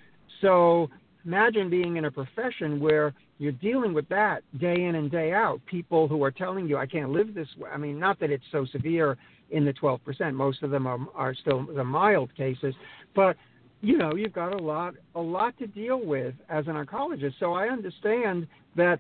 So 0.41 0.89
imagine 1.25 1.69
being 1.69 1.97
in 1.97 2.05
a 2.05 2.11
profession 2.11 2.79
where 2.79 3.13
you're 3.37 3.51
dealing 3.51 3.93
with 3.93 4.07
that 4.09 4.43
day 4.59 4.83
in 4.83 4.95
and 4.95 5.11
day 5.11 5.33
out. 5.33 5.59
People 5.65 6.07
who 6.07 6.23
are 6.23 6.31
telling 6.31 6.67
you, 6.67 6.77
I 6.77 6.85
can't 6.85 7.11
live 7.11 7.33
this 7.33 7.47
way. 7.57 7.69
I 7.69 7.77
mean, 7.77 7.99
not 7.99 8.19
that 8.19 8.29
it's 8.29 8.43
so 8.51 8.65
severe 8.65 9.17
in 9.51 9.65
the 9.65 9.73
12%. 9.73 10.33
Most 10.33 10.63
of 10.63 10.71
them 10.71 10.87
are, 10.87 10.99
are 11.15 11.33
still 11.35 11.65
the 11.65 11.83
mild 11.83 12.33
cases. 12.35 12.73
But, 13.15 13.35
you 13.81 13.97
know, 13.97 14.15
you've 14.15 14.33
got 14.33 14.53
a 14.53 14.63
lot, 14.63 14.95
a 15.15 15.21
lot 15.21 15.57
to 15.59 15.67
deal 15.67 16.03
with 16.03 16.35
as 16.49 16.67
an 16.67 16.73
oncologist. 16.73 17.33
So 17.39 17.53
I 17.53 17.67
understand 17.67 18.47
that 18.75 18.99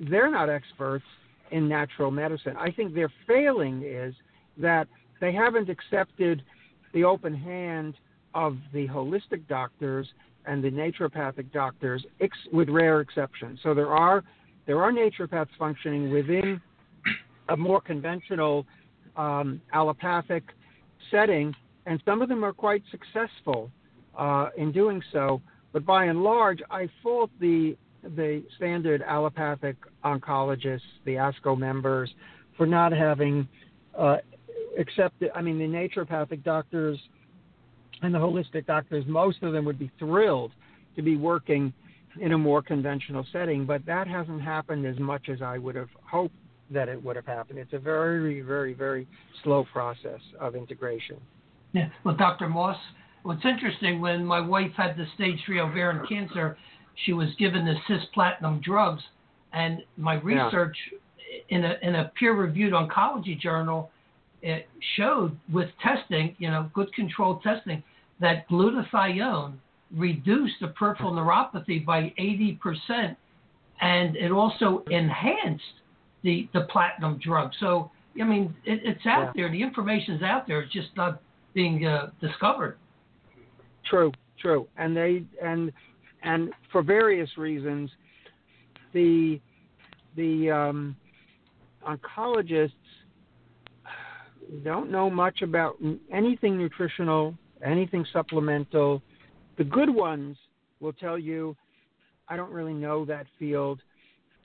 they're 0.00 0.30
not 0.30 0.48
experts 0.48 1.04
in 1.50 1.68
natural 1.68 2.10
medicine. 2.10 2.56
I 2.56 2.70
think 2.70 2.94
their 2.94 3.12
failing 3.26 3.82
is 3.84 4.14
that 4.58 4.88
they 5.20 5.32
haven't 5.32 5.68
accepted 5.68 6.42
the 6.92 7.04
open 7.04 7.34
hand 7.34 7.94
of 8.34 8.58
the 8.72 8.86
holistic 8.88 9.46
doctors 9.48 10.08
and 10.46 10.62
the 10.62 10.70
naturopathic 10.70 11.52
doctors, 11.52 12.04
ex- 12.20 12.36
with 12.52 12.68
rare 12.68 13.00
exceptions. 13.00 13.60
So 13.62 13.74
there 13.74 13.90
are 13.90 14.22
there 14.66 14.82
are 14.82 14.92
naturopaths 14.92 15.48
functioning 15.58 16.10
within 16.10 16.60
a 17.48 17.56
more 17.56 17.80
conventional 17.80 18.66
um, 19.16 19.60
allopathic 19.72 20.42
setting, 21.10 21.54
and 21.86 22.02
some 22.04 22.20
of 22.20 22.28
them 22.28 22.44
are 22.44 22.52
quite 22.52 22.82
successful 22.90 23.70
uh, 24.18 24.48
in 24.56 24.72
doing 24.72 25.02
so. 25.12 25.40
But 25.72 25.86
by 25.86 26.06
and 26.06 26.22
large, 26.22 26.60
I 26.70 26.88
fault 27.02 27.30
the 27.40 27.76
the 28.14 28.42
standard 28.56 29.02
allopathic 29.02 29.76
oncologists, 30.04 30.80
the 31.04 31.14
ASCO 31.14 31.58
members, 31.58 32.10
for 32.56 32.66
not 32.66 32.92
having 32.92 33.48
uh, 33.98 34.18
accepted. 34.78 35.30
I 35.34 35.42
mean, 35.42 35.58
the 35.58 35.64
naturopathic 35.64 36.44
doctors 36.44 36.98
and 38.02 38.14
the 38.14 38.18
holistic 38.18 38.66
doctors, 38.66 39.04
most 39.06 39.42
of 39.42 39.52
them 39.52 39.64
would 39.64 39.78
be 39.78 39.90
thrilled 39.98 40.52
to 40.96 41.02
be 41.02 41.16
working 41.16 41.72
in 42.20 42.32
a 42.32 42.38
more 42.38 42.62
conventional 42.62 43.26
setting, 43.32 43.66
but 43.66 43.84
that 43.86 44.06
hasn't 44.06 44.40
happened 44.40 44.86
as 44.86 44.98
much 44.98 45.28
as 45.28 45.42
I 45.42 45.58
would 45.58 45.74
have 45.74 45.90
hoped 46.02 46.34
that 46.70 46.88
it 46.88 47.02
would 47.02 47.16
have 47.16 47.26
happened. 47.26 47.58
It's 47.58 47.72
a 47.72 47.78
very, 47.78 48.40
very, 48.40 48.72
very 48.72 49.06
slow 49.44 49.64
process 49.72 50.20
of 50.40 50.56
integration. 50.56 51.16
Yeah. 51.72 51.88
Well, 52.04 52.16
Dr. 52.16 52.48
Moss, 52.48 52.76
what's 53.22 53.44
interesting 53.44 54.00
when 54.00 54.24
my 54.24 54.40
wife 54.40 54.72
had 54.76 54.96
the 54.96 55.06
stage 55.14 55.38
three 55.44 55.60
ovarian 55.60 56.06
cancer, 56.08 56.56
she 57.04 57.12
was 57.12 57.28
given 57.38 57.64
the 57.64 57.74
cisplatin 57.88 58.62
drugs, 58.62 59.02
and 59.52 59.82
my 59.96 60.14
research 60.14 60.76
yeah. 60.90 61.56
in 61.56 61.64
a 61.64 61.74
in 61.82 61.94
a 61.96 62.12
peer-reviewed 62.18 62.72
oncology 62.72 63.38
journal 63.38 63.90
it 64.42 64.68
showed 64.96 65.36
with 65.52 65.68
testing, 65.82 66.36
you 66.38 66.48
know, 66.48 66.70
good 66.72 66.92
controlled 66.94 67.42
testing, 67.42 67.82
that 68.20 68.48
glutathione 68.48 69.54
reduced 69.94 70.54
the 70.60 70.68
peripheral 70.68 71.12
neuropathy 71.12 71.84
by 71.84 72.12
80%, 72.18 73.16
and 73.80 74.16
it 74.16 74.30
also 74.30 74.84
enhanced 74.88 75.64
the, 76.22 76.48
the 76.54 76.62
platinum 76.70 77.18
drug. 77.18 77.50
So, 77.58 77.90
I 78.20 78.24
mean, 78.24 78.54
it, 78.64 78.80
it's 78.84 79.04
out 79.06 79.32
yeah. 79.34 79.42
there. 79.42 79.50
The 79.50 79.62
information's 79.62 80.22
out 80.22 80.46
there. 80.46 80.60
It's 80.60 80.72
just 80.72 80.88
not 80.96 81.20
being 81.52 81.84
uh, 81.84 82.10
discovered. 82.20 82.78
True, 83.84 84.12
true. 84.40 84.66
And 84.76 84.96
they 84.96 85.24
and 85.42 85.72
and 86.26 86.52
for 86.72 86.82
various 86.82 87.30
reasons, 87.38 87.88
the 88.92 89.40
the 90.16 90.50
um, 90.50 90.96
oncologists 91.88 92.72
don't 94.64 94.90
know 94.90 95.08
much 95.08 95.42
about 95.42 95.76
anything 96.12 96.58
nutritional, 96.58 97.34
anything 97.64 98.04
supplemental. 98.12 99.02
The 99.56 99.64
good 99.64 99.88
ones 99.90 100.36
will 100.80 100.92
tell 100.92 101.18
you, 101.18 101.56
I 102.28 102.36
don't 102.36 102.52
really 102.52 102.74
know 102.74 103.04
that 103.04 103.26
field, 103.38 103.80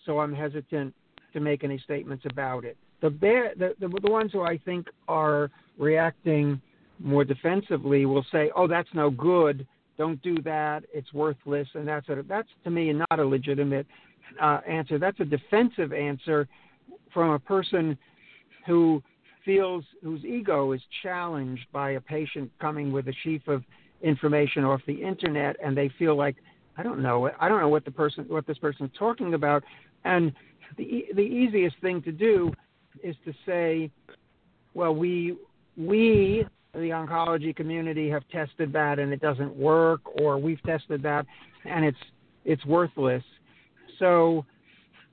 so 0.06 0.20
I'm 0.20 0.34
hesitant 0.34 0.94
to 1.34 1.40
make 1.40 1.64
any 1.64 1.80
statements 1.80 2.26
about 2.30 2.64
it. 2.64 2.78
The, 3.02 3.10
the, 3.10 3.76
the, 3.80 3.88
the 3.88 4.12
ones 4.12 4.32
who 4.32 4.42
I 4.42 4.58
think 4.58 4.88
are 5.08 5.50
reacting 5.80 6.62
more 7.00 7.24
defensively 7.24 8.06
will 8.06 8.26
say, 8.32 8.52
"Oh, 8.56 8.68
that's 8.68 8.90
no 8.94 9.10
good. 9.10 9.66
Don't 10.02 10.22
do 10.24 10.36
that. 10.42 10.84
It's 10.92 11.14
worthless." 11.14 11.68
And 11.76 11.88
that's 11.88 12.10
a, 12.10 12.24
that's 12.28 12.50
to 12.64 12.72
me 12.72 12.92
not 12.92 13.20
a 13.20 13.24
legitimate 13.24 13.86
uh, 14.42 14.62
answer. 14.68 14.98
That's 14.98 15.20
a 15.20 15.26
defensive 15.26 15.94
answer 15.94 16.48
from 17.14 17.30
a 17.30 17.40
person 17.40 17.96
who 18.66 19.04
feels 19.46 19.84
whose 20.04 20.26
ego 20.26 20.72
is 20.72 20.82
challenged 21.04 21.68
by 21.72 21.92
a 21.92 22.02
patient 22.02 22.50
coming 22.60 22.92
with 22.92 23.08
a 23.10 23.14
sheaf 23.24 23.48
of 23.48 23.64
information 24.02 24.64
off 24.64 24.82
the 24.88 25.00
internet 25.04 25.56
and 25.64 25.78
they 25.78 25.90
feel 26.00 26.16
like 26.16 26.38
I 26.78 26.84
don't 26.84 27.02
know 27.02 27.30
I 27.40 27.48
don't 27.48 27.60
know 27.60 27.70
what 27.70 27.86
the 27.86 27.92
person 27.92 28.26
what 28.28 28.48
this 28.48 28.58
person's 28.58 28.92
talking 28.98 29.36
about 29.36 29.64
and 30.04 30.32
the 30.78 31.06
the 31.16 31.22
easiest 31.22 31.76
thing 31.82 32.02
to 32.04 32.12
do 32.12 32.52
is 33.04 33.16
to 33.26 33.34
say 33.46 33.92
well 34.74 34.96
we 34.96 35.38
we 35.78 36.46
the 36.74 36.90
oncology 36.90 37.56
community 37.56 38.10
have 38.10 38.24
tested 38.30 38.72
that 38.74 39.00
and 39.00 39.12
it 39.12 39.22
doesn't 39.22 39.56
work 39.56 40.02
or 40.22 40.38
we've 40.38 40.62
tested 40.64 41.04
that 41.04 41.26
and 41.66 41.84
it's 41.86 41.98
it's 42.46 42.66
worthless 42.66 43.24
so 44.00 44.46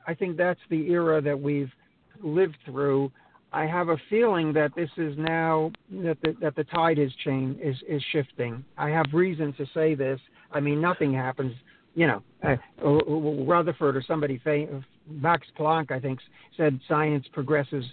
I 0.06 0.14
think 0.14 0.36
that's 0.36 0.60
the 0.70 0.88
era 0.90 1.20
that 1.20 1.38
we've 1.38 1.70
lived 2.22 2.56
through 2.64 3.10
I 3.52 3.66
have 3.66 3.88
a 3.88 3.96
feeling 4.10 4.52
that 4.54 4.74
this 4.76 4.90
is 4.96 5.16
now 5.16 5.72
that 5.90 6.18
the, 6.22 6.36
that 6.40 6.54
the 6.54 6.64
tide 6.64 6.98
is 6.98 7.10
change 7.24 7.58
is 7.60 7.76
is 7.88 8.02
shifting. 8.12 8.64
I 8.76 8.90
have 8.90 9.06
reason 9.12 9.54
to 9.54 9.66
say 9.72 9.94
this. 9.94 10.20
I 10.52 10.60
mean, 10.60 10.80
nothing 10.80 11.14
happens. 11.14 11.54
You 11.94 12.06
know, 12.08 12.22
uh, 12.44 12.56
Rutherford 12.84 13.96
or 13.96 14.02
somebody, 14.06 14.40
Max 15.08 15.46
Planck, 15.58 15.90
I 15.90 15.98
think, 15.98 16.20
said 16.56 16.78
science 16.86 17.26
progresses 17.32 17.84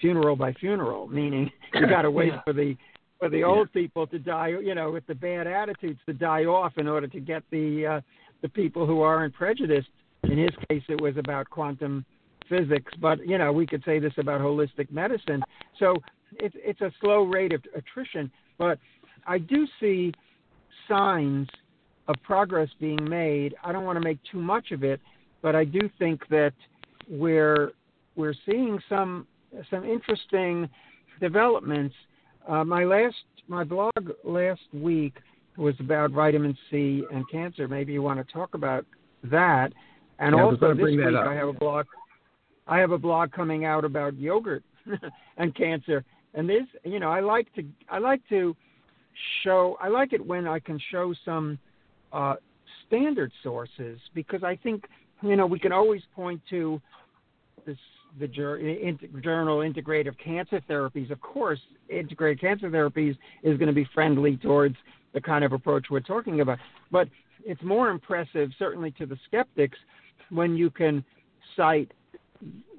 funeral 0.00 0.34
by 0.34 0.52
funeral, 0.54 1.06
meaning 1.08 1.50
you 1.74 1.86
got 1.86 2.02
to 2.02 2.10
wait 2.10 2.32
yeah. 2.32 2.40
for 2.42 2.52
the 2.54 2.74
for 3.22 3.28
the 3.28 3.44
old 3.44 3.68
yeah. 3.72 3.82
people 3.82 4.06
to 4.08 4.18
die. 4.18 4.48
You 4.48 4.74
know, 4.74 4.90
with 4.90 5.06
the 5.06 5.14
bad 5.14 5.46
attitudes 5.46 6.00
to 6.06 6.12
die 6.12 6.44
off 6.44 6.72
in 6.76 6.88
order 6.88 7.06
to 7.06 7.20
get 7.20 7.44
the 7.50 7.86
uh, 7.86 8.00
the 8.42 8.48
people 8.48 8.84
who 8.84 9.00
aren't 9.00 9.32
prejudiced. 9.34 9.88
In 10.24 10.38
his 10.38 10.50
case, 10.68 10.82
it 10.88 11.00
was 11.00 11.16
about 11.16 11.48
quantum 11.48 12.04
physics, 12.48 12.92
but 13.00 13.24
you 13.26 13.38
know 13.38 13.52
we 13.52 13.64
could 13.64 13.84
say 13.84 14.00
this 14.00 14.12
about 14.18 14.40
holistic 14.40 14.90
medicine. 14.90 15.40
So 15.78 15.94
it's 16.32 16.54
it's 16.58 16.80
a 16.80 16.90
slow 17.00 17.22
rate 17.22 17.52
of 17.52 17.62
attrition, 17.76 18.28
but 18.58 18.78
I 19.24 19.38
do 19.38 19.68
see 19.78 20.12
signs 20.88 21.48
of 22.08 22.16
progress 22.24 22.68
being 22.80 23.08
made. 23.08 23.54
I 23.62 23.70
don't 23.70 23.84
want 23.84 23.96
to 23.96 24.04
make 24.04 24.18
too 24.32 24.40
much 24.40 24.72
of 24.72 24.82
it, 24.82 25.00
but 25.42 25.54
I 25.54 25.64
do 25.64 25.88
think 26.00 26.26
that 26.28 26.54
we're 27.08 27.70
we're 28.16 28.34
seeing 28.46 28.80
some 28.88 29.28
some 29.70 29.84
interesting 29.84 30.68
developments. 31.20 31.94
Uh, 32.48 32.64
my 32.64 32.84
last 32.84 33.16
my 33.48 33.64
blog 33.64 33.92
last 34.24 34.60
week 34.72 35.14
was 35.56 35.74
about 35.80 36.10
vitamin 36.10 36.56
C 36.70 37.04
and 37.12 37.28
cancer. 37.30 37.68
Maybe 37.68 37.92
you 37.92 38.02
want 38.02 38.26
to 38.26 38.32
talk 38.32 38.54
about 38.54 38.86
that. 39.24 39.72
And 40.18 40.34
yeah, 40.36 40.42
also 40.42 40.74
this 40.74 40.82
week 40.82 41.00
I 41.00 41.34
have 41.34 41.48
a 41.48 41.52
blog 41.52 41.86
I 42.66 42.78
have 42.78 42.92
a 42.92 42.98
blog 42.98 43.32
coming 43.32 43.64
out 43.64 43.84
about 43.84 44.16
yogurt 44.16 44.62
and 45.36 45.54
cancer. 45.54 46.04
And 46.34 46.48
this, 46.48 46.62
you 46.84 47.00
know, 47.00 47.10
I 47.10 47.20
like 47.20 47.52
to 47.54 47.64
I 47.90 47.98
like 47.98 48.26
to 48.28 48.56
show 49.42 49.76
I 49.80 49.88
like 49.88 50.12
it 50.12 50.24
when 50.24 50.46
I 50.46 50.58
can 50.58 50.80
show 50.90 51.14
some 51.24 51.58
uh, 52.12 52.36
standard 52.86 53.32
sources 53.42 53.98
because 54.14 54.42
I 54.42 54.56
think 54.56 54.84
you 55.22 55.36
know 55.36 55.46
we 55.46 55.58
can 55.58 55.72
always 55.72 56.02
point 56.14 56.40
to 56.50 56.80
this 57.66 57.78
the 58.18 58.28
journal 58.28 59.58
integrative 59.58 60.14
cancer 60.22 60.60
therapies 60.68 61.10
of 61.10 61.20
course 61.20 61.58
integrative 61.92 62.40
cancer 62.40 62.68
therapies 62.68 63.16
is 63.42 63.56
going 63.58 63.68
to 63.68 63.72
be 63.72 63.88
friendly 63.94 64.36
towards 64.36 64.76
the 65.14 65.20
kind 65.20 65.44
of 65.44 65.52
approach 65.52 65.86
we're 65.90 66.00
talking 66.00 66.40
about 66.40 66.58
but 66.90 67.08
it's 67.44 67.62
more 67.62 67.90
impressive 67.90 68.50
certainly 68.58 68.90
to 68.92 69.06
the 69.06 69.16
skeptics 69.26 69.78
when 70.30 70.56
you 70.56 70.70
can 70.70 71.04
cite 71.56 71.92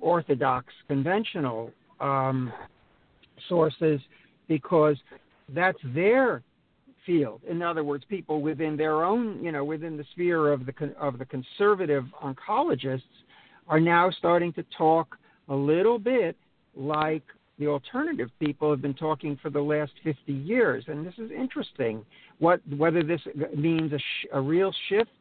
orthodox, 0.01 0.67
conventional 0.87 1.71
um, 1.99 2.51
sources 3.47 3.99
because 4.47 4.97
that's 5.49 5.77
their 5.93 6.43
field. 7.05 7.41
In 7.47 7.61
other 7.61 7.83
words, 7.83 8.03
people 8.09 8.41
within 8.41 8.77
their 8.77 9.03
own, 9.03 9.43
you 9.43 9.51
know, 9.51 9.63
within 9.63 9.97
the 9.97 10.05
sphere 10.13 10.51
of 10.51 10.65
the 10.65 10.73
of 10.99 11.17
the 11.17 11.25
conservative 11.25 12.05
oncologists 12.23 13.01
are 13.67 13.79
now 13.79 14.09
starting 14.11 14.51
to 14.53 14.63
talk 14.77 15.17
a 15.49 15.55
little 15.55 15.99
bit 15.99 16.35
like 16.75 17.23
the 17.59 17.67
alternative 17.67 18.29
people 18.39 18.69
have 18.71 18.81
been 18.81 18.93
talking 18.93 19.37
for 19.41 19.49
the 19.49 19.61
last 19.61 19.91
50 20.03 20.33
years, 20.33 20.85
and 20.87 21.05
this 21.05 21.13
is 21.17 21.31
interesting. 21.31 22.03
What 22.39 22.61
whether 22.77 23.03
this 23.03 23.21
means 23.55 23.93
a, 23.93 23.99
sh- 23.99 24.27
a 24.33 24.41
real 24.41 24.73
shift 24.89 25.11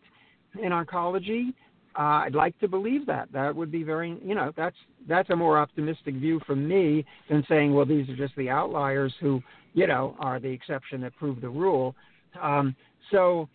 in 0.63 0.73
oncology 0.73 1.53
uh, 1.99 2.25
I'd 2.25 2.35
like 2.35 2.59
to 2.61 2.69
believe 2.69 3.07
that. 3.07 3.31
That 3.33 3.55
would 3.55 3.71
be 3.71 3.83
very, 3.83 4.19
you 4.25 4.35
know, 4.35 4.53
that's 4.57 4.77
that's 5.09 5.29
a 5.31 5.37
more 5.37 5.59
optimistic 5.59 6.15
view 6.15 6.41
from 6.47 6.67
me 6.67 7.05
than 7.29 7.45
saying, 7.49 7.75
well, 7.75 7.85
these 7.85 8.09
are 8.09 8.17
just 8.17 8.35
the 8.37 8.49
outliers 8.49 9.13
who, 9.21 9.43
you 9.75 9.87
know, 9.87 10.17
are 10.19 10.41
the 10.41 10.49
exception 10.49 11.01
that 11.03 11.15
prove 11.17 11.41
the 11.41 11.49
rule. 11.49 11.95
Um, 12.41 12.75
so, 13.11 13.49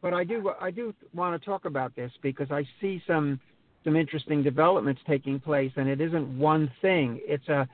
but 0.00 0.14
I 0.14 0.24
do 0.24 0.52
I 0.60 0.70
do 0.70 0.94
want 1.14 1.40
to 1.40 1.44
talk 1.44 1.66
about 1.66 1.94
this 1.94 2.10
because 2.22 2.50
I 2.50 2.64
see 2.80 3.02
some 3.06 3.38
some 3.84 3.96
interesting 3.96 4.42
developments 4.42 5.00
taking 5.06 5.38
place, 5.38 5.70
and 5.76 5.88
it 5.88 6.00
isn't 6.00 6.38
one 6.38 6.70
thing. 6.80 7.20
It's 7.22 7.46
a 7.48 7.68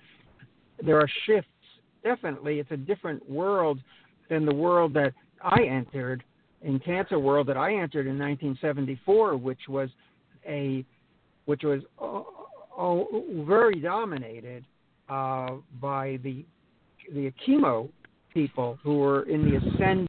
there 0.84 0.98
are 0.98 1.08
shifts. 1.26 1.48
Definitely, 2.02 2.58
it's 2.58 2.70
a 2.70 2.76
different 2.76 3.28
world 3.28 3.78
than 4.28 4.44
the 4.44 4.54
world 4.54 4.94
that 4.94 5.12
I 5.42 5.62
entered 5.62 6.24
in 6.62 6.78
cancer 6.80 7.18
world 7.18 7.46
that 7.48 7.56
I 7.56 7.74
entered 7.74 8.06
in 8.06 8.18
1974, 8.18 9.36
which 9.36 9.60
was 9.68 9.88
a 10.46 10.84
which 11.46 11.62
was 11.62 11.80
uh, 12.00 12.22
uh, 12.78 13.44
very 13.44 13.80
dominated 13.80 14.64
uh, 15.08 15.56
by 15.80 16.18
the 16.22 16.44
the 17.14 17.32
chemo 17.46 17.88
people 18.32 18.78
who 18.82 18.98
were 18.98 19.22
in 19.22 19.50
the 19.50 19.56
ascendant 19.56 20.08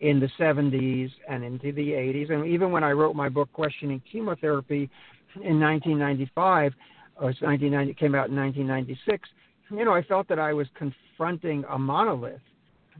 in 0.00 0.20
the 0.20 0.28
70s 0.38 1.10
and 1.28 1.42
into 1.42 1.72
the 1.72 1.90
80s, 1.90 2.30
and 2.30 2.46
even 2.46 2.70
when 2.70 2.84
I 2.84 2.90
wrote 2.90 3.16
my 3.16 3.28
book 3.28 3.50
questioning 3.52 4.02
chemotherapy 4.10 4.90
in 5.42 5.60
1995, 5.60 6.72
or 7.16 7.24
1990 7.26 7.94
came 7.94 8.14
out 8.14 8.28
in 8.28 8.36
1996, 8.36 9.28
you 9.70 9.84
know 9.84 9.94
I 9.94 10.02
felt 10.02 10.28
that 10.28 10.38
I 10.38 10.52
was 10.52 10.66
confronting 10.76 11.64
a 11.70 11.78
monolith 11.78 12.40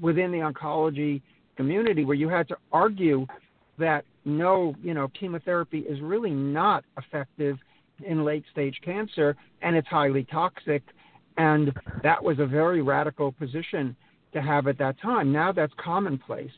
within 0.00 0.30
the 0.30 0.38
oncology 0.38 1.22
community 1.56 2.04
where 2.04 2.16
you 2.16 2.28
had 2.28 2.48
to 2.48 2.56
argue 2.72 3.26
that 3.78 4.04
no, 4.24 4.74
you 4.82 4.94
know, 4.94 5.08
chemotherapy 5.18 5.80
is 5.80 6.00
really 6.00 6.30
not 6.30 6.84
effective 6.98 7.58
in 8.04 8.24
late 8.24 8.44
stage 8.50 8.78
cancer 8.84 9.36
and 9.62 9.76
it's 9.76 9.88
highly 9.88 10.24
toxic. 10.24 10.82
And 11.38 11.72
that 12.02 12.22
was 12.22 12.38
a 12.38 12.46
very 12.46 12.82
radical 12.82 13.32
position 13.32 13.96
to 14.32 14.42
have 14.42 14.66
at 14.66 14.78
that 14.78 15.00
time. 15.00 15.32
Now 15.32 15.52
that's 15.52 15.72
commonplace. 15.76 16.50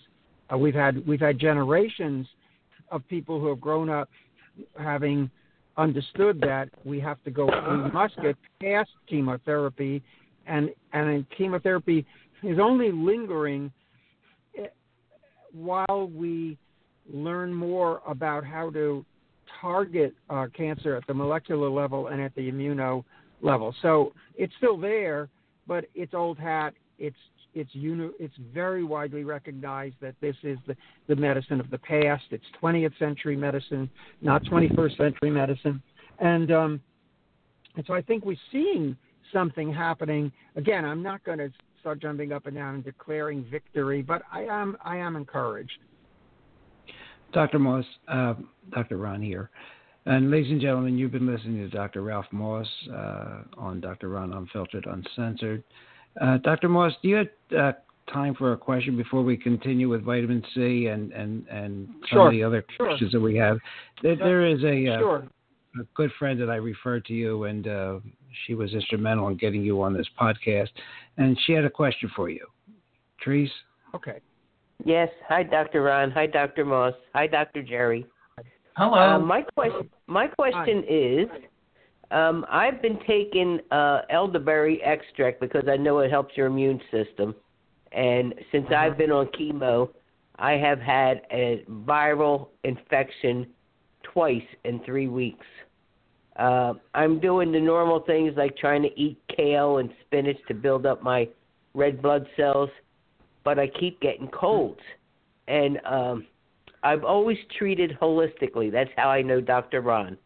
Uh, 0.52 0.56
we've 0.56 0.74
had 0.74 1.06
we've 1.06 1.20
had 1.20 1.38
generations 1.38 2.26
of 2.90 3.06
people 3.08 3.38
who 3.38 3.48
have 3.48 3.60
grown 3.60 3.90
up 3.90 4.08
having 4.78 5.30
understood 5.78 6.40
that 6.40 6.68
we 6.84 7.00
have 7.00 7.22
to 7.24 7.30
go 7.30 7.46
we 7.46 7.90
must 7.92 8.14
get 8.20 8.36
past 8.60 8.90
chemotherapy 9.08 10.02
and 10.46 10.70
and 10.92 11.24
chemotherapy 11.30 12.04
is 12.42 12.58
only 12.58 12.92
lingering 12.92 13.72
while 15.52 16.10
we 16.14 16.58
learn 17.12 17.52
more 17.52 18.02
about 18.06 18.44
how 18.44 18.70
to 18.70 19.04
target 19.60 20.14
uh, 20.28 20.46
cancer 20.56 20.96
at 20.96 21.06
the 21.06 21.14
molecular 21.14 21.70
level 21.70 22.08
and 22.08 22.20
at 22.20 22.34
the 22.34 22.50
immuno 22.50 23.04
level. 23.40 23.74
So 23.82 24.12
it's 24.36 24.52
still 24.58 24.76
there, 24.76 25.28
but 25.66 25.86
it's 25.94 26.14
old 26.14 26.38
hat. 26.38 26.74
It's 26.98 27.16
it's 27.54 27.74
uni- 27.74 28.10
it's 28.18 28.34
very 28.52 28.84
widely 28.84 29.24
recognized 29.24 29.96
that 30.00 30.14
this 30.20 30.36
is 30.42 30.58
the, 30.66 30.76
the 31.06 31.16
medicine 31.16 31.60
of 31.60 31.70
the 31.70 31.78
past. 31.78 32.24
It's 32.30 32.44
20th 32.62 32.98
century 32.98 33.36
medicine, 33.36 33.90
not 34.20 34.42
21st 34.44 34.96
century 34.96 35.30
medicine, 35.30 35.82
and 36.18 36.50
um, 36.50 36.80
and 37.76 37.84
so 37.86 37.94
I 37.94 38.02
think 38.02 38.24
we're 38.24 38.36
seeing 38.50 38.96
something 39.32 39.72
happening. 39.72 40.32
Again, 40.56 40.84
I'm 40.84 41.02
not 41.02 41.22
going 41.24 41.38
to 41.38 41.50
start 41.80 42.00
jumping 42.00 42.32
up 42.32 42.46
and 42.46 42.56
down 42.56 42.76
and 42.76 42.84
declaring 42.84 43.46
victory, 43.50 44.02
but 44.02 44.22
I 44.32 44.42
am 44.42 44.76
I 44.84 44.96
am 44.96 45.16
encouraged. 45.16 45.78
Dr. 47.32 47.58
Moss, 47.58 47.84
uh, 48.08 48.34
Dr. 48.72 48.96
Ron 48.96 49.20
here. 49.20 49.50
And 50.06 50.30
ladies 50.30 50.50
and 50.50 50.60
gentlemen, 50.60 50.96
you've 50.96 51.12
been 51.12 51.26
listening 51.26 51.58
to 51.58 51.68
Dr. 51.68 52.02
Ralph 52.02 52.24
Moss 52.32 52.66
uh, 52.90 53.42
on 53.58 53.80
Dr. 53.80 54.08
Ron 54.08 54.32
Unfiltered, 54.32 54.86
Uncensored. 54.86 55.62
Uh, 56.20 56.38
Dr. 56.38 56.68
Moss, 56.68 56.92
do 57.02 57.08
you 57.08 57.16
have 57.16 57.28
uh, 57.56 57.72
time 58.12 58.34
for 58.34 58.52
a 58.52 58.56
question 58.56 58.96
before 58.96 59.22
we 59.22 59.36
continue 59.36 59.88
with 59.88 60.02
vitamin 60.02 60.42
C 60.54 60.86
and, 60.86 61.12
and, 61.12 61.46
and 61.48 61.88
some 61.88 62.08
sure. 62.08 62.26
of 62.26 62.32
the 62.32 62.42
other 62.42 62.64
questions 62.76 63.12
that 63.12 63.20
we 63.20 63.36
have? 63.36 63.58
There, 64.02 64.16
there 64.16 64.46
is 64.46 64.62
a, 64.64 64.94
uh, 64.94 64.98
sure. 64.98 65.28
a 65.80 65.84
good 65.94 66.10
friend 66.18 66.40
that 66.40 66.50
I 66.50 66.56
referred 66.56 67.04
to 67.06 67.12
you, 67.12 67.44
and 67.44 67.68
uh, 67.68 68.00
she 68.46 68.54
was 68.54 68.74
instrumental 68.74 69.28
in 69.28 69.36
getting 69.36 69.62
you 69.62 69.82
on 69.82 69.92
this 69.92 70.06
podcast. 70.20 70.68
And 71.16 71.38
she 71.46 71.52
had 71.52 71.64
a 71.64 71.70
question 71.70 72.10
for 72.14 72.28
you. 72.28 72.46
Trees? 73.20 73.50
Okay. 73.94 74.20
Yes. 74.84 75.08
Hi, 75.28 75.42
Dr. 75.42 75.82
Ron. 75.82 76.10
Hi, 76.12 76.26
Dr. 76.26 76.64
Moss. 76.64 76.94
Hi, 77.14 77.26
Dr. 77.26 77.62
Jerry. 77.62 78.06
Hello. 78.76 78.94
Uh, 78.94 79.18
my 79.18 79.42
question. 79.42 79.90
My 80.06 80.28
question 80.28 80.84
Hi. 80.88 80.94
is, 80.94 81.28
um, 82.10 82.46
I've 82.50 82.80
been 82.80 82.98
taking 83.06 83.60
uh, 83.70 84.02
elderberry 84.10 84.82
extract 84.82 85.40
because 85.40 85.64
I 85.68 85.76
know 85.76 85.98
it 85.98 86.10
helps 86.10 86.36
your 86.36 86.46
immune 86.46 86.80
system, 86.90 87.34
and 87.92 88.34
since 88.50 88.66
uh-huh. 88.66 88.76
I've 88.76 88.98
been 88.98 89.10
on 89.10 89.26
chemo, 89.26 89.90
I 90.38 90.52
have 90.52 90.78
had 90.78 91.22
a 91.32 91.64
viral 91.68 92.48
infection 92.64 93.46
twice 94.02 94.42
in 94.64 94.80
three 94.84 95.08
weeks. 95.08 95.46
Uh, 96.36 96.74
I'm 96.94 97.18
doing 97.18 97.50
the 97.50 97.60
normal 97.60 98.00
things 98.00 98.34
like 98.36 98.56
trying 98.56 98.82
to 98.82 99.00
eat 99.00 99.20
kale 99.36 99.78
and 99.78 99.90
spinach 100.06 100.38
to 100.46 100.54
build 100.54 100.86
up 100.86 101.02
my 101.02 101.28
red 101.74 102.00
blood 102.00 102.26
cells, 102.36 102.70
but 103.44 103.58
I 103.58 103.66
keep 103.66 104.00
getting 104.00 104.28
colds. 104.28 104.80
And 105.48 105.80
um, 105.84 106.26
I've 106.82 107.02
always 107.02 107.38
treated 107.56 107.98
holistically. 108.00 108.70
That's 108.70 108.90
how 108.96 109.08
I 109.08 109.22
know 109.22 109.40
Dr. 109.40 109.80
Ron. 109.80 110.16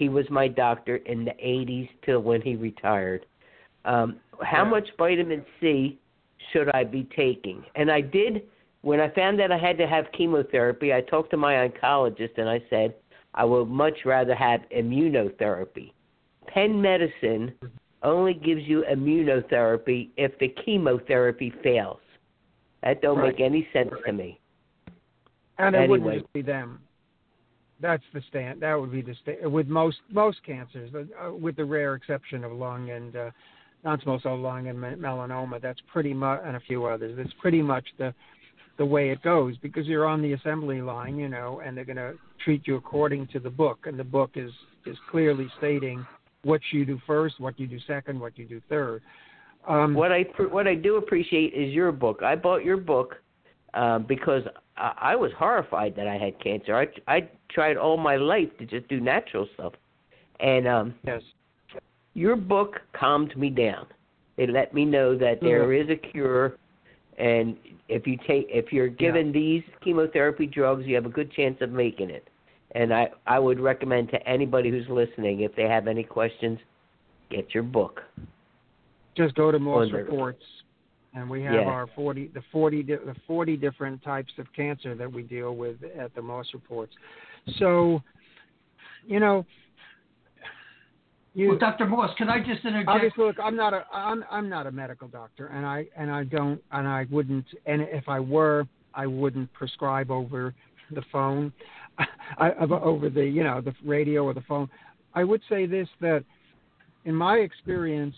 He 0.00 0.08
was 0.08 0.24
my 0.30 0.48
doctor 0.48 0.96
in 0.96 1.26
the 1.26 1.32
80s 1.32 1.90
till 2.06 2.20
when 2.20 2.40
he 2.40 2.56
retired. 2.56 3.26
Um, 3.84 4.16
how 4.40 4.64
much 4.64 4.88
vitamin 4.96 5.44
C 5.60 5.98
should 6.50 6.70
I 6.74 6.84
be 6.84 7.06
taking? 7.14 7.62
And 7.74 7.92
I 7.92 8.00
did, 8.00 8.44
when 8.80 8.98
I 8.98 9.10
found 9.10 9.38
that 9.40 9.52
I 9.52 9.58
had 9.58 9.76
to 9.76 9.86
have 9.86 10.06
chemotherapy, 10.16 10.94
I 10.94 11.02
talked 11.02 11.30
to 11.32 11.36
my 11.36 11.68
oncologist 11.68 12.38
and 12.38 12.48
I 12.48 12.62
said, 12.70 12.94
I 13.34 13.44
would 13.44 13.66
much 13.66 14.06
rather 14.06 14.34
have 14.34 14.62
immunotherapy. 14.74 15.92
Penn 16.46 16.80
medicine 16.80 17.52
only 18.02 18.32
gives 18.32 18.62
you 18.62 18.82
immunotherapy 18.90 20.08
if 20.16 20.32
the 20.38 20.48
chemotherapy 20.48 21.52
fails. 21.62 22.00
That 22.82 23.02
don't 23.02 23.18
Right. 23.18 23.36
make 23.36 23.40
any 23.40 23.68
sense 23.74 23.92
to 24.06 24.12
me. 24.14 24.40
And 25.58 25.74
it 25.76 25.78
Anyway. 25.80 25.98
wouldn't 25.98 26.22
just 26.22 26.32
be 26.32 26.40
them. 26.40 26.80
That's 27.80 28.02
the 28.12 28.22
stand. 28.28 28.60
That 28.60 28.74
would 28.74 28.92
be 28.92 29.02
the 29.02 29.14
stand 29.22 29.52
with 29.52 29.68
most 29.68 29.98
most 30.12 30.38
cancers, 30.44 30.90
uh, 30.94 31.32
with 31.32 31.56
the 31.56 31.64
rare 31.64 31.94
exception 31.94 32.44
of 32.44 32.52
lung 32.52 32.90
and 32.90 33.16
uh, 33.16 33.30
non-small 33.84 34.20
cell 34.20 34.38
lung 34.38 34.68
and 34.68 34.78
melanoma. 34.78 35.60
That's 35.60 35.80
pretty 35.92 36.12
much, 36.12 36.40
and 36.44 36.56
a 36.56 36.60
few 36.60 36.84
others. 36.84 37.16
That's 37.16 37.32
pretty 37.40 37.62
much 37.62 37.84
the 37.98 38.14
the 38.78 38.84
way 38.84 39.10
it 39.10 39.22
goes 39.22 39.56
because 39.58 39.86
you're 39.86 40.06
on 40.06 40.22
the 40.22 40.32
assembly 40.32 40.80
line, 40.80 41.16
you 41.18 41.28
know, 41.28 41.60
and 41.64 41.76
they're 41.76 41.84
going 41.84 41.96
to 41.96 42.14
treat 42.42 42.66
you 42.66 42.76
according 42.76 43.26
to 43.28 43.38
the 43.38 43.50
book, 43.50 43.80
and 43.84 43.98
the 43.98 44.04
book 44.04 44.30
is 44.36 44.50
is 44.86 44.96
clearly 45.10 45.48
stating 45.58 46.06
what 46.44 46.60
you 46.72 46.86
do 46.86 46.98
first, 47.06 47.38
what 47.38 47.58
you 47.60 47.66
do 47.66 47.78
second, 47.86 48.18
what 48.18 48.38
you 48.38 48.46
do 48.46 48.60
third. 48.68 49.02
Um, 49.68 49.94
What 49.94 50.12
I 50.12 50.22
what 50.50 50.66
I 50.66 50.74
do 50.74 50.96
appreciate 50.96 51.52
is 51.52 51.72
your 51.74 51.92
book. 51.92 52.22
I 52.22 52.34
bought 52.36 52.64
your 52.64 52.78
book 52.78 53.16
uh, 53.74 53.98
because 53.98 54.42
I, 54.80 55.12
I 55.12 55.16
was 55.16 55.30
horrified 55.38 55.94
that 55.96 56.08
I 56.08 56.16
had 56.16 56.40
cancer. 56.42 56.74
I 56.74 56.86
I 57.06 57.28
tried 57.50 57.76
all 57.76 57.96
my 57.96 58.16
life 58.16 58.48
to 58.58 58.66
just 58.66 58.88
do 58.88 59.00
natural 59.00 59.46
stuff, 59.54 59.74
and 60.40 60.66
um, 60.66 60.94
yes, 61.06 61.22
your 62.14 62.36
book 62.36 62.80
calmed 62.92 63.36
me 63.36 63.50
down. 63.50 63.86
It 64.36 64.50
let 64.50 64.72
me 64.72 64.84
know 64.84 65.16
that 65.18 65.40
there 65.42 65.72
is 65.72 65.88
a 65.90 65.96
cure, 65.96 66.56
and 67.18 67.56
if 67.88 68.06
you 68.06 68.16
take 68.26 68.46
if 68.48 68.72
you're 68.72 68.88
given 68.88 69.32
these 69.32 69.62
chemotherapy 69.84 70.46
drugs, 70.46 70.84
you 70.86 70.94
have 70.94 71.06
a 71.06 71.10
good 71.10 71.30
chance 71.32 71.58
of 71.60 71.70
making 71.70 72.10
it. 72.10 72.26
And 72.72 72.94
I 72.94 73.10
I 73.26 73.38
would 73.38 73.60
recommend 73.60 74.10
to 74.10 74.28
anybody 74.28 74.70
who's 74.70 74.88
listening, 74.88 75.40
if 75.40 75.54
they 75.56 75.64
have 75.64 75.88
any 75.88 76.04
questions, 76.04 76.58
get 77.30 77.52
your 77.52 77.64
book. 77.64 78.00
just 79.16 79.34
go 79.34 79.50
to 79.50 79.58
Wonderful. 79.58 80.04
Reports, 80.04 80.44
and 81.14 81.28
we 81.28 81.42
have 81.42 81.54
Yeah. 81.54 81.70
our 81.70 81.86
forty 81.88 82.28
the 82.28 82.42
forty 82.52 82.82
the 82.82 83.16
forty 83.26 83.56
different 83.56 84.02
types 84.02 84.32
of 84.38 84.52
cancer 84.52 84.94
that 84.94 85.10
we 85.12 85.22
deal 85.22 85.54
with 85.54 85.82
at 85.98 86.14
the 86.14 86.22
Moss 86.22 86.52
Reports. 86.54 86.94
So, 87.58 88.02
you 89.06 89.20
know, 89.20 89.44
you 91.34 91.48
well, 91.48 91.58
Dr. 91.58 91.86
Moss, 91.86 92.10
can 92.16 92.28
I 92.28 92.38
just 92.38 92.64
interject? 92.64 92.88
obviously 92.88 93.24
look. 93.24 93.36
I'm 93.42 93.56
not 93.56 93.74
a 93.74 93.84
I'm 93.92 94.24
I'm 94.30 94.48
not 94.48 94.66
a 94.66 94.72
medical 94.72 95.08
doctor, 95.08 95.46
and 95.48 95.64
I 95.64 95.86
and 95.96 96.10
I 96.10 96.24
don't 96.24 96.60
and 96.72 96.86
I 96.86 97.06
wouldn't 97.10 97.46
and 97.66 97.82
if 97.82 98.08
I 98.08 98.20
were, 98.20 98.66
I 98.94 99.06
wouldn't 99.06 99.52
prescribe 99.52 100.10
over 100.10 100.54
the 100.92 101.02
phone, 101.12 101.52
I, 102.38 102.50
over 102.52 103.08
the 103.08 103.24
you 103.24 103.44
know 103.44 103.60
the 103.60 103.74
radio 103.84 104.24
or 104.24 104.34
the 104.34 104.42
phone. 104.42 104.68
I 105.14 105.24
would 105.24 105.40
say 105.48 105.66
this 105.66 105.88
that, 106.00 106.24
in 107.04 107.14
my 107.14 107.36
experience, 107.36 108.14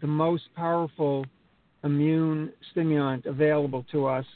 the 0.00 0.06
most 0.06 0.44
powerful 0.56 1.26
immune 1.86 2.52
stimulant 2.70 3.26
available 3.26 3.84
to 3.92 4.06
us 4.06 4.26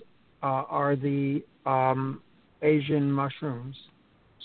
uh, 0.42 0.64
are 0.68 0.96
the 0.96 1.42
um, 1.66 2.22
Asian 2.62 3.11
mushrooms. 3.11 3.76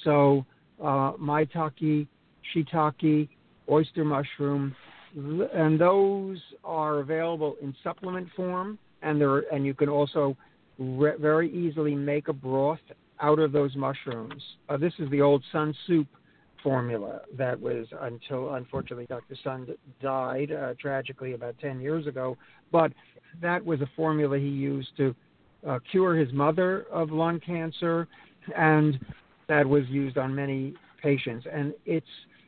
So 0.04 0.46
uh, 0.82 1.14
maitake, 1.14 2.08
shiitake, 2.54 3.30
oyster 3.70 4.04
mushroom, 4.04 4.76
and 5.16 5.80
those 5.80 6.40
are 6.64 7.00
available 7.00 7.56
in 7.62 7.74
supplement 7.84 8.28
form, 8.36 8.78
and 9.02 9.20
there 9.20 9.40
and 9.54 9.66
you 9.66 9.74
can 9.74 9.88
also 9.88 10.36
re- 10.78 11.18
very 11.20 11.50
easily 11.54 11.96
make 11.96 12.28
a 12.28 12.34
broth 12.34 12.80
out 13.22 13.40
of 13.40 13.52
those 13.54 13.76
mushrooms. 13.76 14.44
Uh, 14.68 14.78
this 14.78 14.94
is 15.00 15.10
the 15.10 15.22
old 15.22 15.42
Sun 15.52 15.74
Soup 15.88 16.08
formula 16.66 17.22
that 17.38 17.62
was 17.62 17.86
until 18.02 18.56
unfortunately 18.56 19.06
Dr. 19.06 19.36
Sun 19.44 19.68
died 20.02 20.52
uh, 20.52 20.74
tragically 20.82 21.34
about 21.34 21.56
10 21.60 21.80
years 21.80 22.08
ago, 22.08 22.36
but 22.72 22.92
that 23.40 23.64
was 23.64 23.82
a 23.82 23.90
formula 23.96 24.40
he 24.40 24.48
used 24.48 24.90
to 24.98 25.16
uh, 25.68 25.78
cure 25.92 26.16
his 26.16 26.34
mother 26.34 26.88
of 26.92 27.12
lung 27.12 27.40
cancer, 27.40 28.08
and 28.58 29.00
that 29.48 29.64
was 29.64 29.84
used 29.90 30.18
on 30.18 30.34
many 30.34 30.74
patients. 31.02 31.46
And 31.54 31.72
it's 31.86 32.06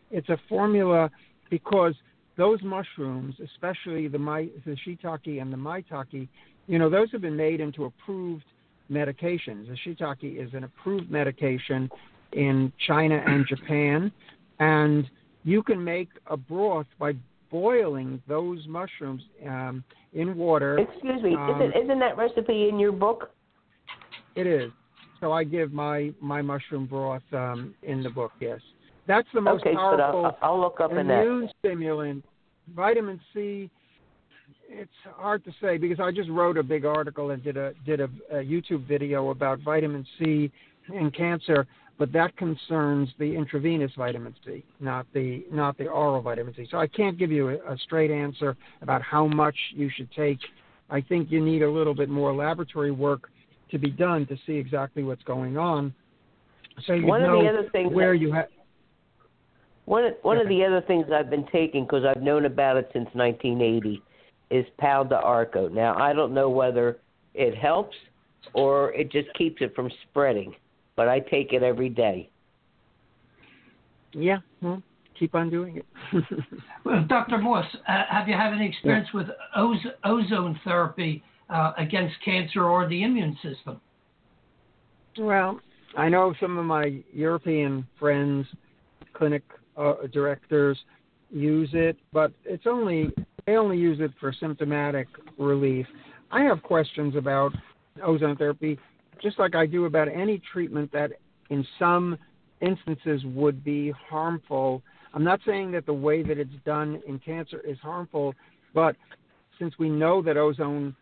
it's 0.10 0.30
a 0.30 0.38
formula 0.50 1.12
because 1.52 1.94
those 2.38 2.60
mushrooms, 2.64 3.36
especially 3.44 4.08
the 4.08 4.18
mai, 4.18 4.48
the 4.66 4.76
shiitake 4.86 5.40
and 5.40 5.54
the 5.54 5.58
maitake, 5.58 6.28
you 6.66 6.80
know, 6.80 6.90
those 6.90 7.12
have 7.12 7.22
been 7.22 7.36
made 7.36 7.60
into 7.60 7.86
approved 7.86 8.46
medications. 8.92 9.68
The 9.68 9.78
shiitake 9.86 10.44
is 10.44 10.54
an 10.56 10.64
approved 10.64 11.12
medication 11.12 11.88
in 12.34 12.72
China 12.86 13.24
and 13.26 13.46
Japan, 13.48 14.12
and 14.60 15.10
you 15.44 15.64
can 15.64 15.84
make 15.84 16.10
a 16.28 16.38
broth 16.38 16.88
by 17.00 17.14
boiling 17.50 18.22
those 18.28 18.66
mushrooms 18.68 19.22
um, 19.48 19.84
in 20.14 20.36
water. 20.38 20.78
Excuse 20.80 21.22
me, 21.22 21.36
um, 21.36 21.62
isn't, 21.62 21.84
isn't 21.84 22.00
that 22.00 22.18
recipe 22.18 22.70
in 22.70 22.80
your 22.80 22.92
book? 22.92 23.32
It 24.36 24.48
is. 24.48 24.72
So 25.20 25.32
I 25.32 25.44
give 25.44 25.72
my 25.72 26.14
my 26.22 26.42
mushroom 26.42 26.86
broth 26.86 27.24
um, 27.34 27.74
in 27.84 28.04
the 28.04 28.10
book. 28.10 28.32
Yes, 28.40 28.60
that's 29.08 29.28
the 29.34 29.42
most 29.42 29.62
okay, 29.62 29.74
powerful 29.74 30.32
so 30.32 30.38
I'll, 30.42 30.54
I'll 30.54 30.62
look 30.62 30.80
up 30.80 30.92
immune 30.92 31.10
in 31.10 31.42
that. 31.42 31.54
stimulant. 31.60 32.24
Vitamin 32.76 33.20
C. 33.34 33.70
It's 34.70 34.92
hard 35.16 35.44
to 35.46 35.52
say 35.62 35.78
because 35.78 36.00
I 36.00 36.12
just 36.12 36.30
wrote 36.30 36.58
a 36.58 36.64
big 36.64 36.86
article 36.86 37.32
and 37.32 37.44
did 37.44 37.58
a 37.58 37.74
did 37.86 38.02
a, 38.02 38.10
a 38.30 38.36
YouTube 38.44 38.86
video 38.86 39.30
about 39.30 39.60
vitamin 39.60 40.06
C 40.20 40.52
and 40.94 41.14
cancer, 41.14 41.66
but 41.98 42.12
that 42.14 42.36
concerns 42.38 43.10
the 43.18 43.36
intravenous 43.36 43.92
vitamin 43.98 44.36
C, 44.46 44.64
not 44.80 45.08
the 45.14 45.46
not 45.52 45.78
the 45.78 45.88
oral 45.88 46.22
vitamin 46.22 46.54
C. 46.56 46.68
So 46.70 46.78
I 46.78 46.88
can't 46.88 47.18
give 47.18 47.32
you 47.32 47.50
a, 47.50 47.74
a 47.74 47.78
straight 47.86 48.12
answer 48.12 48.56
about 48.82 49.02
how 49.02 49.28
much 49.28 49.56
you 49.74 49.90
should 49.96 50.12
take. 50.12 50.40
I 50.90 51.02
think 51.02 51.32
you 51.32 51.44
need 51.44 51.64
a 51.64 51.70
little 51.70 51.96
bit 51.96 52.10
more 52.10 52.34
laboratory 52.34 52.92
work 52.92 53.30
to 53.72 53.78
be 53.78 53.90
done 53.90 54.26
to 54.28 54.38
see 54.46 54.54
exactly 54.54 55.04
what's 55.04 55.24
going 55.24 55.58
on. 55.58 55.94
So 56.86 56.94
you 56.94 57.08
one 57.08 57.24
know 57.24 57.40
of 57.40 57.44
the 57.44 57.60
other 57.60 57.70
things 57.72 57.94
where 57.94 58.14
that, 58.14 58.20
you 58.20 58.32
have. 58.32 58.48
One 59.86 60.12
one 60.22 60.38
of 60.38 60.48
the 60.48 60.64
other 60.64 60.82
things 60.82 61.06
I've 61.14 61.30
been 61.30 61.48
taking 61.52 61.86
because 61.86 62.04
I've 62.06 62.22
known 62.22 62.46
about 62.46 62.78
it 62.78 62.90
since 62.94 63.10
1980 63.14 64.02
is 64.52 64.66
Pau 64.78 65.04
d'Arco. 65.04 65.68
Now 65.70 65.96
I 65.98 66.14
don't 66.14 66.34
know 66.34 66.50
whether 66.50 67.00
it 67.34 67.58
helps 67.58 67.96
or 68.54 68.94
it 68.94 69.12
just 69.12 69.34
keeps 69.34 69.62
it 69.62 69.74
from 69.76 69.90
spreading, 70.10 70.54
but 70.98 71.08
I 71.08 71.20
take 71.20 71.54
it 71.54 71.64
every 71.64 71.88
day. 71.88 72.30
Yeah, 74.12 74.40
well, 74.62 74.82
keep 75.18 75.36
on 75.36 75.50
doing 75.50 75.78
it. 75.78 75.86
well, 76.84 77.06
Dr. 77.08 77.38
Moss, 77.38 77.66
uh, 77.88 78.04
have 78.10 78.28
you 78.28 78.34
had 78.34 78.52
any 78.52 78.68
experience 78.68 79.08
yeah. 79.14 79.20
with 79.22 79.28
oz- 79.56 79.94
ozone 80.04 80.60
therapy 80.66 81.24
uh, 81.50 81.72
against 81.78 82.16
cancer 82.26 82.66
or 82.66 82.90
the 82.90 83.04
immune 83.04 83.38
system? 83.42 83.80
Well, 85.18 85.62
I 85.96 86.10
know 86.10 86.34
some 86.42 86.58
of 86.58 86.66
my 86.66 87.02
European 87.14 87.88
friends, 88.00 88.48
clinic 89.14 89.44
uh, 89.78 89.94
directors, 90.12 90.78
use 91.30 91.70
it, 91.74 91.98
but 92.12 92.32
it's 92.44 92.66
only 92.66 93.12
they 93.46 93.56
only 93.56 93.78
use 93.78 94.00
it 94.02 94.12
for 94.20 94.34
symptomatic 94.34 95.08
relief. 95.38 95.86
I 96.32 96.44
have 96.44 96.62
questions 96.64 97.16
about 97.16 97.54
ozone 98.04 98.36
therapy, 98.36 98.78
just 99.22 99.40
like 99.40 99.56
I 99.56 99.66
do 99.66 99.86
about 99.86 100.08
any 100.08 100.42
treatment 100.52 100.92
that, 100.94 101.12
in 101.50 101.66
some 101.80 102.18
instances, 102.62 103.22
would 103.26 103.64
be 103.64 103.92
harmful. 103.92 104.82
I'm 105.14 105.24
not 105.24 105.40
saying 105.46 105.72
that 105.72 105.86
the 105.86 105.94
way 105.94 106.24
that 106.24 106.38
it's 106.38 106.52
done 106.66 107.02
in 107.08 107.20
cancer 107.20 107.60
is 107.62 107.78
harmful, 107.80 108.34
but 108.74 108.96
since 109.60 109.74
we 109.80 109.90
know 109.90 110.22
that 110.22 110.38
ozone 110.38 110.96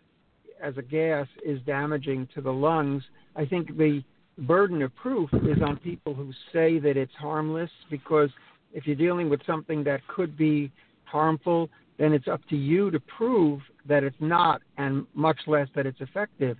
as 0.61 0.77
a 0.77 0.81
gas 0.81 1.27
is 1.43 1.59
damaging 1.65 2.27
to 2.35 2.41
the 2.41 2.51
lungs, 2.51 3.03
I 3.35 3.45
think 3.45 3.75
the 3.77 4.03
burden 4.37 4.81
of 4.81 4.95
proof 4.95 5.29
is 5.33 5.61
on 5.61 5.77
people 5.77 6.13
who 6.13 6.31
say 6.53 6.79
that 6.79 6.97
it's 6.97 7.13
harmless 7.15 7.69
because 7.89 8.29
if 8.73 8.85
you're 8.85 8.95
dealing 8.95 9.29
with 9.29 9.41
something 9.45 9.83
that 9.85 10.05
could 10.07 10.37
be 10.37 10.71
harmful, 11.05 11.69
then 11.97 12.11
it's 12.11 12.27
up 12.27 12.41
to 12.49 12.57
you 12.57 12.91
to 12.91 12.99
prove 12.99 13.61
that 13.87 14.03
it's 14.03 14.15
not 14.19 14.61
and 14.77 15.05
much 15.13 15.39
less 15.47 15.67
that 15.75 15.85
it's 15.85 16.01
effective. 16.01 16.57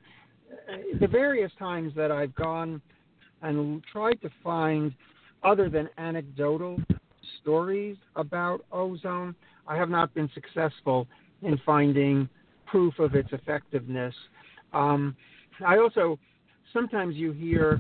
The 0.99 1.07
various 1.07 1.51
times 1.59 1.93
that 1.95 2.11
I've 2.11 2.33
gone 2.35 2.81
and 3.41 3.83
tried 3.91 4.21
to 4.21 4.29
find 4.43 4.93
other 5.43 5.69
than 5.69 5.89
anecdotal 5.97 6.79
stories 7.41 7.97
about 8.15 8.65
ozone, 8.71 9.35
I 9.67 9.75
have 9.75 9.89
not 9.89 10.13
been 10.13 10.29
successful 10.33 11.07
in 11.41 11.59
finding 11.65 12.27
proof 12.65 12.97
of 12.99 13.15
its 13.15 13.29
effectiveness. 13.31 14.13
Um, 14.73 15.15
I 15.65 15.77
also 15.77 16.17
sometimes 16.73 17.15
you 17.15 17.31
hear 17.31 17.79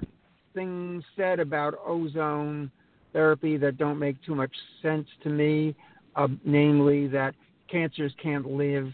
things 0.53 1.03
said 1.17 1.39
about 1.39 1.75
ozone 1.85 2.71
therapy 3.13 3.57
that 3.57 3.77
don't 3.77 3.99
make 3.99 4.21
too 4.23 4.35
much 4.35 4.51
sense 4.81 5.07
to 5.23 5.29
me, 5.29 5.75
uh, 6.15 6.27
namely 6.43 7.07
that 7.07 7.33
cancers 7.69 8.13
can't 8.21 8.45
live, 8.45 8.91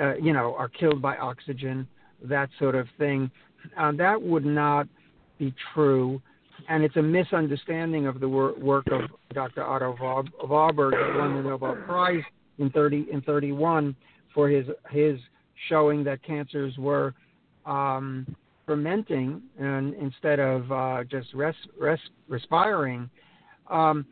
uh, 0.00 0.14
you 0.16 0.32
know, 0.32 0.54
are 0.56 0.68
killed 0.68 1.00
by 1.00 1.16
oxygen, 1.16 1.86
that 2.24 2.48
sort 2.58 2.74
of 2.74 2.86
thing. 2.98 3.30
Uh, 3.78 3.92
that 3.92 4.20
would 4.20 4.44
not 4.44 4.88
be 5.38 5.54
true, 5.74 6.20
and 6.68 6.82
it's 6.82 6.96
a 6.96 7.02
misunderstanding 7.02 8.06
of 8.06 8.20
the 8.20 8.28
wor- 8.28 8.54
work 8.58 8.86
of 8.90 9.02
Dr. 9.32 9.62
Otto 9.62 9.96
Warburg 10.46 10.92
that 10.92 11.18
won 11.18 11.36
the 11.36 11.42
Nobel 11.48 11.76
Prize 11.86 12.22
in 12.58 12.70
30 12.70 13.06
in 13.10 13.20
31 13.22 13.94
for 14.34 14.48
his 14.48 14.66
his 14.90 15.18
showing 15.68 16.04
that 16.04 16.22
cancers 16.22 16.76
were 16.78 17.14
um, 17.66 18.26
fermenting 18.66 19.42
and 19.58 19.94
instead 19.94 20.38
of 20.38 20.70
uh, 20.70 21.04
just 21.04 21.32
res, 21.34 21.54
res, 21.78 21.98
respiring. 22.28 23.10
Um, 23.68 24.06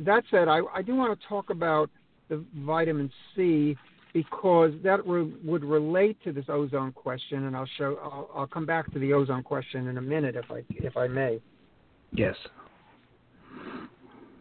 that 0.00 0.24
said, 0.30 0.48
I, 0.48 0.60
I, 0.74 0.82
do 0.82 0.94
want 0.94 1.18
to 1.18 1.28
talk 1.28 1.50
about 1.50 1.90
the 2.28 2.44
vitamin 2.56 3.10
C 3.34 3.76
because 4.12 4.72
that 4.82 5.06
re- 5.06 5.32
would 5.44 5.64
relate 5.64 6.22
to 6.24 6.32
this 6.32 6.44
ozone 6.48 6.92
question, 6.92 7.44
and 7.46 7.56
I'll 7.56 7.68
show. 7.78 7.98
I'll, 8.02 8.30
I'll 8.34 8.46
come 8.46 8.66
back 8.66 8.92
to 8.92 8.98
the 8.98 9.12
ozone 9.12 9.42
question 9.42 9.88
in 9.88 9.98
a 9.98 10.02
minute, 10.02 10.36
if 10.36 10.50
I 10.50 10.62
if 10.70 10.96
I 10.96 11.08
may. 11.08 11.40
Yes. 12.12 12.36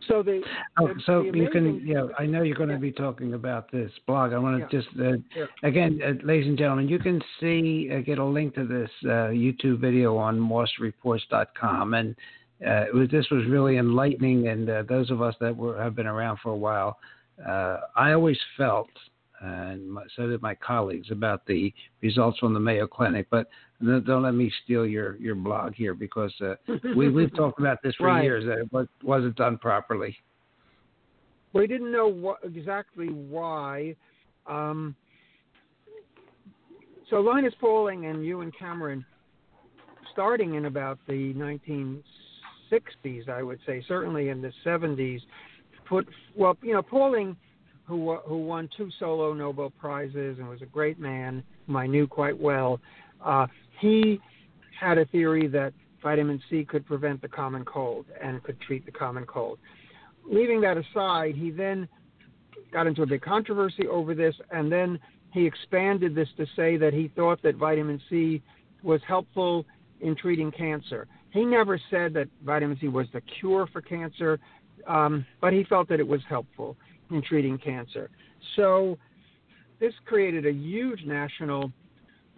So 0.07 0.24
the, 0.24 0.41
oh, 0.80 0.88
the 0.88 1.01
so 1.05 1.24
the 1.32 1.38
you 1.38 1.49
can 1.49 1.86
yeah 1.86 2.07
I 2.17 2.26
know 2.26 2.41
you're 2.41 2.57
going 2.57 2.69
to 2.69 2.78
be 2.78 2.91
talking 2.91 3.34
about 3.34 3.72
this 3.72 3.91
blog. 4.07 4.34
I 4.34 4.39
want 4.39 4.57
to 4.57 4.76
Yeah. 4.76 4.82
just 4.82 4.99
uh, 4.99 5.17
Yeah. 5.36 5.45
again, 5.63 6.01
uh, 6.03 6.26
ladies 6.26 6.47
and 6.47 6.57
gentlemen, 6.57 6.89
you 6.89 6.99
can 6.99 7.22
see 7.39 7.89
uh, 7.91 7.99
get 7.99 8.17
a 8.17 8.26
link 8.26 8.55
to 8.55 8.65
this 8.65 8.89
uh, 9.05 9.30
YouTube 9.30 9.80
video 9.80 10.17
on 10.17 10.39
MossReports.com, 10.39 11.93
and 11.93 12.15
uh, 12.65 12.88
it 12.88 12.93
was, 12.93 13.09
this 13.09 13.30
was 13.30 13.45
really 13.45 13.78
enlightening. 13.78 14.47
And 14.47 14.69
uh, 14.69 14.84
those 14.89 15.11
of 15.11 15.22
us 15.22 15.36
that 15.39 15.55
were 15.55 15.82
have 15.82 15.95
been 15.95 16.07
around 16.07 16.39
for 16.43 16.49
a 16.49 16.57
while, 16.57 16.97
uh, 17.47 17.78
I 17.95 18.13
always 18.13 18.39
felt, 18.57 18.89
and 19.42 19.89
my, 19.89 20.04
so 20.16 20.28
did 20.28 20.42
my 20.42 20.56
colleagues, 20.56 21.10
about 21.12 21.46
the 21.46 21.74
results 22.02 22.38
from 22.39 22.54
the 22.54 22.60
Mayo 22.60 22.88
Clinic. 22.88 23.28
But 23.32 23.48
don't 23.84 24.06
don't 24.06 24.24
let 24.24 24.36
me 24.36 24.52
steal 24.64 24.86
your, 24.86 25.18
your 25.18 25.36
blog 25.36 25.74
here 25.74 25.94
because 25.94 26.34
uh, 26.42 26.56
we 26.96 27.10
we've 27.10 27.36
talked 27.36 27.60
about 27.60 27.80
this 27.84 27.96
for 27.96 28.08
Right. 28.08 28.24
years 28.24 28.46
that 28.46 28.60
it 28.60 28.72
was, 28.72 28.88
wasn't 29.04 29.36
done 29.36 29.58
properly. 29.58 30.16
We 31.54 31.68
didn't 31.68 31.92
know 31.92 32.08
what, 32.08 32.39
exactly 32.44 33.08
why. 33.08 33.96
Um, 34.48 34.96
so 37.10 37.18
Linus 37.18 37.54
Pauling 37.60 38.06
and 38.06 38.26
Ewan 38.26 38.52
Cameron, 38.58 39.04
starting 40.14 40.54
in 40.56 40.66
about 40.66 40.98
the 41.08 41.34
1960s, 41.34 43.28
I 43.28 43.44
would 43.44 43.60
say, 43.66 43.84
certainly 43.88 44.30
in 44.30 44.42
the 44.42 44.54
70s, 44.66 45.20
put 45.89 46.08
well, 46.36 46.58
you 46.62 46.74
know, 46.74 46.82
Pauling, 46.82 47.36
who 47.86 48.17
who 48.25 48.38
won 48.38 48.69
two 48.75 48.89
solo 48.99 49.34
Nobel 49.34 49.71
prizes 49.79 50.38
and 50.39 50.47
was 50.47 50.61
a 50.61 50.67
great 50.67 50.99
man, 50.99 51.43
whom 51.67 51.75
I 51.75 51.88
knew 51.88 52.07
quite 52.07 52.39
well. 52.39 52.79
Uh, 53.23 53.47
he 53.79 54.19
had 54.79 54.97
a 54.97 55.05
theory 55.05 55.47
that 55.47 55.73
vitamin 56.01 56.41
C 56.49 56.65
could 56.65 56.86
prevent 56.86 57.21
the 57.21 57.27
common 57.27 57.63
cold 57.65 58.05
and 58.21 58.41
could 58.43 58.59
treat 58.61 58.86
the 58.86 58.91
common 58.91 59.25
cold 59.25 59.59
leaving 60.25 60.61
that 60.61 60.77
aside, 60.77 61.36
he 61.36 61.51
then 61.51 61.88
got 62.71 62.88
into 62.88 63.03
a 63.03 63.05
big 63.05 63.21
controversy 63.21 63.88
over 63.88 64.13
this, 64.13 64.36
and 64.51 64.71
then 64.71 64.99
he 65.34 65.45
expanded 65.45 66.15
this 66.15 66.27
to 66.38 66.45
say 66.55 66.77
that 66.77 66.93
he 66.93 67.09
thought 67.15 67.41
that 67.43 67.55
vitamin 67.55 68.01
C 68.09 68.41
was 68.84 69.01
helpful 69.07 69.65
in 70.01 70.15
treating 70.15 70.51
cancer. 70.51 71.07
He 71.32 71.45
never 71.45 71.79
said 71.89 72.13
that 72.13 72.27
vitamin 72.43 72.77
C 72.79 72.88
was 72.88 73.07
the 73.13 73.21
cure 73.39 73.67
for 73.71 73.82
cancer, 73.82 74.39
um, 74.88 75.25
but 75.39 75.53
he 75.53 75.63
felt 75.63 75.88
that 75.89 75.99
it 75.99 76.07
was 76.07 76.21
helpful 76.27 76.75
in 77.12 77.22
treating 77.22 77.57
cancer. 77.57 78.09
So 78.55 78.97
this 79.80 79.93
created 80.05 80.45
a 80.45 80.51
huge 80.51 81.03
national 81.05 81.72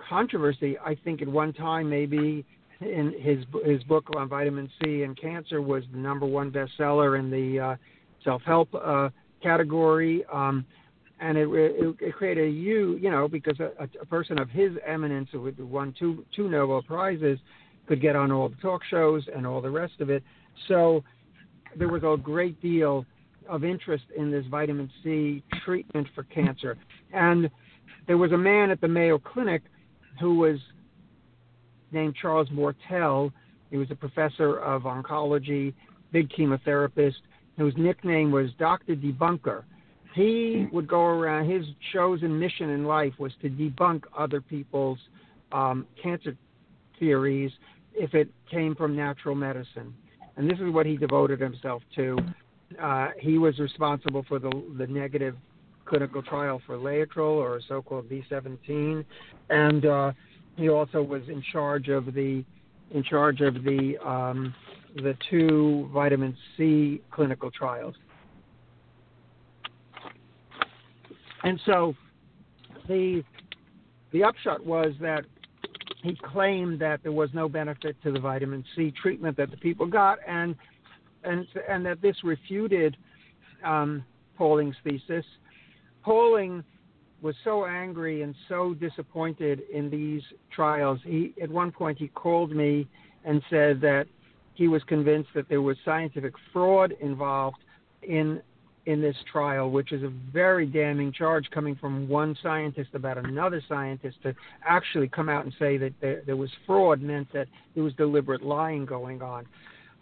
controversy. 0.10 0.78
I 0.80 0.96
think 1.04 1.22
at 1.22 1.28
one 1.28 1.54
time, 1.54 1.90
maybe 1.90 2.46
in 2.82 3.14
his 3.20 3.46
his 3.66 3.84
book 3.84 4.06
on 4.16 4.28
vitamin 4.28 4.70
C 4.82 5.04
and 5.04 5.20
cancer 5.20 5.62
was 5.62 5.84
the 5.92 5.98
number 5.98 6.26
one 6.26 6.52
bestseller 6.52 7.20
in 7.20 7.30
the 7.30 7.60
uh, 7.60 7.76
self-help 8.24 8.70
uh, 8.74 9.10
category. 9.42 10.24
Um, 10.32 10.66
and 11.20 11.38
it, 11.38 11.48
it, 11.50 11.96
it 12.02 12.16
created 12.16 12.46
a 12.46 12.50
you 12.50 12.98
you 12.98 13.10
know 13.10 13.28
because 13.28 13.60
a, 13.60 13.88
a 14.02 14.06
person 14.06 14.40
of 14.40 14.50
his 14.50 14.72
eminence 14.86 15.30
who 15.32 15.54
won 15.60 15.94
two 15.98 16.26
two 16.36 16.50
Nobel 16.50 16.82
prizes 16.82 17.40
could 17.88 18.02
get 18.02 18.16
on 18.16 18.32
all 18.32 18.50
the 18.50 18.56
talk 18.58 18.82
shows 18.90 19.24
and 19.36 19.46
all 19.46 19.62
the 19.62 19.70
rest 19.70 19.94
of 20.00 20.10
it. 20.10 20.24
So 20.68 21.04
there 21.78 21.88
was 21.88 22.04
a 22.04 22.18
great 22.22 22.62
deal 22.62 23.06
of 23.48 23.64
interest 23.64 24.06
in 24.16 24.32
this 24.32 24.46
vitamin 24.50 24.90
C 25.04 25.44
treatment 25.66 26.08
for 26.16 26.24
cancer. 26.24 26.78
And 27.12 27.50
there 28.08 28.18
was 28.18 28.32
a 28.32 28.38
man 28.38 28.72
at 28.72 28.82
the 28.82 28.88
Mayo 28.88 29.18
Clinic 29.18 29.62
who 30.20 30.36
was 30.36 30.58
named 31.92 32.16
Charles 32.22 32.50
Moertel. 32.50 33.32
He 33.72 33.78
was 33.78 33.90
a 33.92 33.96
professor 33.96 34.60
of 34.60 34.84
oncology, 34.84 35.74
big 36.12 36.30
chemotherapist, 36.30 37.16
whose 37.58 37.74
nickname 37.78 38.32
was 38.32 38.50
Dr. 38.60 38.96
Debunker. 38.96 39.64
He 40.16 40.68
would 40.72 40.88
go 40.88 41.06
around, 41.06 41.50
his 41.50 41.66
chosen 41.92 42.38
mission 42.38 42.70
in 42.70 42.86
life 42.86 43.14
was 43.18 43.32
to 43.42 43.50
debunk 43.50 44.04
other 44.16 44.42
people's 44.42 45.00
um, 45.52 45.88
cancer 46.02 46.36
theories 47.00 47.52
if 47.96 48.14
it 48.14 48.30
came 48.50 48.76
from 48.76 48.96
natural 48.96 49.36
medicine. 49.36 49.94
And 50.36 50.50
this 50.50 50.58
is 50.60 50.72
what 50.72 50.86
he 50.86 50.98
devoted 50.98 51.40
himself 51.40 51.82
to. 51.96 52.18
Uh, 52.82 53.10
he 53.20 53.38
was 53.38 53.60
responsible 53.60 54.26
for 54.28 54.40
the, 54.40 54.52
the 54.78 54.88
negative 54.88 55.36
clinical 55.86 56.22
trial 56.22 56.62
for 56.66 56.78
Laetrile 56.78 57.38
or 57.38 57.62
so-called 57.68 58.10
B17, 58.10 59.04
and 59.50 59.86
uh, 59.86 60.12
he 60.56 60.70
also 60.70 61.02
was 61.02 61.24
in 61.28 61.44
charge 61.52 61.90
of 61.90 62.14
the 62.14 62.44
in 62.92 63.04
charge 63.04 63.42
of 63.42 63.56
the 63.64 63.98
um, 64.06 64.54
the 64.96 65.16
two 65.30 65.90
vitamin 65.94 66.38
C 66.56 67.02
clinical 67.12 67.50
trials. 67.50 67.96
And 71.44 71.60
so 71.66 71.96
the 72.88 73.24
the 74.12 74.24
upshot 74.24 74.66
was 74.66 74.94
that 75.02 75.26
he 76.04 76.16
claimed 76.16 76.80
that 76.80 77.02
there 77.02 77.12
was 77.12 77.30
no 77.34 77.50
benefit 77.50 77.96
to 78.04 78.12
the 78.12 78.20
vitamin 78.20 78.64
C 78.76 78.94
treatment 79.02 79.38
that 79.38 79.50
the 79.50 79.58
people 79.58 79.86
got, 79.86 80.20
and 80.28 80.56
and 81.24 81.46
and 81.70 81.86
that 81.86 82.02
this 82.02 82.16
refuted 82.24 82.98
um, 83.64 84.04
Pauling's 84.38 84.76
thesis. 84.84 85.26
Pauling 86.04 86.64
was 87.22 87.36
so 87.44 87.66
angry 87.66 88.22
and 88.22 88.36
so 88.50 88.74
disappointed 88.74 89.62
in 89.72 89.90
these 89.90 90.22
trials. 90.52 91.00
He 91.06 91.34
at 91.42 91.50
one 91.50 91.72
point 91.72 91.98
he 91.98 92.10
called 92.10 92.52
me 92.52 92.88
and 93.24 93.42
said 93.50 93.80
that 93.82 94.06
he 94.54 94.68
was 94.68 94.84
convinced 94.84 95.30
that 95.34 95.48
there 95.50 95.62
was 95.62 95.78
scientific 95.86 96.34
fraud 96.52 96.94
involved 97.00 97.58
in 98.02 98.42
in 98.86 99.02
this 99.02 99.16
trial, 99.32 99.72
which 99.72 99.94
is 99.94 100.04
a 100.04 100.12
very 100.32 100.66
damning 100.66 101.12
charge 101.14 101.50
coming 101.52 101.76
from 101.76 102.08
one 102.10 102.36
scientist 102.44 102.90
about 102.94 103.18
another 103.18 103.62
scientist 103.70 104.18
to 104.24 104.36
actually 104.66 105.08
come 105.08 105.30
out 105.30 105.46
and 105.46 105.54
say 105.58 105.78
that 105.78 105.94
there, 106.02 106.22
there 106.26 106.36
was 106.36 106.50
fraud 106.66 107.02
meant 107.02 107.32
that 107.32 107.48
there 107.76 107.84
was 107.84 107.94
deliberate 107.94 108.44
lying 108.44 108.86
going 108.86 109.22
on. 109.22 109.46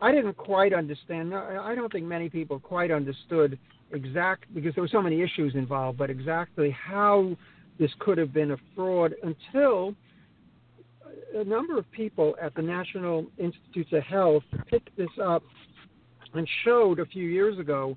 I 0.02 0.12
didn't 0.12 0.36
quite 0.36 0.74
understand. 0.74 1.34
I 1.34 1.76
don't 1.76 1.92
think 1.92 2.06
many 2.06 2.28
people 2.28 2.60
quite 2.60 2.90
understood 2.90 3.60
exact 3.92 4.52
because 4.54 4.74
there 4.74 4.82
were 4.82 4.88
so 4.88 5.02
many 5.02 5.22
issues 5.22 5.54
involved, 5.54 5.98
but 5.98 6.10
exactly 6.10 6.72
how 6.72 7.38
this 7.80 7.92
could 8.00 8.18
have 8.18 8.34
been 8.34 8.52
a 8.52 8.58
fraud 8.76 9.14
until 9.24 9.94
a 11.36 11.44
number 11.44 11.78
of 11.78 11.90
people 11.92 12.36
at 12.42 12.54
the 12.56 12.62
National 12.62 13.26
Institutes 13.38 13.92
of 13.94 14.04
Health 14.04 14.44
picked 14.68 14.96
this 14.98 15.10
up 15.22 15.44
and 16.34 16.48
showed 16.64 17.00
a 17.00 17.06
few 17.06 17.28
years 17.28 17.60
ago 17.60 17.96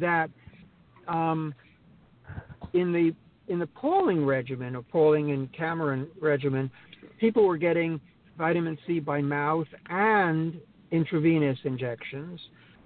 that 0.00 0.30
um, 1.08 1.54
in 2.72 2.92
the 2.92 3.14
in 3.48 3.58
the 3.58 3.66
Pauling 3.66 4.24
regimen 4.24 4.76
or 4.76 4.82
Pauling 4.82 5.32
and 5.32 5.52
Cameron 5.52 6.06
regimen, 6.20 6.70
people 7.18 7.46
were 7.46 7.58
getting 7.58 8.00
vitamin 8.38 8.78
C 8.86 9.00
by 9.00 9.20
mouth 9.20 9.66
and 9.90 10.60
intravenous 10.92 11.58
injections, 11.64 12.38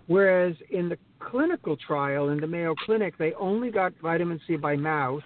whereas 0.07 0.55
in 0.71 0.89
the 0.89 0.97
clinical 1.19 1.77
trial 1.77 2.31
in 2.31 2.41
the 2.41 2.47
Mayo 2.47 2.75
Clinic, 2.87 3.19
they 3.19 3.35
only 3.35 3.71
got 3.71 3.93
vitamin 4.01 4.41
C 4.47 4.57
by 4.57 4.77
mouth, 4.77 5.23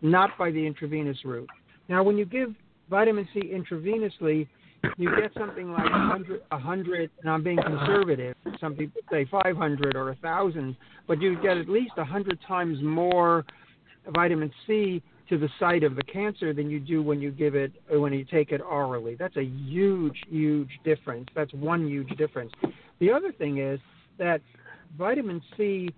not 0.00 0.30
by 0.38 0.50
the 0.50 0.66
intravenous 0.66 1.18
route. 1.24 1.48
Now, 1.88 2.02
when 2.02 2.16
you 2.18 2.24
give 2.24 2.54
vitamin 2.90 3.28
C 3.32 3.52
intravenously, 3.54 4.48
you 4.96 5.10
get 5.20 5.32
something 5.38 5.70
like 5.70 5.88
100, 5.90 6.42
100 6.48 7.10
and 7.20 7.30
I'm 7.30 7.44
being 7.44 7.58
conservative, 7.62 8.34
some 8.60 8.74
people 8.74 9.00
say 9.10 9.26
500 9.30 9.94
or 9.94 10.06
1,000, 10.06 10.76
but 11.06 11.20
you 11.20 11.40
get 11.40 11.56
at 11.56 11.68
least 11.68 11.96
100 11.96 12.38
times 12.46 12.78
more 12.82 13.44
vitamin 14.12 14.50
C 14.66 15.02
to 15.28 15.38
the 15.38 15.48
site 15.58 15.82
of 15.82 15.96
the 15.96 16.02
cancer 16.02 16.52
than 16.52 16.68
you 16.70 16.80
do 16.80 17.02
when 17.02 17.20
you 17.20 17.30
give 17.30 17.54
it 17.54 17.72
when 17.90 18.12
you 18.12 18.24
take 18.24 18.52
it 18.52 18.60
orally. 18.60 19.14
That's 19.14 19.36
a 19.36 19.44
huge, 19.44 20.18
huge 20.28 20.70
difference. 20.84 21.28
That's 21.34 21.52
one 21.54 21.86
huge 21.86 22.10
difference. 22.16 22.52
The 22.98 23.10
other 23.10 23.32
thing 23.32 23.58
is 23.58 23.80
that 24.18 24.40
vitamin 24.98 25.42
C 25.56 25.88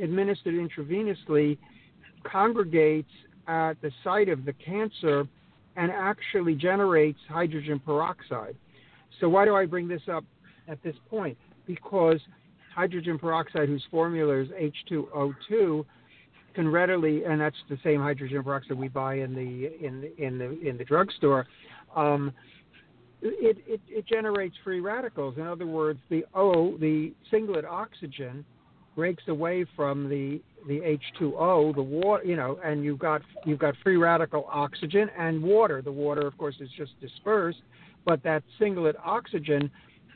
administered 0.00 0.54
intravenously 0.54 1.58
congregates 2.24 3.10
at 3.46 3.74
the 3.82 3.90
site 4.04 4.28
of 4.28 4.44
the 4.44 4.52
cancer 4.52 5.26
and 5.76 5.90
actually 5.90 6.54
generates 6.54 7.18
hydrogen 7.28 7.80
peroxide. 7.84 8.56
So 9.20 9.28
why 9.28 9.44
do 9.44 9.54
I 9.54 9.66
bring 9.66 9.88
this 9.88 10.02
up 10.10 10.24
at 10.66 10.82
this 10.82 10.96
point? 11.08 11.36
Because 11.66 12.20
hydrogen 12.74 13.18
peroxide, 13.18 13.68
whose 13.68 13.84
formula 13.90 14.40
is 14.40 14.48
H2O2, 14.48 15.84
readily, 16.66 17.24
and 17.24 17.40
that's 17.40 17.56
the 17.68 17.78
same 17.84 18.00
hydrogen 18.00 18.42
peroxide 18.42 18.78
we 18.78 18.88
buy 18.88 19.14
in 19.16 19.34
the 19.34 19.84
in 19.84 20.10
in 20.18 20.38
the 20.38 20.58
in 20.66 20.78
the 20.78 20.84
drugstore. 20.84 21.46
Um, 21.94 22.32
it, 23.20 23.58
it, 23.66 23.80
it 23.88 24.06
generates 24.06 24.54
free 24.62 24.80
radicals. 24.80 25.36
In 25.36 25.46
other 25.46 25.66
words, 25.66 25.98
the 26.08 26.24
O, 26.34 26.76
the 26.78 27.12
singlet 27.30 27.64
oxygen, 27.64 28.44
breaks 28.98 29.22
away 29.28 29.64
from 29.76 30.08
the 30.08 30.40
the 30.66 30.80
H2O, 30.80 31.72
the 31.72 31.80
water, 31.80 32.24
you 32.24 32.34
know, 32.34 32.58
and 32.64 32.82
you've 32.82 32.98
got 32.98 33.22
you've 33.46 33.60
got 33.60 33.74
free 33.84 33.96
radical 33.96 34.48
oxygen 34.50 35.08
and 35.16 35.40
water. 35.40 35.80
The 35.80 35.92
water, 35.92 36.26
of 36.26 36.36
course, 36.36 36.56
is 36.60 36.68
just 36.76 37.00
dispersed, 37.00 37.62
but 38.04 38.20
that 38.24 38.42
singlet 38.58 38.96
oxygen 39.04 39.70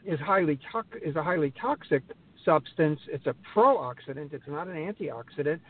is 0.05 0.18
highly 0.18 0.59
to- 0.72 1.09
is 1.09 1.14
a 1.14 1.22
highly 1.22 1.53
toxic 1.61 2.03
substance. 2.45 2.99
It's 3.07 3.26
a 3.26 3.36
pro-oxidant. 3.53 4.32
It's 4.32 4.49
not 4.49 4.66
an 4.66 4.74
antioxidant 4.74 5.61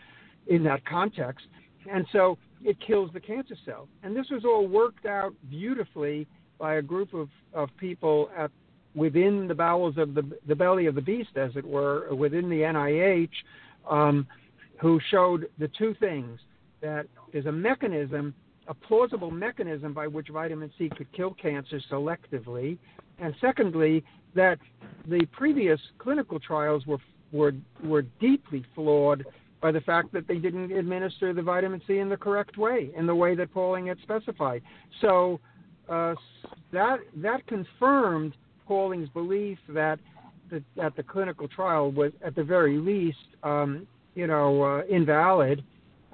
in 0.47 0.63
that 0.65 0.85
context, 0.85 1.47
and 1.91 2.07
so 2.13 2.39
it 2.65 2.77
kills 2.87 3.11
the 3.13 3.21
cancer 3.21 3.57
cell. 3.65 3.89
And 4.03 4.17
this 4.17 4.27
was 4.31 4.45
all 4.45 4.67
worked 4.67 5.07
out 5.07 5.35
beautifully 5.51 6.27
by 6.59 6.75
a 6.75 6.83
group 6.83 7.13
of, 7.15 7.29
of 7.53 7.69
people 7.79 8.31
at 8.37 8.51
within 8.95 9.49
the 9.49 9.55
bowels 9.55 9.97
of 9.97 10.15
the 10.15 10.23
the 10.47 10.55
belly 10.55 10.87
of 10.87 10.95
the 10.95 11.01
beast, 11.01 11.37
as 11.37 11.51
it 11.57 11.65
were, 11.65 12.15
within 12.15 12.49
the 12.49 12.61
NIH, 12.61 13.31
um, 13.89 14.27
who 14.81 15.01
showed 15.11 15.49
the 15.59 15.69
two 15.79 15.95
things 15.99 16.39
that 16.81 17.07
there's 17.33 17.47
a 17.47 17.53
mechanism, 17.53 18.35
a 18.69 18.75
plausible 18.75 19.31
mechanism 19.31 19.93
by 19.93 20.07
which 20.07 20.29
vitamin 20.29 20.71
C 20.79 20.91
could 20.95 21.11
kill 21.13 21.35
cancer 21.35 21.81
selectively, 21.91 22.79
and 23.19 23.35
secondly, 23.41 24.05
that 24.35 24.59
the 25.09 25.27
previous 25.33 25.81
clinical 25.99 26.39
trials 26.39 26.87
were 26.87 26.99
were 27.33 27.53
were 27.83 28.03
deeply 28.21 28.65
flawed 28.75 29.25
by 29.63 29.71
the 29.71 29.81
fact 29.81 30.13
that 30.13 30.27
they 30.27 30.37
didn't 30.37 30.73
administer 30.73 31.33
the 31.33 31.41
vitamin 31.41 31.81
C 31.87 31.99
in 31.99 32.09
the 32.09 32.17
correct 32.17 32.59
way, 32.59 32.91
in 32.97 33.07
the 33.07 33.15
way 33.15 33.35
that 33.37 33.55
Pauling 33.55 33.87
had 33.87 33.99
specified. 34.03 34.61
So 35.01 35.41
uh, 35.89 36.15
that 36.73 36.99
that 37.17 37.47
confirmed 37.47 38.35
Pauling's 38.67 39.09
belief 39.11 39.59
that 39.69 39.99
the, 40.51 40.63
that 40.77 40.97
the 40.97 41.03
clinical 41.03 41.49
trial 41.49 41.91
was, 41.93 42.13
at 42.25 42.35
the 42.35 42.45
very 42.45 42.77
least, 42.77 43.19
um, 43.43 43.87
you 44.15 44.27
know, 44.27 44.63
uh, 44.63 44.83
invalid. 44.91 45.65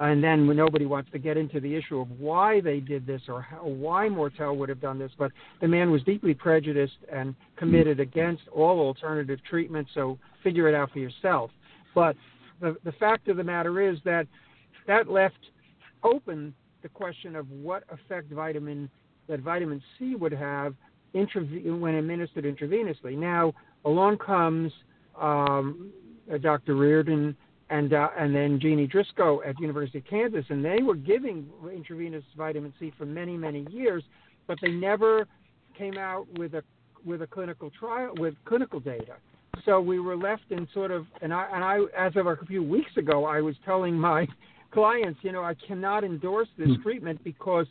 And 0.01 0.23
then 0.23 0.47
nobody 0.55 0.87
wants 0.87 1.11
to 1.11 1.19
get 1.19 1.37
into 1.37 1.59
the 1.59 1.75
issue 1.75 1.99
of 1.99 2.09
why 2.21 2.61
they 2.61 2.79
did 2.79 3.05
this 3.05 3.23
or 3.27 3.43
how, 3.43 3.67
why 3.67 4.09
Moertel 4.09 4.57
would 4.57 4.69
have 4.69 4.81
done 4.81 4.97
this. 4.97 5.11
But 5.19 5.33
the 5.61 5.67
man 5.67 5.91
was 5.91 6.05
deeply 6.05 6.35
prejudiced 6.35 6.99
and 7.13 7.35
committed 7.57 7.99
against 7.99 8.43
all 8.55 8.79
alternative 8.79 9.41
treatments. 9.51 9.91
So 9.95 10.17
figure 10.45 10.69
it 10.69 10.75
out 10.75 10.93
for 10.93 11.01
yourself. 11.01 11.51
But 11.97 12.15
the, 12.61 12.77
the 12.85 12.93
fact 12.93 13.29
of 13.29 13.37
the 13.37 13.45
matter 13.45 13.81
is 13.81 13.99
that 14.05 14.27
that 14.87 15.09
left 15.09 15.39
open 16.03 16.55
the 16.83 16.89
question 16.89 17.37
of 17.37 17.51
what 17.51 17.85
effect 17.91 18.31
vitamin 18.33 18.91
that 19.29 19.41
vitamin 19.41 19.83
C 19.99 20.15
would 20.15 20.33
have 20.33 20.75
when 21.13 21.95
administered 21.95 22.45
intravenously. 22.45 23.17
Now, 23.17 23.53
along 23.85 24.19
comes 24.19 24.73
um, 25.21 25.91
uh, 26.33 26.39
Dr. 26.39 26.75
Riordan 26.75 27.37
and 27.71 27.93
uh, 27.93 28.09
and 28.19 28.35
then 28.35 28.59
Jeanne 28.61 28.89
Drisko 28.89 29.47
at 29.47 29.59
University 29.61 29.99
of 29.99 30.07
Kansas, 30.07 30.45
and 30.49 30.65
they 30.65 30.83
were 30.83 30.95
giving 30.95 31.47
intravenous 31.73 32.25
vitamin 32.37 32.73
C 32.79 32.93
for 32.97 33.05
many 33.05 33.37
many 33.37 33.67
years, 33.71 34.03
but 34.47 34.59
they 34.63 34.71
never 34.71 35.27
came 35.77 35.99
out 35.99 36.27
with 36.39 36.55
a 36.55 36.63
with 37.05 37.23
a 37.23 37.27
clinical 37.27 37.71
trial 37.79 38.15
with 38.19 38.35
clinical 38.45 38.81
data. 38.81 39.15
So 39.65 39.81
we 39.81 40.01
were 40.01 40.17
left 40.17 40.51
in 40.51 40.69
sort 40.73 40.91
of 40.91 41.07
and 41.23 41.33
I 41.33 41.49
and 41.53 41.65
I 41.65 41.79
as 41.97 42.13
of 42.17 42.27
a 42.27 42.37
few 42.47 42.63
weeks 42.63 42.97
ago 42.97 43.25
I 43.25 43.41
was 43.41 43.55
telling 43.65 43.95
my 43.95 44.27
clients, 44.73 45.21
you 45.23 45.33
know, 45.33 45.43
I 45.43 45.55
cannot 45.67 46.05
endorse 46.05 46.49
this 46.59 46.69
hmm. 46.69 46.83
treatment 46.83 47.23
because 47.25 47.67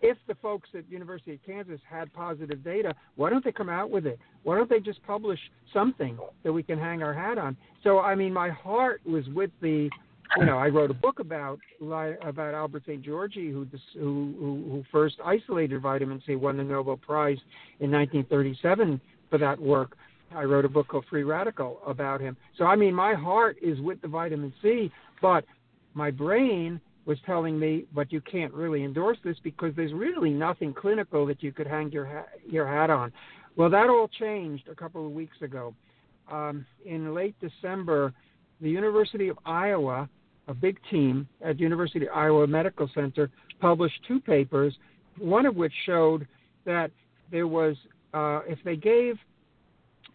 if 0.00 0.16
the 0.28 0.34
folks 0.36 0.68
at 0.74 0.88
University 0.90 1.34
of 1.34 1.40
Kansas 1.44 1.80
had 1.88 2.12
positive 2.12 2.62
data, 2.62 2.94
why 3.16 3.30
don't 3.30 3.44
they 3.44 3.52
come 3.52 3.68
out 3.68 3.90
with 3.90 4.06
it? 4.06 4.18
Why 4.44 4.56
don't 4.56 4.70
they 4.70 4.80
just 4.80 5.02
publish 5.04 5.40
something 5.72 6.16
that 6.44 6.52
we 6.52 6.62
can 6.62 6.78
hang 6.78 7.02
our 7.02 7.12
hat 7.12 7.38
on? 7.38 7.56
So 7.82 7.98
I 7.98 8.14
mean, 8.14 8.32
my 8.32 8.50
heart 8.50 9.00
was 9.04 9.24
with 9.34 9.50
the, 9.60 9.90
you 10.36 10.44
know, 10.44 10.56
I 10.56 10.68
wrote 10.68 10.90
a 10.90 10.94
book 10.94 11.18
about 11.18 11.58
about 11.80 12.54
Albert 12.54 12.84
Szent-Györgyi, 12.86 13.50
who, 13.50 13.66
who 13.94 14.34
who 14.38 14.84
first 14.92 15.16
isolated 15.24 15.82
vitamin 15.82 16.22
C, 16.26 16.36
won 16.36 16.56
the 16.56 16.64
Nobel 16.64 16.96
Prize 16.96 17.38
in 17.80 17.90
1937 17.90 19.00
for 19.30 19.38
that 19.38 19.60
work. 19.60 19.96
I 20.34 20.44
wrote 20.44 20.64
a 20.64 20.68
book 20.68 20.88
called 20.88 21.04
Free 21.08 21.22
Radical 21.22 21.80
about 21.86 22.20
him. 22.20 22.36
So 22.56 22.64
I 22.64 22.76
mean, 22.76 22.94
my 22.94 23.14
heart 23.14 23.56
is 23.62 23.80
with 23.80 24.00
the 24.02 24.08
vitamin 24.08 24.52
C, 24.62 24.90
but 25.22 25.44
my 25.94 26.10
brain 26.10 26.80
was 27.06 27.18
telling 27.24 27.58
me, 27.58 27.86
but 27.94 28.12
you 28.12 28.20
can't 28.20 28.52
really 28.52 28.84
endorse 28.84 29.16
this 29.24 29.36
because 29.42 29.74
there's 29.74 29.94
really 29.94 30.30
nothing 30.30 30.74
clinical 30.74 31.24
that 31.26 31.42
you 31.42 31.52
could 31.52 31.66
hang 31.66 31.90
your 31.90 32.04
ha- 32.04 32.26
your 32.46 32.66
hat 32.66 32.90
on. 32.90 33.12
Well, 33.56 33.70
that 33.70 33.88
all 33.88 34.08
changed 34.20 34.68
a 34.68 34.74
couple 34.74 35.06
of 35.06 35.12
weeks 35.12 35.36
ago. 35.40 35.74
Um, 36.30 36.66
in 36.84 37.14
late 37.14 37.34
December, 37.40 38.12
the 38.60 38.68
University 38.68 39.28
of 39.28 39.38
Iowa, 39.46 40.08
a 40.48 40.54
big 40.54 40.78
team 40.90 41.26
at 41.42 41.58
University 41.58 42.06
of 42.06 42.12
Iowa 42.14 42.46
Medical 42.46 42.90
Center, 42.94 43.30
published 43.60 43.98
two 44.06 44.20
papers, 44.20 44.76
one 45.18 45.46
of 45.46 45.56
which 45.56 45.72
showed 45.86 46.28
that 46.66 46.90
there 47.30 47.46
was, 47.46 47.76
uh, 48.12 48.40
if 48.46 48.58
they 48.64 48.76
gave 48.76 49.16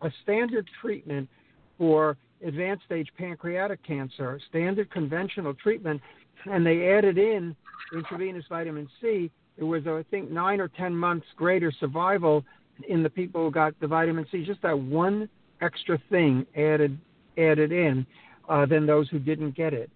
a 0.01 0.11
standard 0.23 0.67
treatment 0.81 1.29
for 1.77 2.17
advanced 2.45 2.85
stage 2.85 3.07
pancreatic 3.17 3.83
cancer, 3.85 4.39
standard 4.49 4.91
conventional 4.91 5.53
treatment, 5.53 6.01
and 6.45 6.65
they 6.65 6.91
added 6.91 7.17
in 7.17 7.55
intravenous 7.93 8.43
vitamin 8.49 8.87
C, 9.01 9.31
there 9.57 9.67
was, 9.67 9.85
I 9.85 10.03
think, 10.09 10.31
nine 10.31 10.59
or 10.59 10.67
10 10.67 10.95
months 10.95 11.25
greater 11.35 11.71
survival 11.79 12.43
in 12.89 13.03
the 13.03 13.09
people 13.09 13.45
who 13.45 13.51
got 13.51 13.79
the 13.79 13.87
vitamin 13.87 14.25
C. 14.31 14.43
Just 14.43 14.61
that 14.63 14.77
one 14.77 15.29
extra 15.61 15.99
thing 16.09 16.45
added 16.55 16.97
added 17.37 17.71
in 17.71 18.05
uh, 18.49 18.65
than 18.65 18.85
those 18.85 19.09
who 19.09 19.19
didn't 19.19 19.55
get 19.55 19.73
it. 19.73 19.89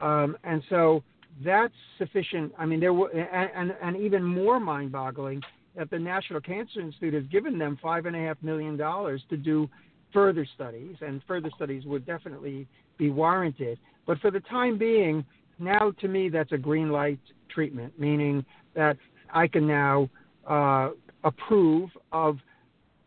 Um, 0.00 0.36
and 0.44 0.62
so 0.68 1.02
that's 1.44 1.74
sufficient. 1.98 2.52
I 2.58 2.66
mean, 2.66 2.78
there 2.78 2.92
were, 2.92 3.08
and, 3.10 3.50
and, 3.70 3.76
and 3.82 3.96
even 3.96 4.22
more 4.22 4.60
mind-boggling 4.60 5.42
that 5.76 5.90
the 5.90 5.98
National 5.98 6.40
Cancer 6.40 6.80
Institute 6.80 7.14
has 7.14 7.24
given 7.24 7.58
them 7.58 7.78
five 7.82 8.06
and 8.06 8.14
a 8.14 8.18
half 8.20 8.36
million 8.42 8.76
dollars 8.76 9.22
to 9.30 9.36
do 9.36 9.68
further 10.12 10.46
studies, 10.54 10.96
and 11.00 11.20
further 11.26 11.50
studies 11.56 11.84
would 11.86 12.06
definitely 12.06 12.66
be 12.96 13.10
warranted. 13.10 13.78
But 14.06 14.18
for 14.20 14.30
the 14.30 14.40
time 14.40 14.78
being, 14.78 15.24
now 15.58 15.92
to 16.00 16.08
me 16.08 16.28
that's 16.28 16.52
a 16.52 16.58
green 16.58 16.90
light 16.90 17.18
treatment, 17.48 17.98
meaning 17.98 18.44
that 18.74 18.96
I 19.32 19.48
can 19.48 19.66
now 19.66 20.08
uh, 20.48 20.90
approve 21.24 21.90
of 22.12 22.38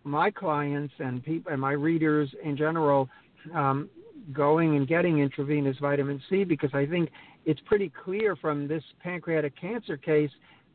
my 0.03 0.31
clients 0.31 0.93
and 0.99 1.23
people 1.23 1.51
and 1.51 1.61
my 1.61 1.73
readers 1.73 2.29
in 2.43 2.57
general 2.57 3.09
um, 3.53 3.89
going 4.33 4.75
and 4.75 4.87
getting 4.87 5.19
intravenous 5.19 5.77
vitamin 5.79 6.21
C 6.29 6.43
because 6.43 6.71
I 6.73 6.85
think 6.85 7.09
it's 7.45 7.61
pretty 7.65 7.91
clear 8.03 8.35
from 8.35 8.67
this 8.67 8.83
pancreatic 9.01 9.59
cancer 9.59 9.95
case 9.95 10.31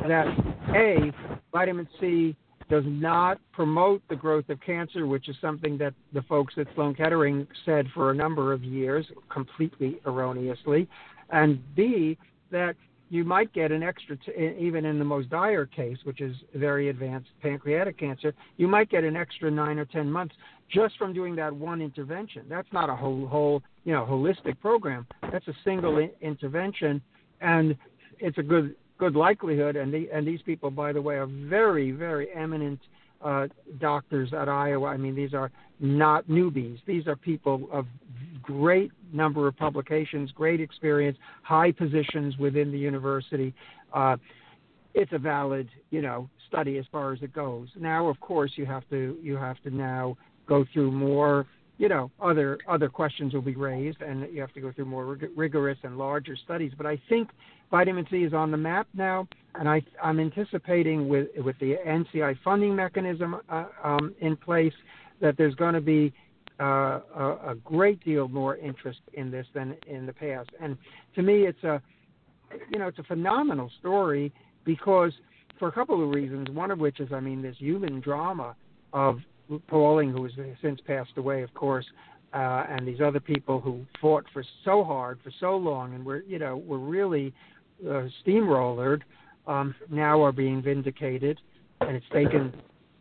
that 0.09 0.27
a 0.75 1.13
vitamin 1.53 1.89
C 2.01 2.37
does 2.69 2.85
not 2.87 3.39
promote 3.53 4.03
the 4.09 4.17
growth 4.17 4.49
of 4.49 4.61
cancer, 4.61 5.07
which 5.07 5.29
is 5.29 5.37
something 5.41 5.77
that 5.79 5.95
the 6.13 6.23
folks 6.23 6.55
at 6.57 6.67
Sloan 6.75 6.95
Kettering 6.95 7.47
said 7.67 7.87
for 7.93 8.11
a 8.11 8.15
number 8.15 8.53
of 8.53 8.65
years, 8.65 9.07
completely 9.31 10.01
erroneously 10.07 10.89
and 11.31 11.61
B, 11.75 12.17
that 12.51 12.77
you 13.11 13.25
might 13.25 13.53
get 13.53 13.73
an 13.73 13.83
extra, 13.83 14.17
t- 14.17 14.57
even 14.59 14.87
in 14.87 14.99
the 14.99 15.05
most 15.05 15.29
dire 15.29 15.67
case, 15.67 15.99
which 16.05 16.23
is 16.23 16.35
very 16.55 16.89
advanced 16.89 17.29
pancreatic 17.43 17.99
cancer, 17.99 18.33
you 18.57 18.67
might 18.67 18.89
get 18.89 19.05
an 19.05 19.17
extra 19.17 19.51
nine 19.51 19.79
or 19.79 19.85
ten 19.85 20.11
months 20.11 20.35
just 20.71 20.97
from 20.97 21.13
doing 21.13 21.37
that 21.37 21.55
one 21.55 21.83
intervention. 21.83 22.47
That's 22.49 22.73
not 22.73 22.89
a 22.89 22.97
whole, 22.97 23.27
whole, 23.27 23.63
you 23.85 23.93
know, 23.93 24.07
holistic 24.09 24.59
program. 24.61 25.07
That's 25.31 25.47
a 25.47 25.55
single 25.63 25.99
in- 25.99 26.11
intervention, 26.23 27.03
and 27.43 27.77
it's 28.19 28.39
a 28.39 28.43
good, 28.43 28.75
good 28.99 29.17
likelihood. 29.17 29.77
And 29.77 29.93
the, 29.93 30.09
and 30.13 30.27
these 30.27 30.43
people, 30.43 30.71
by 30.71 30.93
the 30.93 31.03
way, 31.03 31.17
are 31.17 31.27
very, 31.27 31.91
very 31.91 32.29
eminent 32.35 32.81
uh, 33.23 33.49
doctors 33.81 34.33
at 34.33 34.49
Iowa. 34.49 34.89
I 34.89 34.97
mean, 34.97 35.15
these 35.15 35.35
are 35.35 35.51
not 35.81 36.27
newbies. 36.29 36.79
These 36.87 37.07
are 37.07 37.17
people 37.17 37.69
of 37.73 37.87
great 38.43 38.91
number 39.13 39.47
of 39.47 39.57
publications, 39.57 40.31
great 40.33 40.61
experience, 40.61 41.17
high 41.43 41.73
positions 41.73 42.37
within 42.39 42.73
the 42.73 42.79
university. 42.79 43.55
Uh, 43.93 44.17
it's 44.95 45.13
a 45.13 45.19
valid, 45.19 45.69
you 45.91 46.03
know, 46.03 46.29
study 46.49 46.79
as 46.79 46.85
far 46.91 47.13
as 47.13 47.23
it 47.23 47.33
goes. 47.33 47.69
Now, 47.77 48.09
of 48.09 48.21
course, 48.21 48.53
you 48.57 48.67
have 48.67 48.89
to 48.91 49.17
you 49.23 49.37
have 49.37 49.61
to 49.63 49.71
now 49.71 50.17
go 50.47 50.65
through 50.73 50.91
more, 50.91 51.47
you 51.83 51.89
know, 51.89 52.13
other 52.21 52.59
other 52.69 52.89
questions 52.89 53.35
will 53.35 53.43
be 53.43 53.57
raised, 53.57 54.03
and 54.03 54.33
you 54.33 54.41
have 54.41 54.53
to 54.53 54.61
go 54.61 54.71
through 54.71 54.85
more 54.85 55.05
rig- 55.05 55.31
rigorous 55.35 55.79
and 55.83 55.99
larger 55.99 56.37
studies. 56.37 56.71
But 56.77 56.87
I 56.87 56.97
think 57.09 57.31
vitamin 57.73 58.07
C 58.09 58.19
is 58.19 58.33
on 58.33 58.53
the 58.53 58.57
map 58.57 58.87
now, 58.95 59.27
and 59.57 59.69
I, 59.69 59.83
I'm 60.01 60.21
anticipating 60.21 61.09
with 61.09 61.27
with 61.39 61.59
the 61.59 61.75
NCI 61.85 62.39
funding 62.45 62.77
mechanism 62.77 63.35
uh, 63.49 63.65
um, 63.83 64.15
in 64.21 64.37
place 64.37 64.73
that 65.21 65.37
there's 65.37 65.57
going 65.57 65.75
to 65.75 65.81
be 65.81 66.13
uh, 66.61 67.01
a, 67.17 67.39
a 67.49 67.55
great 67.65 67.99
deal 68.05 68.29
more 68.29 68.57
interest 68.59 69.01
in 69.15 69.33
this 69.33 69.49
than 69.53 69.75
in 69.89 70.07
the 70.07 70.13
past. 70.13 70.51
And 70.61 70.79
to 71.17 71.23
me, 71.23 71.49
it's 71.49 71.65
a 71.65 71.83
you 72.71 72.79
know 72.79 72.87
it's 72.87 73.01
a 73.01 73.05
phenomenal 73.15 73.69
story 73.81 74.33
because 74.65 75.13
for 75.59 75.67
a 75.67 75.73
couple 75.73 76.01
of 76.01 76.15
reasons. 76.15 76.49
One 76.51 76.71
of 76.71 76.79
which 76.79 77.01
is, 77.01 77.09
I 77.13 77.19
mean, 77.19 77.43
this 77.43 77.57
human 77.59 77.99
drama 77.99 78.55
of 78.93 79.19
Pauling, 79.69 80.11
who 80.11 80.25
has 80.25 80.33
since 80.61 80.81
passed 80.87 81.13
away, 81.17 81.43
of 81.43 81.53
course, 81.55 81.87
uh, 82.33 82.65
and 82.69 82.87
these 82.87 83.01
other 83.01 83.21
people 83.21 83.61
who 83.61 83.85
fought 84.01 84.25
for 84.33 84.45
so 84.65 84.83
hard 84.85 85.19
for 85.23 85.31
so 85.39 85.57
long 85.57 85.95
and 85.95 86.05
were 86.05 86.23
you 86.23 86.39
know 86.39 86.57
were 86.57 86.79
really 86.79 87.33
uh, 87.87 88.09
steamrollered 88.25 89.03
um, 89.47 89.75
now 89.91 90.23
are 90.23 90.33
being 90.33 90.63
vindicated, 90.63 91.39
and 91.81 91.97
it's 91.97 92.07
taken 92.13 92.53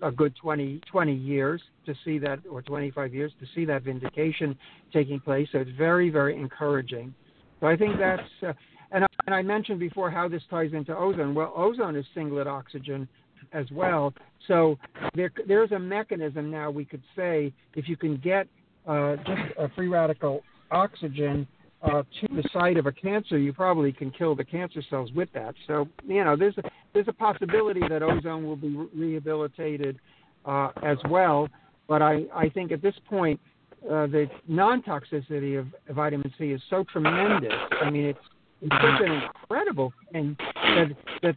a 0.02 0.12
good 0.12 0.36
20, 0.42 0.82
20 0.92 1.14
years 1.14 1.62
to 1.86 1.94
see 2.04 2.18
that, 2.20 2.39
or 2.50 2.62
25 2.62 3.14
years 3.14 3.32
to 3.39 3.46
see 3.54 3.66
that 3.66 3.84
vindication 3.84 4.58
taking 4.92 5.20
place. 5.20 5.48
So 5.52 5.60
it's 5.60 5.72
very, 5.78 6.10
very 6.10 6.36
encouraging. 6.36 7.14
So 7.60 7.68
I 7.68 7.78
think 7.78 7.98
that's, 8.00 8.22
uh, 8.42 8.54
and, 8.92 9.04
I, 9.04 9.08
and 9.28 9.36
I 9.36 9.42
mentioned 9.42 9.80
before 9.80 10.10
how 10.10 10.28
this 10.28 10.42
ties 10.50 10.72
into 10.74 10.96
ozone. 10.96 11.36
Well, 11.36 11.54
ozone 11.56 11.96
is 11.96 12.06
singlet 12.14 12.48
oxygen 12.48 13.08
as 13.54 13.66
well. 13.72 14.14
So 14.47 14.78
there, 15.16 15.32
there's 15.47 15.72
a 15.72 15.80
mechanism 15.80 16.49
now 16.49 16.72
we 16.72 16.86
could 16.86 17.04
say 17.16 17.54
if 17.76 17.88
you 17.88 17.97
can 17.97 18.18
get 18.18 18.47
uh, 18.88 19.16
just 19.18 19.41
a 19.58 19.70
free 19.70 19.88
radical 19.88 20.41
oxygen 20.72 21.47
uh, 21.84 22.04
to 22.20 22.28
the 22.36 22.47
site 22.54 22.78
of 22.78 22.86
a 22.86 22.91
cancer, 22.91 23.38
you 23.38 23.54
probably 23.54 23.91
can 23.91 24.12
kill 24.12 24.36
the 24.36 24.43
cancer 24.43 24.82
cells 24.89 25.12
with 25.14 25.30
that. 25.34 25.56
So 25.68 25.88
you 26.06 26.24
know, 26.24 26.36
there's 26.36 26.58
a 26.58 26.64
there's 26.93 27.08
a 27.08 27.14
possibility 27.14 27.82
that 27.89 28.04
ozone 28.04 28.45
will 28.45 28.56
be 28.56 28.76
re- 28.76 28.88
rehabilitated 28.93 29.99
uh, 30.45 30.70
as 30.84 30.97
well. 31.10 31.47
But 31.88 32.02
I 32.02 32.24
I 32.36 32.49
think 32.49 32.72
at 32.72 32.82
this 32.82 32.93
point, 33.10 33.39
uh, 33.86 34.06
the 34.08 34.28
non-toxicity 34.47 35.58
of 35.58 35.68
vitamin 35.95 36.32
C 36.38 36.52
is 36.52 36.62
so 36.70 36.84
tremendous. 36.91 37.54
I 37.82 37.89
mean, 37.89 38.06
it's 38.06 38.20
it's 38.62 38.76
such 38.76 39.08
an 39.08 39.24
incredible 39.24 39.91
thing 40.12 40.38
that 40.39 40.89
that 41.24 41.36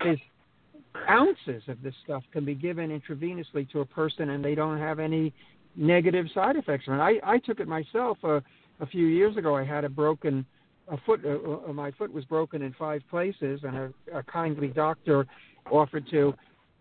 ounces 1.09 1.63
of 1.69 1.83
this 1.83 1.95
stuff 2.05 2.23
can 2.33 2.45
be 2.45 2.55
given 2.55 2.91
intravenously 2.91 3.71
to 3.73 3.81
a 3.81 3.85
person, 3.85 4.31
and 4.31 4.45
they 4.45 4.55
don't 4.55 4.79
have 4.79 4.99
any 4.99 5.33
negative 5.77 6.27
side 6.35 6.57
effects. 6.57 6.85
And 6.87 7.01
I 7.01 7.15
I 7.23 7.39
took 7.39 7.61
it 7.61 7.69
myself. 7.69 8.19
Uh, 8.23 8.41
a 8.81 8.87
few 8.87 9.07
years 9.07 9.37
ago, 9.37 9.55
I 9.57 9.65
had 9.65 9.85
a 9.85 9.89
broken 9.89 10.45
a 10.89 10.97
foot. 10.99 11.21
Uh, 11.25 11.71
uh, 11.71 11.73
my 11.73 11.91
foot 11.93 12.13
was 12.13 12.25
broken 12.25 12.63
in 12.63 12.75
five 12.75 13.03
places, 13.11 13.61
and 13.63 13.77
a, 13.77 13.93
a 14.13 14.23
kindly 14.25 14.69
doctor 14.69 15.27
offered 15.71 16.09
to 16.11 16.35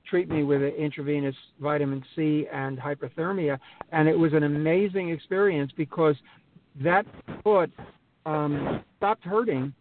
treat 0.09 0.29
me 0.29 0.43
with 0.43 0.61
intravenous 0.61 1.35
vitamin 1.61 2.03
C 2.15 2.45
and 2.51 2.77
hyperthermia, 2.77 3.57
and 3.91 4.07
it 4.07 4.17
was 4.17 4.33
an 4.33 4.43
amazing 4.43 5.09
experience 5.09 5.71
because 5.77 6.15
that 6.83 7.05
foot 7.43 7.71
um, 8.25 8.83
stopped 8.97 9.23
hurting 9.23 9.73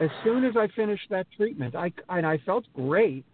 as 0.00 0.10
soon 0.24 0.44
as 0.44 0.56
I 0.56 0.68
finished 0.74 1.08
that 1.10 1.26
treatment. 1.36 1.74
I 1.74 1.92
and 2.08 2.26
I 2.26 2.38
felt 2.38 2.64
great. 2.74 3.24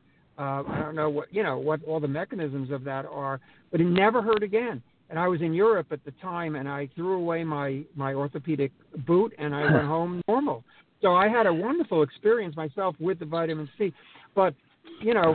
Uh, 0.40 0.62
I 0.66 0.80
don't 0.80 0.94
know 0.94 1.10
what 1.10 1.32
you 1.34 1.42
know 1.42 1.58
what 1.58 1.80
all 1.86 2.00
the 2.00 2.08
mechanisms 2.08 2.70
of 2.70 2.82
that 2.84 3.04
are, 3.04 3.40
but 3.70 3.80
it 3.80 3.84
never 3.84 4.22
hurt 4.22 4.42
again. 4.42 4.82
And 5.10 5.18
I 5.18 5.28
was 5.28 5.42
in 5.42 5.52
Europe 5.52 5.88
at 5.90 6.02
the 6.06 6.12
time, 6.22 6.54
and 6.54 6.66
I 6.66 6.88
threw 6.94 7.14
away 7.14 7.44
my 7.44 7.82
my 7.94 8.14
orthopedic 8.14 8.72
boot, 9.06 9.34
and 9.38 9.54
I 9.54 9.70
went 9.70 9.86
home 9.96 10.22
normal. 10.26 10.64
So 11.02 11.14
I 11.14 11.28
had 11.28 11.46
a 11.46 11.52
wonderful 11.52 12.02
experience 12.02 12.56
myself 12.56 12.96
with 12.98 13.18
the 13.18 13.26
vitamin 13.26 13.68
C. 13.76 13.92
But 14.34 14.54
you 15.02 15.12
know, 15.12 15.34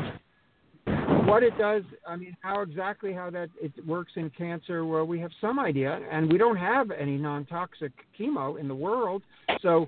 what 1.26 1.43
it 1.43 1.56
does, 1.60 1.84
I 2.08 2.16
mean, 2.16 2.36
how 2.41 2.62
exactly 2.62 3.14
how 3.14 3.30
that 3.30 3.49
it 3.62 3.72
works 3.86 4.14
in 4.16 4.32
cancer, 4.32 4.86
well, 4.86 5.06
we 5.06 5.20
have 5.20 5.32
some 5.39 5.60
idea, 5.60 5.99
and 6.12 6.32
we 6.32 6.39
don't 6.39 6.58
have 6.58 6.89
any 6.89 7.18
non-toxic 7.18 7.91
chemo 8.20 8.60
in 8.60 8.68
the 8.68 8.76
world, 8.76 9.22
so 9.62 9.88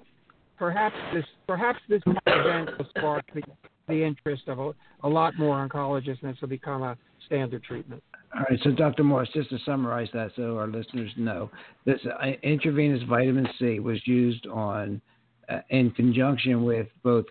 perhaps 0.59 0.95
this 1.11 1.25
perhaps 1.47 1.79
this 1.89 2.01
event 2.27 2.69
will 2.77 2.87
spark 2.95 3.25
the, 3.33 3.41
the 3.87 4.03
interest 4.03 4.47
of 4.47 4.59
a, 4.59 4.71
a 5.03 5.09
lot 5.09 5.37
more 5.37 5.67
oncologists, 5.67 6.21
and 6.21 6.33
this 6.33 6.41
will 6.41 6.47
become 6.47 6.83
a 6.83 6.97
standard 7.25 7.63
treatment. 7.63 8.03
All 8.35 8.43
right, 8.49 8.59
so 8.63 8.71
Dr. 8.71 9.03
Morris, 9.03 9.29
just 9.33 9.49
to 9.51 9.57
summarize 9.65 10.09
that, 10.13 10.31
so 10.35 10.57
our 10.57 10.67
listeners 10.67 11.11
know, 11.15 11.49
this 11.85 11.99
uh, 12.05 12.27
intravenous 12.43 13.01
vitamin 13.09 13.47
C 13.57 13.79
was 13.79 13.99
used 14.05 14.45
on 14.47 15.01
uh, 15.49 15.59
in 15.69 15.91
conjunction 15.91 16.63
with 16.63 16.87
both 17.03 17.25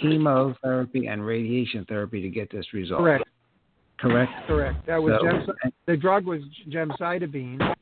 chemotherapy 0.00 1.06
and 1.06 1.24
radiation 1.24 1.84
therapy 1.86 2.20
to 2.20 2.28
get 2.28 2.50
this 2.50 2.66
result. 2.74 3.00
Correct. 3.00 3.24
Correct. 3.98 4.32
Correct. 4.46 4.86
That 4.86 5.02
was 5.02 5.46
so, 5.46 5.52
the 5.86 5.96
drug 5.96 6.26
was 6.26 6.40
gemcitabine, 6.68 7.74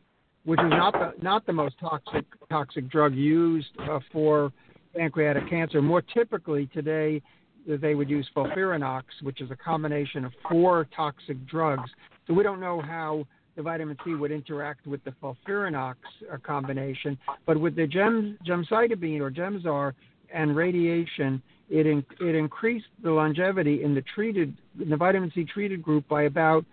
which 0.44 0.60
is 0.60 0.70
not 0.70 0.92
the 0.92 1.12
not 1.22 1.46
the 1.46 1.52
most 1.52 1.76
toxic 1.80 2.26
toxic 2.50 2.88
drug 2.90 3.14
used 3.14 3.70
uh, 3.90 4.00
for 4.12 4.52
pancreatic 4.94 5.48
cancer. 5.48 5.80
More 5.80 6.02
typically 6.02 6.66
today, 6.66 7.22
they 7.66 7.94
would 7.94 8.08
use 8.08 8.28
FOLFIRINOX, 8.34 9.02
which 9.22 9.40
is 9.40 9.50
a 9.50 9.56
combination 9.56 10.24
of 10.24 10.32
four 10.48 10.88
toxic 10.94 11.46
drugs. 11.46 11.90
So 12.26 12.34
we 12.34 12.42
don't 12.42 12.60
know 12.60 12.80
how 12.80 13.26
the 13.56 13.62
vitamin 13.62 13.96
C 14.04 14.14
would 14.14 14.32
interact 14.32 14.86
with 14.86 15.02
the 15.04 15.12
FOLFIRINOX 15.22 15.96
uh, 16.32 16.36
combination, 16.42 17.18
but 17.46 17.60
with 17.60 17.76
the 17.76 17.86
gem, 17.86 18.38
gemcitabine 18.46 19.20
or 19.20 19.30
Gemzar 19.30 19.92
and 20.32 20.56
radiation, 20.56 21.42
it 21.68 21.86
in, 21.86 22.04
it 22.20 22.34
increased 22.34 22.86
the 23.02 23.10
longevity 23.10 23.82
in 23.82 23.94
the 23.94 24.02
treated 24.14 24.56
in 24.80 24.88
the 24.88 24.96
vitamin 24.96 25.30
C 25.34 25.44
treated 25.44 25.82
group 25.82 26.06
by 26.08 26.22
about 26.22 26.64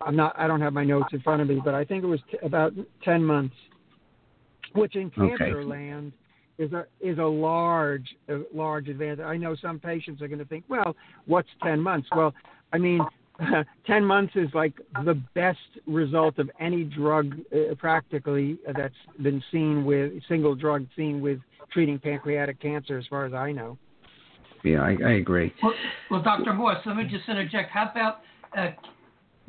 I'm 0.00 0.16
not 0.16 0.34
I 0.36 0.46
don't 0.46 0.60
have 0.60 0.72
my 0.72 0.84
notes 0.84 1.08
in 1.12 1.20
front 1.20 1.42
of 1.42 1.48
me, 1.48 1.60
but 1.64 1.74
I 1.74 1.84
think 1.84 2.02
it 2.02 2.08
was 2.08 2.20
t- 2.30 2.38
about 2.42 2.72
10 3.04 3.24
months, 3.24 3.54
which 4.74 4.96
in 4.96 5.10
cancer 5.10 5.60
okay. 5.60 5.68
land 5.68 6.12
is 6.62 6.72
a 6.72 6.86
is 7.00 7.18
a 7.18 7.24
large 7.24 8.06
a 8.28 8.40
large 8.54 8.88
advantage. 8.88 9.20
I 9.20 9.36
know 9.36 9.56
some 9.60 9.78
patients 9.78 10.22
are 10.22 10.28
going 10.28 10.38
to 10.38 10.44
think, 10.44 10.64
well, 10.68 10.96
what's 11.26 11.48
10 11.62 11.80
months? 11.80 12.08
Well, 12.14 12.32
I 12.72 12.78
mean, 12.78 13.00
10 13.86 14.04
months 14.04 14.32
is 14.36 14.48
like 14.54 14.74
the 15.04 15.20
best 15.34 15.58
result 15.86 16.38
of 16.38 16.50
any 16.60 16.84
drug 16.84 17.34
uh, 17.52 17.74
practically 17.76 18.58
that's 18.76 18.94
been 19.20 19.42
seen 19.50 19.84
with 19.84 20.12
single 20.28 20.54
drug 20.54 20.86
seen 20.96 21.20
with 21.20 21.38
treating 21.72 21.98
pancreatic 21.98 22.60
cancer 22.60 22.98
as 22.98 23.06
far 23.08 23.24
as 23.24 23.32
I 23.32 23.52
know. 23.52 23.78
Yeah, 24.64 24.82
I, 24.82 24.96
I 25.04 25.12
agree. 25.14 25.52
Well, 25.62 25.72
well, 26.10 26.22
Dr. 26.22 26.52
Morse, 26.54 26.78
let 26.86 26.96
me 26.96 27.04
just 27.04 27.28
interject. 27.28 27.70
How 27.70 27.90
about 27.90 28.18
uh, 28.56 28.70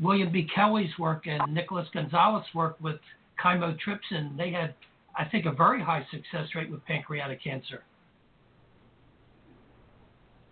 William 0.01 0.31
B. 0.31 0.47
Kelley's 0.53 0.97
work 0.97 1.27
and 1.27 1.53
Nicholas 1.53 1.87
Gonzalez's 1.93 2.47
work 2.55 2.77
with 2.81 2.97
chymotrypsin? 3.43 4.35
They 4.37 4.51
had, 4.51 4.73
I 5.15 5.25
think, 5.25 5.45
a 5.45 5.51
very 5.51 5.81
high 5.81 6.05
success 6.11 6.47
rate 6.55 6.71
with 6.71 6.83
pancreatic 6.85 7.43
cancer. 7.43 7.83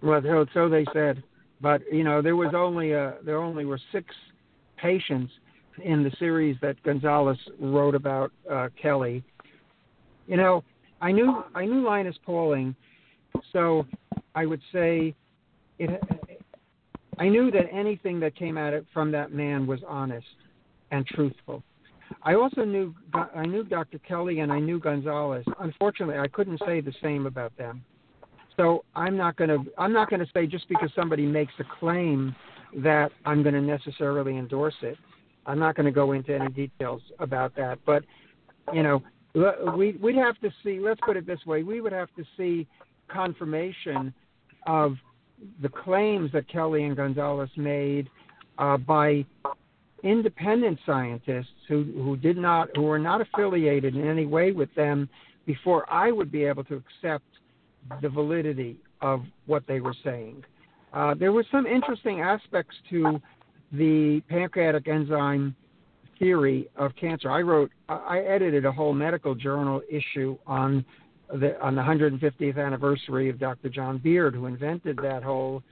Well, 0.02 0.22
so 0.54 0.70
they 0.70 0.86
said, 0.94 1.24
but 1.62 1.82
you 1.92 2.04
know, 2.04 2.22
there 2.22 2.36
was 2.36 2.54
only 2.56 2.92
a, 2.92 3.16
there 3.24 3.38
only 3.38 3.66
were 3.66 3.80
six 3.92 4.14
patients 4.78 5.32
in 5.84 6.04
the 6.04 6.12
series 6.18 6.58
that 6.62 6.82
Gonzalez 6.84 7.38
wrote 7.60 7.96
about 7.96 8.32
uh, 8.52 8.70
Kelley. 8.82 9.24
You 10.28 10.38
know, 10.38 10.64
I 11.02 11.12
knew 11.12 11.44
I 11.54 11.66
knew 11.66 11.86
Linus 11.86 12.16
Pauling, 12.26 12.76
so 13.54 13.86
I 14.36 14.46
would 14.46 14.62
say 14.72 15.16
it. 15.80 16.04
I 17.20 17.30
knew 17.30 17.52
that 17.52 17.66
anything 17.72 18.20
that 18.22 18.36
came 18.36 18.58
out 18.58 18.74
from 18.94 19.12
that 19.12 19.32
man 19.32 19.68
was 19.68 19.80
honest 19.88 20.26
and 20.90 21.06
truthful. 21.06 21.64
I 22.24 22.36
also 22.36 22.64
knew 22.64 22.94
I 23.14 23.46
knew 23.46 23.64
Dr. 23.64 24.00
Kelley 24.00 24.40
and 24.40 24.52
I 24.52 24.60
knew 24.60 24.80
Gonzalez. 24.80 25.46
Unfortunately, 25.60 26.18
I 26.18 26.28
couldn't 26.28 26.62
say 26.66 26.82
the 26.82 26.94
same 27.02 27.26
about 27.26 27.56
them. 27.58 27.84
So 28.58 28.84
I'm 28.96 29.18
not 29.18 29.38
going 29.38 29.50
to 29.50 29.72
I'm 29.78 29.94
not 29.94 30.10
going 30.10 30.20
to 30.20 30.32
say 30.34 30.46
just 30.46 30.68
because 30.70 30.90
somebody 30.96 31.26
makes 31.26 31.54
a 31.60 31.64
claim 31.80 32.36
that 32.78 33.12
I'm 33.26 33.44
going 33.44 33.56
to 33.56 33.62
necessarily 33.62 34.38
endorse 34.38 34.76
it. 34.82 34.98
I'm 35.46 35.60
not 35.60 35.76
going 35.76 35.86
to 35.86 35.92
go 35.92 36.12
into 36.12 36.36
any 36.36 36.50
details 36.50 37.02
about 37.20 37.56
that, 37.56 37.80
but 37.86 38.04
you 38.74 38.84
know, 38.84 39.02
we 39.76 39.94
we'd 40.02 40.16
have 40.16 40.40
to 40.40 40.52
see. 40.64 40.80
Let's 40.80 41.00
put 41.06 41.18
it 41.18 41.26
this 41.26 41.40
way: 41.46 41.64
we 41.64 41.82
would 41.82 41.94
have 41.94 42.10
to 42.18 42.24
see 42.38 42.68
confirmation 43.08 44.14
of 44.68 44.96
the 45.62 45.70
claims 45.70 46.32
that 46.34 46.48
Kelley 46.48 46.84
and 46.84 46.96
Gonzalez 46.96 47.50
made 47.56 48.10
uh, 48.60 48.78
by 48.78 49.26
independent 50.04 50.80
scientists 50.86 51.48
who, 51.68 51.84
who 51.96 52.18
did 52.18 52.38
not 52.38 52.70
who 52.76 52.84
were 52.84 53.00
not 53.00 53.22
affiliated 53.22 53.96
in 53.96 54.08
any 54.08 54.26
way 54.26 54.52
with 54.52 54.74
them 54.76 55.08
before 55.46 55.92
I 55.92 56.12
would 56.12 56.32
be 56.32 56.44
able 56.44 56.64
to 56.66 56.76
accept 56.76 57.26
the 58.02 58.10
validity 58.10 58.78
of 59.02 59.24
what 59.46 59.64
they 59.68 59.80
were 59.80 59.96
saying. 60.04 60.44
Uh, 60.94 61.14
there 61.14 61.32
were 61.32 61.46
some 61.52 61.66
interesting 61.66 62.22
aspects 62.22 62.76
to 62.90 63.20
the 63.72 64.22
pancreatic 64.30 64.88
enzyme 64.88 65.56
theory 66.20 66.70
of 66.76 66.92
cancer. 67.00 67.32
I 67.32 67.42
wrote, 67.42 67.72
I 67.90 68.20
edited 68.20 68.66
a 68.66 68.72
whole 68.72 68.94
medical 68.94 69.34
journal 69.34 69.82
issue 69.90 70.38
on 70.46 70.86
the, 71.34 71.60
on 71.62 71.76
the 71.76 71.82
150th 71.82 72.64
anniversary 72.64 73.30
of 73.30 73.40
Dr. 73.40 73.70
John 73.70 73.98
Beard, 73.98 74.36
who 74.36 74.46
invented 74.46 75.00
that 75.02 75.24
whole 75.24 75.64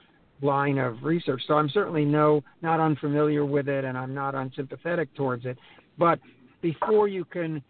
line 0.42 0.78
of 0.78 1.04
research. 1.04 1.42
So 1.48 1.56
I'm 1.56 1.70
certainly 1.70 2.06
no 2.06 2.44
not 2.62 2.80
unfamiliar 2.80 3.46
with 3.46 3.68
it, 3.68 3.86
and 3.86 3.98
I'm 3.98 4.14
not 4.14 4.36
unsympathetic 4.36 5.14
towards 5.16 5.46
it. 5.46 5.58
But 5.98 6.20
before 6.62 7.08
you 7.08 7.26
can 7.26 7.62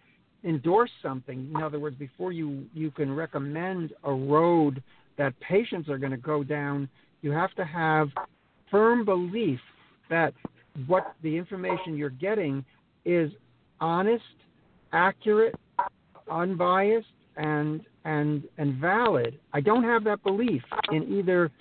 endorse 0.43 0.91
something, 1.01 1.51
in 1.53 1.61
other 1.61 1.79
words, 1.79 1.95
before 1.97 2.31
you 2.31 2.65
you 2.73 2.91
can 2.91 3.13
recommend 3.13 3.93
a 4.03 4.11
road 4.13 4.81
that 5.17 5.33
patients 5.39 5.89
are 5.89 5.97
going 5.97 6.11
to 6.11 6.17
go 6.17 6.43
down, 6.43 6.87
you 7.21 7.31
have 7.31 7.53
to 7.55 7.65
have 7.65 8.09
firm 8.71 9.03
belief 9.03 9.59
that 10.09 10.33
what 10.87 11.15
the 11.23 11.35
information 11.35 11.97
you're 11.97 12.09
getting 12.09 12.63
is 13.05 13.31
honest, 13.81 14.23
accurate, 14.93 15.55
unbiased, 16.31 17.07
and 17.37 17.81
and 18.05 18.43
and 18.57 18.75
valid. 18.75 19.39
I 19.53 19.61
don't 19.61 19.83
have 19.83 20.03
that 20.05 20.23
belief 20.23 20.63
in 20.91 21.03
either 21.17 21.51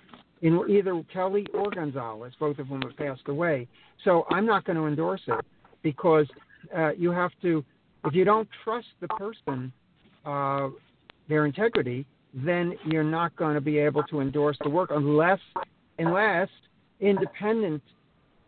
in 0.43 0.61
either 0.69 1.03
Kelley 1.13 1.47
or 1.55 1.71
Gonzalez, 1.71 2.33
both 2.39 2.59
of 2.59 2.69
whom 2.69 2.83
have 2.83 2.97
passed 2.97 3.29
away. 3.29 3.67
So 4.05 4.25
I'm 4.31 4.47
not 4.47 4.65
going 4.65 4.77
to 4.77 4.87
endorse 4.87 5.21
it 5.27 5.45
because 5.83 6.27
uh, 6.77 6.91
you 6.93 7.11
have 7.11 7.33
to. 7.43 7.65
If 8.05 8.15
you 8.15 8.25
don't 8.25 8.49
trust 8.65 8.87
the 9.01 9.09
person, 9.09 9.73
uh, 10.25 10.69
their 11.29 11.47
integrity, 11.47 12.07
then 12.33 12.75
you're 12.87 13.03
not 13.03 13.35
going 13.37 13.55
to 13.55 13.61
be 13.61 13.79
able 13.79 14.03
to 14.05 14.21
endorse 14.21 14.57
the 14.63 14.71
work 14.71 14.91
unless 14.93 15.41
unless 15.99 16.49
independent 17.01 17.83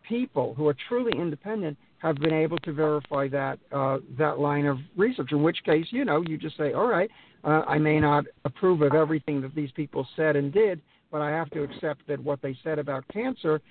people 0.07 0.53
who 0.55 0.67
are 0.67 0.75
truly 0.87 1.11
independent 1.19 1.77
have 1.97 2.15
been 2.15 2.33
able 2.33 2.57
to 2.59 2.73
verify 2.73 3.27
that 3.27 3.59
uh, 3.71 3.97
that 4.17 4.39
line 4.39 4.65
of 4.65 4.77
research. 4.95 5.31
In 5.31 5.43
which 5.43 5.63
case, 5.63 5.85
you 5.91 6.05
know, 6.05 6.23
you 6.27 6.37
just 6.37 6.57
say, 6.57 6.73
all 6.73 6.87
right, 6.87 7.09
uh, 7.43 7.63
I 7.67 7.77
may 7.77 7.99
not 7.99 8.25
approve 8.45 8.81
of 8.81 8.93
everything 8.93 9.41
that 9.41 9.53
these 9.53 9.71
people 9.71 10.07
said 10.15 10.35
and 10.35 10.51
did, 10.51 10.81
but 11.11 11.21
I 11.21 11.29
have 11.29 11.49
to 11.51 11.63
accept 11.63 12.07
that 12.07 12.21
what 12.23 12.41
they 12.41 12.57
said 12.63 12.79
about 12.79 13.07
cancer 13.09 13.61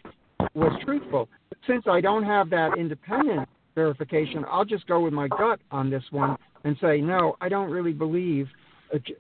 was 0.55 0.73
truthful. 0.85 1.29
Since 1.67 1.85
I 1.87 2.01
don't 2.01 2.25
have 2.25 2.51
that 2.51 2.79
independent 2.79 3.49
verification, 3.75 4.45
I'll 4.51 4.65
just 4.65 4.87
go 4.87 5.01
with 5.01 5.13
my 5.13 5.29
gut 5.29 5.61
on 5.71 5.91
this 5.91 6.05
one 6.11 6.37
and 6.65 6.77
say, 6.81 7.01
no, 7.01 7.37
I 7.41 7.49
don't 7.49 7.71
really 7.71 7.93
believe 7.93 8.49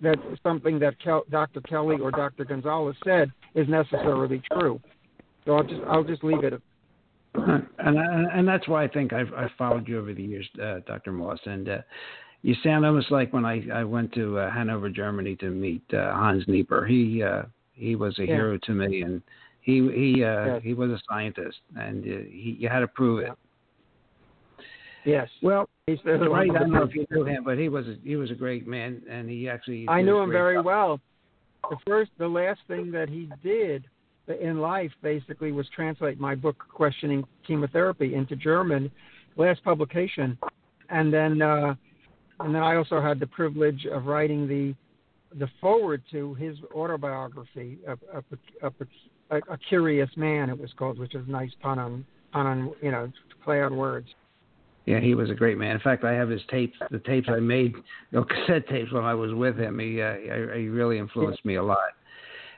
that 0.02 0.16
something 0.42 0.78
that 0.80 1.00
Kel- 1.02 1.24
Dr. 1.30 1.60
Kelley 1.60 1.96
or 2.00 2.10
Dr. 2.10 2.44
Gonzalez 2.44 2.96
said 3.04 3.30
is 3.54 3.68
necessarily 3.68 4.42
true. 4.52 4.80
So 5.44 5.52
I'll 5.52 5.62
just 5.62 5.80
I'll 5.88 6.04
just 6.04 6.24
leave 6.24 6.44
it 6.44 6.60
and 7.34 7.96
and 7.98 8.48
that's 8.48 8.66
why 8.66 8.82
I 8.82 8.88
think 8.88 9.12
I've 9.12 9.32
I've 9.34 9.52
followed 9.56 9.86
you 9.86 9.98
over 10.00 10.12
the 10.12 10.22
years, 10.22 10.48
uh, 10.60 10.80
Dr. 10.86 11.12
Moss, 11.12 11.38
and 11.44 11.68
uh, 11.68 11.78
you 12.42 12.54
sound 12.64 12.84
almost 12.84 13.12
like 13.12 13.32
when 13.32 13.44
I 13.44 13.62
I 13.72 13.84
went 13.84 14.12
to 14.14 14.38
uh, 14.38 14.50
Hanover, 14.50 14.90
Germany 14.90 15.36
to 15.36 15.50
meet 15.50 15.82
uh, 15.92 16.12
Hans 16.12 16.44
Nieper. 16.48 16.86
He 16.86 17.22
uh, 17.22 17.42
he 17.72 17.96
was 17.96 18.18
a 18.18 18.22
yeah. 18.22 18.34
hero 18.34 18.58
to 18.58 18.72
me, 18.72 19.02
and 19.02 19.22
he 19.60 19.80
he 19.92 20.24
uh, 20.24 20.46
yes. 20.46 20.62
he 20.62 20.74
was 20.74 20.90
a 20.90 21.00
scientist, 21.08 21.58
and 21.76 22.04
uh, 22.04 22.18
he 22.30 22.56
you 22.58 22.68
had 22.68 22.80
to 22.80 22.88
prove 22.88 23.24
it. 23.24 23.32
Yes. 25.04 25.28
Well, 25.42 25.68
he's 25.86 25.98
right. 26.04 26.50
I 26.50 26.58
don't 26.58 26.72
know 26.72 26.82
if 26.82 26.94
you 26.94 27.06
knew 27.10 27.24
him, 27.24 27.42
but 27.44 27.58
he 27.58 27.70
was 27.70 27.86
a, 27.86 27.96
he 28.04 28.16
was 28.16 28.30
a 28.30 28.34
great 28.34 28.66
man, 28.66 29.02
and 29.08 29.30
he 29.30 29.48
actually. 29.48 29.86
I 29.88 30.02
knew 30.02 30.18
him 30.18 30.30
very 30.30 30.56
job. 30.56 30.64
well. 30.66 31.00
The 31.68 31.76
first, 31.86 32.10
the 32.18 32.28
last 32.28 32.60
thing 32.68 32.90
that 32.92 33.08
he 33.08 33.30
did 33.42 33.84
in 34.38 34.60
life 34.60 34.92
basically 35.02 35.52
was 35.52 35.66
translate 35.74 36.20
my 36.20 36.34
book 36.34 36.64
questioning 36.72 37.24
chemotherapy 37.46 38.14
into 38.14 38.36
german 38.36 38.90
last 39.36 39.62
publication 39.64 40.38
and 40.90 41.12
then 41.12 41.42
uh 41.42 41.74
and 42.40 42.54
then 42.54 42.62
i 42.62 42.76
also 42.76 43.00
had 43.00 43.18
the 43.18 43.26
privilege 43.26 43.86
of 43.90 44.06
writing 44.06 44.46
the 44.46 44.74
the 45.38 45.48
foreword 45.60 46.02
to 46.10 46.34
his 46.34 46.56
autobiography 46.74 47.78
a, 47.86 47.92
a, 48.18 48.70
a, 49.30 49.36
a 49.36 49.58
curious 49.68 50.10
man 50.16 50.50
it 50.50 50.58
was 50.58 50.70
called 50.76 50.98
which 50.98 51.14
is 51.14 51.26
a 51.26 51.30
nice 51.30 51.52
pun 51.62 51.78
on 51.78 52.04
pun 52.32 52.46
on 52.46 52.72
you 52.82 52.90
know 52.90 53.10
play 53.44 53.60
on 53.62 53.76
words 53.76 54.08
yeah, 54.86 54.98
he 54.98 55.14
was 55.14 55.30
a 55.30 55.34
great 55.34 55.58
man. 55.58 55.72
In 55.72 55.80
fact, 55.80 56.04
I 56.04 56.12
have 56.14 56.28
his 56.28 56.40
tapes, 56.50 56.76
the 56.90 56.98
tapes 57.00 57.28
I 57.30 57.38
made, 57.38 57.74
you 57.74 57.82
know, 58.12 58.24
cassette 58.46 58.66
tapes 58.68 58.90
when 58.90 59.04
I 59.04 59.14
was 59.14 59.32
with 59.34 59.56
him. 59.56 59.78
He, 59.78 60.00
uh, 60.00 60.14
he 60.54 60.68
really 60.68 60.98
influenced 60.98 61.44
me 61.44 61.56
a 61.56 61.62
lot. 61.62 61.78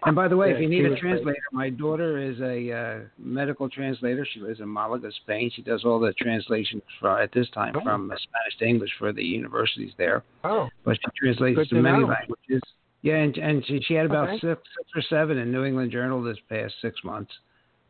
And 0.04 0.16
by 0.16 0.26
the 0.26 0.36
way, 0.36 0.48
yeah, 0.48 0.56
if 0.56 0.60
you 0.60 0.68
need 0.68 0.84
a 0.84 0.96
translator, 0.96 1.38
my 1.52 1.70
daughter 1.70 2.18
is 2.18 2.40
a 2.40 2.72
uh, 2.72 3.00
medical 3.18 3.68
translator. 3.68 4.26
She 4.32 4.40
lives 4.40 4.60
in 4.60 4.72
Malaga, 4.72 5.10
Spain. 5.22 5.50
She 5.54 5.62
does 5.62 5.84
all 5.84 6.00
the 6.00 6.12
translations 6.14 6.82
for, 6.98 7.20
at 7.20 7.32
this 7.32 7.48
time 7.50 7.74
oh. 7.76 7.82
from 7.82 8.06
Spanish 8.08 8.58
to 8.58 8.64
English 8.64 8.90
for 8.98 9.12
the 9.12 9.22
universities 9.22 9.92
there. 9.98 10.24
Oh, 10.42 10.68
but 10.84 10.96
she 10.96 11.10
translates 11.18 11.56
Good 11.56 11.68
to, 11.68 11.74
to 11.76 11.82
many 11.82 12.04
languages. 12.04 12.62
Yeah, 13.02 13.16
and, 13.16 13.36
and 13.36 13.66
she, 13.66 13.80
she 13.86 13.94
had 13.94 14.06
about 14.06 14.28
okay. 14.28 14.38
six, 14.40 14.62
six 14.76 14.90
or 14.94 15.02
seven 15.08 15.38
in 15.38 15.52
New 15.52 15.64
England 15.64 15.92
Journal 15.92 16.22
this 16.22 16.38
past 16.48 16.74
six 16.82 16.96
months 17.04 17.32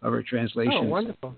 of 0.03 0.13
her 0.13 0.23
translations. 0.23 0.77
Oh, 0.79 0.83
wonderful. 0.83 1.35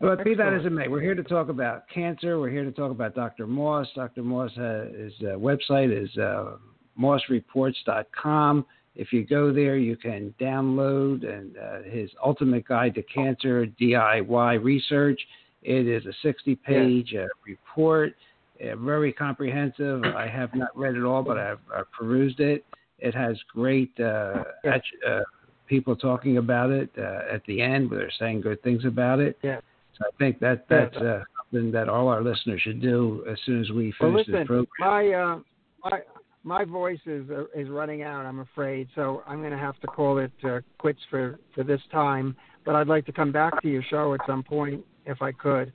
But 0.00 0.24
be 0.24 0.34
that 0.34 0.52
as 0.52 0.66
it 0.66 0.70
may, 0.70 0.88
we're 0.88 1.00
here 1.00 1.14
to 1.14 1.22
talk 1.22 1.48
about 1.48 1.88
cancer. 1.88 2.38
We're 2.38 2.50
here 2.50 2.64
to 2.64 2.72
talk 2.72 2.90
about 2.90 3.14
Dr. 3.14 3.46
Moss. 3.46 3.88
Dr. 3.94 4.22
Moss, 4.22 4.50
uh, 4.56 4.86
his 4.96 5.12
uh, 5.20 5.36
website 5.36 5.90
is 5.90 6.16
uh, 6.16 6.56
mossreports.com. 6.98 8.66
If 8.96 9.12
you 9.12 9.24
go 9.24 9.52
there, 9.52 9.76
you 9.76 9.96
can 9.96 10.34
download 10.40 11.28
and 11.28 11.56
uh, 11.56 11.82
his 11.88 12.10
Ultimate 12.24 12.66
Guide 12.66 12.94
to 12.94 13.02
Cancer 13.02 13.66
DIY 13.80 14.62
Research. 14.62 15.20
It 15.62 15.88
is 15.88 16.04
a 16.06 16.26
60-page 16.26 17.10
yeah. 17.12 17.22
uh, 17.22 17.26
report, 17.46 18.14
uh, 18.60 18.76
very 18.76 19.12
comprehensive. 19.12 20.04
I 20.04 20.28
have 20.28 20.54
not 20.54 20.76
read 20.76 20.94
it 20.94 21.02
all, 21.02 21.22
but 21.22 21.38
I've, 21.38 21.58
I've 21.74 21.90
perused 21.90 22.38
it. 22.38 22.64
It 22.98 23.14
has 23.14 23.36
great 23.52 23.92
uh, 23.98 24.44
yeah. 24.62 24.78
uh, 25.06 25.20
people 25.66 25.96
talking 25.96 26.36
about 26.36 26.70
it 26.70 26.90
uh, 26.96 27.20
at 27.32 27.44
the 27.46 27.60
end, 27.60 27.90
where 27.90 28.00
they're 28.00 28.12
saying 28.18 28.42
good 28.42 28.62
things 28.62 28.84
about 28.84 29.18
it. 29.18 29.38
Yeah. 29.42 29.60
So 29.98 30.06
I 30.06 30.16
think 30.18 30.38
that 30.40 30.66
that's 30.68 30.96
uh, 30.96 31.22
something 31.38 31.72
that 31.72 31.88
all 31.88 32.08
our 32.08 32.22
listeners 32.22 32.60
should 32.62 32.80
do 32.80 33.24
as 33.30 33.38
soon 33.44 33.60
as 33.60 33.70
we 33.70 33.92
finish 33.92 33.96
well, 34.00 34.12
listen, 34.12 34.32
this 34.34 34.46
program. 34.46 34.66
My 34.78 35.08
uh, 35.12 35.38
my 35.82 36.00
my 36.44 36.64
voice 36.64 37.00
is 37.06 37.28
uh, 37.30 37.44
is 37.54 37.68
running 37.68 38.02
out. 38.02 38.26
I'm 38.26 38.40
afraid, 38.40 38.88
so 38.94 39.22
I'm 39.26 39.40
going 39.40 39.52
to 39.52 39.58
have 39.58 39.78
to 39.80 39.86
call 39.86 40.18
it 40.18 40.32
uh, 40.44 40.60
quits 40.78 41.00
for 41.10 41.40
for 41.54 41.64
this 41.64 41.80
time. 41.90 42.36
But 42.64 42.74
I'd 42.76 42.86
like 42.86 43.06
to 43.06 43.12
come 43.12 43.32
back 43.32 43.60
to 43.62 43.68
your 43.68 43.82
show 43.82 44.14
at 44.14 44.20
some 44.26 44.42
point 44.42 44.84
if 45.06 45.20
I 45.20 45.32
could. 45.32 45.72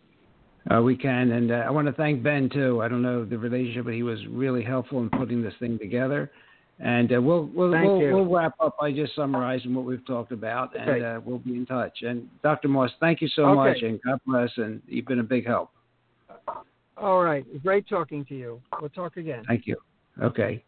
Uh, 0.69 0.81
we 0.81 0.95
can, 0.95 1.31
and 1.31 1.51
uh, 1.51 1.55
I 1.55 1.69
want 1.71 1.87
to 1.87 1.93
thank 1.93 2.21
Ben 2.21 2.49
too. 2.49 2.81
I 2.81 2.87
don't 2.87 3.01
know 3.01 3.25
the 3.25 3.37
relationship, 3.37 3.85
but 3.85 3.93
he 3.93 4.03
was 4.03 4.19
really 4.27 4.63
helpful 4.63 4.99
in 4.99 5.09
putting 5.09 5.41
this 5.41 5.53
thing 5.59 5.79
together. 5.79 6.31
And 6.79 7.11
uh, 7.13 7.21
we'll 7.21 7.45
we'll 7.53 7.71
we'll, 7.71 7.99
we'll 7.99 8.25
wrap 8.29 8.53
up 8.59 8.75
by 8.79 8.91
just 8.91 9.15
summarizing 9.15 9.73
what 9.73 9.85
we've 9.85 10.05
talked 10.05 10.31
about, 10.31 10.75
and 10.79 10.89
Okay. 10.89 11.05
uh, 11.05 11.19
we'll 11.25 11.39
be 11.39 11.55
in 11.55 11.65
touch. 11.65 12.03
And 12.03 12.29
Dr. 12.43 12.67
Moss, 12.67 12.91
thank 12.99 13.21
you 13.21 13.27
so 13.29 13.45
Okay. 13.45 13.55
much, 13.55 13.81
and 13.81 13.99
God 14.05 14.19
bless, 14.25 14.51
and 14.57 14.81
you've 14.87 15.05
been 15.05 15.19
a 15.19 15.23
big 15.23 15.45
help. 15.45 15.71
All 16.95 17.23
right. 17.23 17.45
Great 17.63 17.87
talking 17.87 18.23
to 18.25 18.35
you. 18.35 18.61
We'll 18.79 18.89
talk 18.89 19.17
again. 19.17 19.43
Thank 19.47 19.67
you. 19.67 19.77
Okay. 20.21 20.63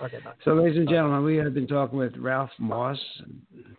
Okay. 0.00 0.18
Bye. 0.24 0.32
So, 0.44 0.54
ladies 0.54 0.78
and 0.78 0.88
gentlemen, 0.88 1.24
we 1.24 1.36
have 1.36 1.54
been 1.54 1.66
talking 1.66 1.98
with 1.98 2.16
Ralph 2.16 2.50
Moss, 2.58 2.98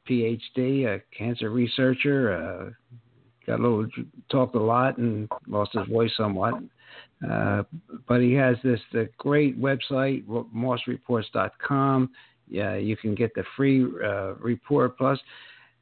PhD, 0.10 0.86
a 0.86 1.02
cancer 1.16 1.50
researcher. 1.50 2.34
Uh, 2.34 2.70
got 3.46 3.60
a 3.60 3.62
little 3.62 3.86
talked 4.32 4.56
a 4.56 4.62
lot 4.62 4.98
and 4.98 5.30
lost 5.48 5.72
his 5.74 5.88
voice 5.88 6.12
somewhat. 6.16 6.56
Uh, 7.30 7.64
but 8.08 8.22
he 8.22 8.34
has 8.34 8.58
this 8.64 8.80
the 8.92 9.10
great 9.18 9.60
website, 9.60 10.26
mossreports.com. 10.26 12.10
Yeah, 12.50 12.76
you 12.76 12.98
can 12.98 13.16
get 13.16 13.34
the 13.34 13.44
free 13.56 13.84
uh, 13.84 14.36
report. 14.36 14.98
Plus, 14.98 15.20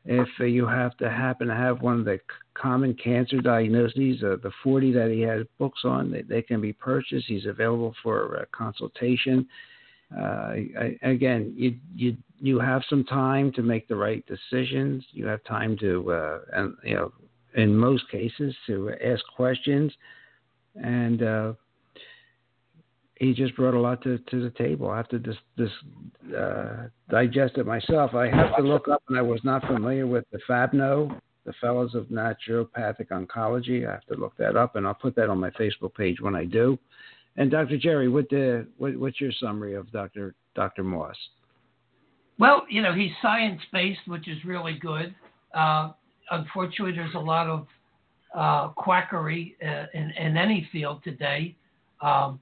if 0.05 0.27
you 0.39 0.65
have 0.65 0.97
to 0.97 1.09
happen 1.09 1.47
to 1.47 1.55
have 1.55 1.81
one 1.81 1.99
of 1.99 2.05
the 2.05 2.19
common 2.55 2.93
cancer 2.95 3.39
diagnoses, 3.39 4.23
uh, 4.23 4.37
the 4.41 4.51
40 4.63 4.91
that 4.93 5.11
he 5.11 5.21
has 5.21 5.45
books 5.59 5.81
on, 5.83 6.11
they, 6.11 6.23
they 6.23 6.41
can 6.41 6.59
be 6.59 6.73
purchased. 6.73 7.27
He's 7.27 7.45
available 7.45 7.93
for 8.01 8.39
uh, 8.39 8.45
consultation. 8.51 9.47
Uh, 10.15 10.53
I, 10.79 10.97
again, 11.03 11.53
you 11.55 11.77
you 11.95 12.17
you 12.39 12.59
have 12.59 12.81
some 12.89 13.05
time 13.05 13.51
to 13.53 13.61
make 13.61 13.87
the 13.87 13.95
right 13.95 14.25
decisions. 14.25 15.05
You 15.11 15.25
have 15.27 15.43
time 15.45 15.77
to, 15.77 16.11
uh, 16.11 16.39
and 16.51 16.75
you 16.83 16.95
know, 16.95 17.13
in 17.55 17.77
most 17.77 18.09
cases, 18.09 18.53
to 18.67 18.91
ask 19.05 19.23
questions 19.35 19.93
and 20.75 21.23
uh, 21.23 21.53
he 23.21 23.35
just 23.35 23.55
brought 23.55 23.75
a 23.75 23.79
lot 23.79 24.01
to, 24.01 24.17
to 24.17 24.41
the 24.41 24.49
table. 24.49 24.89
I 24.89 24.97
have 24.97 25.07
to 25.09 25.19
just, 25.19 25.37
just 25.55 25.73
uh, 26.35 26.87
digest 27.11 27.55
it 27.57 27.67
myself. 27.67 28.15
I 28.15 28.27
have 28.27 28.55
to 28.57 28.63
look 28.63 28.87
up, 28.87 29.03
and 29.09 29.17
I 29.17 29.21
was 29.21 29.39
not 29.43 29.63
familiar 29.67 30.07
with 30.07 30.25
the 30.31 30.39
FABNO, 30.49 31.19
the 31.45 31.53
Fellows 31.61 31.93
of 31.93 32.05
Naturopathic 32.05 33.09
Oncology. 33.11 33.87
I 33.87 33.91
have 33.91 34.05
to 34.05 34.15
look 34.15 34.35
that 34.37 34.57
up, 34.57 34.75
and 34.75 34.87
I'll 34.87 34.95
put 34.95 35.15
that 35.17 35.29
on 35.29 35.39
my 35.39 35.51
Facebook 35.51 35.93
page 35.93 36.19
when 36.19 36.33
I 36.35 36.45
do. 36.45 36.79
And 37.37 37.51
Dr. 37.51 37.77
Jerry, 37.77 38.09
what 38.09 38.27
the, 38.31 38.65
what, 38.79 38.97
what's 38.97 39.21
your 39.21 39.31
summary 39.39 39.75
of 39.75 39.91
Dr. 39.91 40.33
Dr. 40.55 40.83
Moss? 40.83 41.15
Well, 42.39 42.63
you 42.71 42.81
know, 42.81 42.95
he's 42.95 43.11
science 43.21 43.61
based, 43.71 44.01
which 44.07 44.27
is 44.27 44.43
really 44.45 44.79
good. 44.81 45.13
Uh, 45.53 45.91
unfortunately, 46.31 46.95
there's 46.95 47.13
a 47.13 47.19
lot 47.19 47.45
of 47.45 47.67
uh, 48.35 48.69
quackery 48.69 49.55
uh, 49.63 49.85
in, 49.93 50.09
in 50.17 50.37
any 50.37 50.67
field 50.71 51.03
today. 51.03 51.55
Um, 52.01 52.39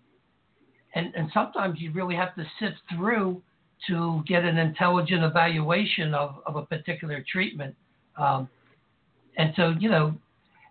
and, 0.96 1.14
and 1.16 1.30
sometimes 1.34 1.80
you 1.80 1.92
really 1.92 2.16
have 2.16 2.36
to 2.36 2.44
sift 2.60 2.78
through 2.96 3.42
to 3.88 4.24
get 4.28 4.44
an 4.44 4.58
intelligent 4.58 5.24
evaluation 5.24 6.14
of, 6.14 6.42
of 6.46 6.56
a 6.56 6.66
particular 6.66 7.24
treatment. 7.32 7.76
Um, 8.18 8.50
and 9.38 9.54
so, 9.56 9.74
you 9.80 9.90
know, 9.90 10.14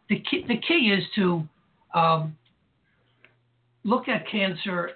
the 0.09 0.21
key, 0.21 0.45
the 0.47 0.59
key 0.59 0.95
is 0.97 1.05
to 1.15 1.49
um, 1.95 2.37
look 3.85 4.09
at 4.09 4.29
cancer 4.29 4.93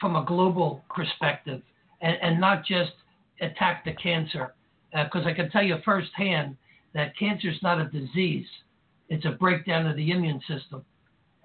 from 0.00 0.16
a 0.16 0.24
global 0.24 0.82
perspective 0.94 1.62
and, 2.02 2.16
and 2.20 2.40
not 2.40 2.64
just 2.64 2.92
attack 3.40 3.84
the 3.84 3.92
cancer. 3.94 4.54
Because 4.92 5.24
I 5.24 5.32
can 5.32 5.50
tell 5.50 5.62
you 5.62 5.76
firsthand 5.84 6.56
that 6.94 7.16
cancer 7.16 7.48
is 7.48 7.62
not 7.62 7.80
a 7.80 7.84
disease, 7.84 8.46
it's 9.08 9.24
a 9.24 9.30
breakdown 9.30 9.86
of 9.86 9.96
the 9.96 10.10
immune 10.10 10.40
system. 10.48 10.84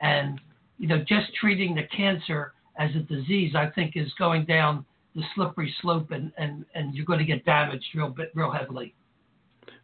And, 0.01 0.41
you 0.77 0.87
know, 0.87 0.99
just 1.07 1.33
treating 1.39 1.75
the 1.75 1.83
cancer 1.95 2.53
as 2.77 2.91
a 2.95 2.99
disease, 2.99 3.53
I 3.55 3.67
think, 3.67 3.95
is 3.95 4.11
going 4.19 4.45
down 4.45 4.85
the 5.15 5.23
slippery 5.33 5.73
slope 5.81 6.11
and, 6.11 6.31
and, 6.37 6.65
and 6.75 6.93
you're 6.93 7.05
going 7.05 7.19
to 7.19 7.25
get 7.25 7.45
damaged 7.45 7.85
real 7.95 8.09
bit, 8.09 8.31
real 8.35 8.51
heavily. 8.51 8.93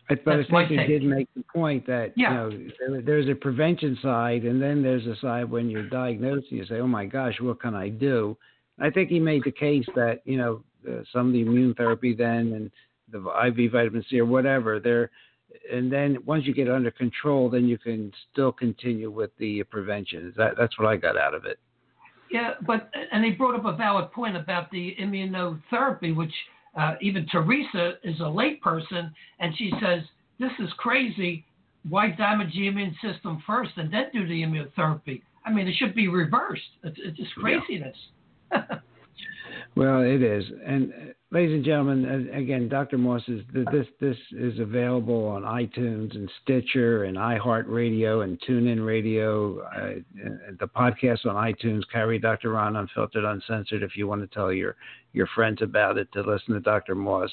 I, 0.09 0.15
but 0.15 0.37
That's 0.37 0.49
I 0.51 0.67
think 0.67 0.81
you 0.81 0.87
did 0.87 1.03
make 1.03 1.29
the 1.35 1.43
point 1.53 1.85
that 1.87 2.13
Yeah. 2.15 2.49
you 2.49 2.65
know 2.65 2.71
there, 2.79 3.01
there's 3.01 3.29
a 3.29 3.35
prevention 3.35 3.97
side, 4.01 4.43
and 4.43 4.61
then 4.61 4.83
there's 4.83 5.05
a 5.07 5.15
side 5.17 5.49
when 5.49 5.69
you're 5.69 5.87
diagnosed. 5.87 6.47
and 6.49 6.59
You 6.59 6.65
say, 6.65 6.79
"Oh 6.79 6.87
my 6.87 7.05
gosh, 7.05 7.39
what 7.39 7.61
can 7.61 7.75
I 7.75 7.89
do?" 7.89 8.37
I 8.79 8.89
think 8.89 9.09
he 9.09 9.19
made 9.19 9.43
the 9.45 9.51
case 9.51 9.85
that 9.95 10.21
you 10.25 10.37
know 10.37 10.63
uh, 10.89 11.03
some 11.13 11.27
of 11.27 11.33
the 11.33 11.41
immune 11.41 11.73
therapy 11.75 12.13
then 12.13 12.53
and 12.53 12.71
the 13.09 13.19
IV 13.47 13.71
vitamin 13.71 14.03
C 14.09 14.19
or 14.19 14.25
whatever 14.25 14.79
there, 14.79 15.11
and 15.71 15.91
then 15.91 16.17
once 16.25 16.45
you 16.45 16.53
get 16.53 16.69
under 16.69 16.91
control, 16.91 17.49
then 17.49 17.65
you 17.65 17.77
can 17.77 18.11
still 18.31 18.51
continue 18.51 19.11
with 19.11 19.31
the 19.37 19.63
prevention. 19.63 20.33
That 20.35 20.55
that's 20.57 20.77
what 20.77 20.87
I 20.87 20.97
got 20.97 21.15
out 21.15 21.33
of 21.33 21.45
it. 21.45 21.59
Yeah, 22.31 22.51
but 22.65 22.89
and 23.11 23.25
he 23.25 23.31
brought 23.31 23.55
up 23.55 23.65
a 23.65 23.75
valid 23.75 24.11
point 24.11 24.37
about 24.37 24.71
the 24.71 24.95
immunotherapy, 24.99 26.15
which 26.15 26.33
uh, 26.79 26.95
even 27.01 27.27
Teresa 27.27 27.93
is 28.03 28.19
a 28.21 28.27
late 28.27 28.61
person, 28.61 29.13
and 29.39 29.55
she 29.57 29.71
says 29.81 30.01
this 30.39 30.51
is 30.59 30.69
crazy. 30.77 31.45
Why 31.89 32.09
damage 32.11 32.53
the 32.53 32.67
immune 32.67 32.95
system 33.01 33.43
first 33.45 33.71
and 33.75 33.91
then 33.91 34.05
do 34.13 34.27
the 34.27 34.43
immunotherapy? 34.43 35.21
I 35.45 35.51
mean, 35.51 35.67
it 35.67 35.75
should 35.77 35.95
be 35.95 36.07
reversed. 36.07 36.61
It's, 36.83 36.97
it's 37.03 37.17
just 37.17 37.31
Yeah. 37.37 37.59
craziness. 37.59 37.97
Well, 39.75 40.01
it 40.01 40.21
is, 40.21 40.43
and 40.65 41.13
ladies 41.31 41.53
and 41.53 41.63
gentlemen, 41.63 42.29
uh, 42.33 42.37
again, 42.37 42.67
Dr. 42.67 42.97
Moss 42.97 43.21
is 43.27 43.41
this 43.53 43.87
this 43.99 44.17
is 44.31 44.59
available 44.59 45.25
on 45.27 45.43
iTunes 45.43 46.13
and 46.15 46.29
Stitcher 46.43 47.05
and 47.05 47.17
iHeartRadio 47.17 48.23
and 48.23 48.39
TuneIn 48.41 48.85
Radio. 48.85 49.59
Uh, 49.61 50.01
the 50.59 50.67
podcast 50.67 51.25
on 51.25 51.35
iTunes 51.35 51.83
carry 51.91 52.19
Dr. 52.19 52.51
Ron 52.51 52.75
Unfiltered, 52.75 53.23
Uncensored. 53.23 53.81
If 53.81 53.95
you 53.95 54.07
want 54.07 54.21
to 54.21 54.27
tell 54.27 54.51
your 54.51 54.75
your 55.13 55.27
friends 55.33 55.61
about 55.61 55.97
it, 55.97 56.11
to 56.13 56.21
listen 56.21 56.53
to 56.53 56.59
Dr. 56.59 56.95
Moss. 56.95 57.31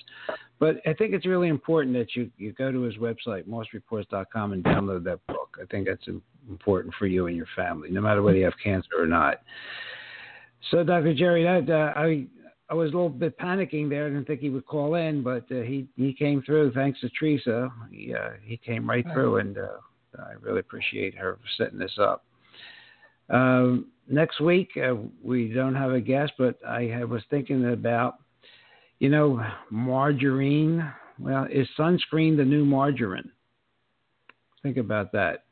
But 0.58 0.76
I 0.86 0.92
think 0.92 1.12
it's 1.12 1.26
really 1.26 1.48
important 1.48 1.94
that 1.96 2.14
you 2.14 2.30
you 2.38 2.52
go 2.52 2.70
to 2.70 2.82
his 2.82 2.96
website, 2.96 3.44
mossreports.com, 3.48 4.52
and 4.52 4.64
download 4.64 5.04
that 5.04 5.26
book. 5.26 5.58
I 5.60 5.66
think 5.66 5.88
that's 5.88 6.08
important 6.48 6.94
for 6.98 7.06
you 7.06 7.26
and 7.26 7.36
your 7.36 7.48
family, 7.56 7.90
no 7.90 8.00
matter 8.00 8.22
whether 8.22 8.38
you 8.38 8.44
have 8.44 8.54
cancer 8.62 8.90
or 8.96 9.06
not. 9.06 9.42
So, 10.70 10.82
Dr. 10.82 11.14
Jerry, 11.14 11.44
that 11.44 11.72
uh, 11.72 11.98
I 11.98 12.26
I 12.70 12.74
was 12.74 12.90
a 12.90 12.92
little 12.92 13.08
bit 13.08 13.38
panicking 13.38 13.88
there. 13.88 14.06
I 14.06 14.08
didn't 14.10 14.26
think 14.26 14.40
he 14.40 14.50
would 14.50 14.66
call 14.66 14.94
in, 14.96 15.22
but 15.22 15.44
uh, 15.50 15.62
he 15.62 15.86
he 15.96 16.12
came 16.12 16.42
through. 16.42 16.72
Thanks 16.72 17.00
to 17.00 17.08
Teresa, 17.10 17.72
he 17.90 18.14
uh, 18.14 18.30
he 18.42 18.58
came 18.58 18.88
right 18.88 19.06
through, 19.12 19.38
and 19.38 19.56
uh, 19.56 19.78
I 20.18 20.32
really 20.40 20.60
appreciate 20.60 21.16
her 21.16 21.38
for 21.40 21.48
setting 21.64 21.78
this 21.78 21.96
up. 21.98 22.24
Um, 23.30 23.86
next 24.08 24.40
week 24.40 24.70
uh, 24.76 24.94
we 25.22 25.48
don't 25.48 25.74
have 25.74 25.92
a 25.92 26.00
guest, 26.00 26.32
but 26.38 26.58
I 26.66 27.04
was 27.04 27.22
thinking 27.30 27.72
about, 27.72 28.18
you 28.98 29.08
know, 29.08 29.42
margarine. 29.70 30.90
Well, 31.18 31.46
is 31.50 31.66
sunscreen 31.78 32.36
the 32.36 32.44
new 32.44 32.64
margarine? 32.64 33.30
Think 34.62 34.76
about 34.76 35.12
that. 35.12 35.44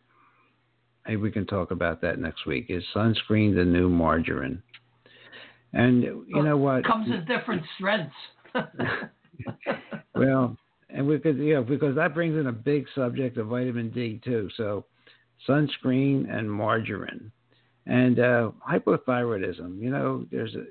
Maybe 1.07 1.21
we 1.21 1.31
can 1.31 1.47
talk 1.47 1.71
about 1.71 2.01
that 2.03 2.19
next 2.19 2.47
week. 2.47 2.67
Is 2.69 2.85
sunscreen 2.95 3.55
the 3.55 3.65
new 3.65 3.89
margarine? 3.89 4.63
And 5.73 6.03
you 6.03 6.27
well, 6.33 6.43
know 6.43 6.57
what? 6.57 6.85
Comes 6.85 7.09
in 7.11 7.25
different 7.27 7.63
strengths. 7.77 8.15
well, 10.15 10.57
and 10.89 11.07
we 11.07 11.19
could, 11.19 11.39
yeah, 11.39 11.61
because 11.61 11.95
that 11.97 12.15
brings 12.15 12.39
in 12.39 12.47
a 12.47 12.53
big 12.53 12.87
subject 12.95 13.37
of 13.37 13.49
vitamin 13.49 13.91
D 13.91 14.21
too. 14.25 14.49
So, 14.57 14.87
sunscreen 15.49 16.33
and 16.33 16.51
margarine, 16.51 17.31
and 17.87 18.19
uh, 18.19 18.51
hypothyroidism. 18.69 19.81
You 19.81 19.91
know, 19.91 20.27
there's 20.31 20.55
a. 20.55 20.65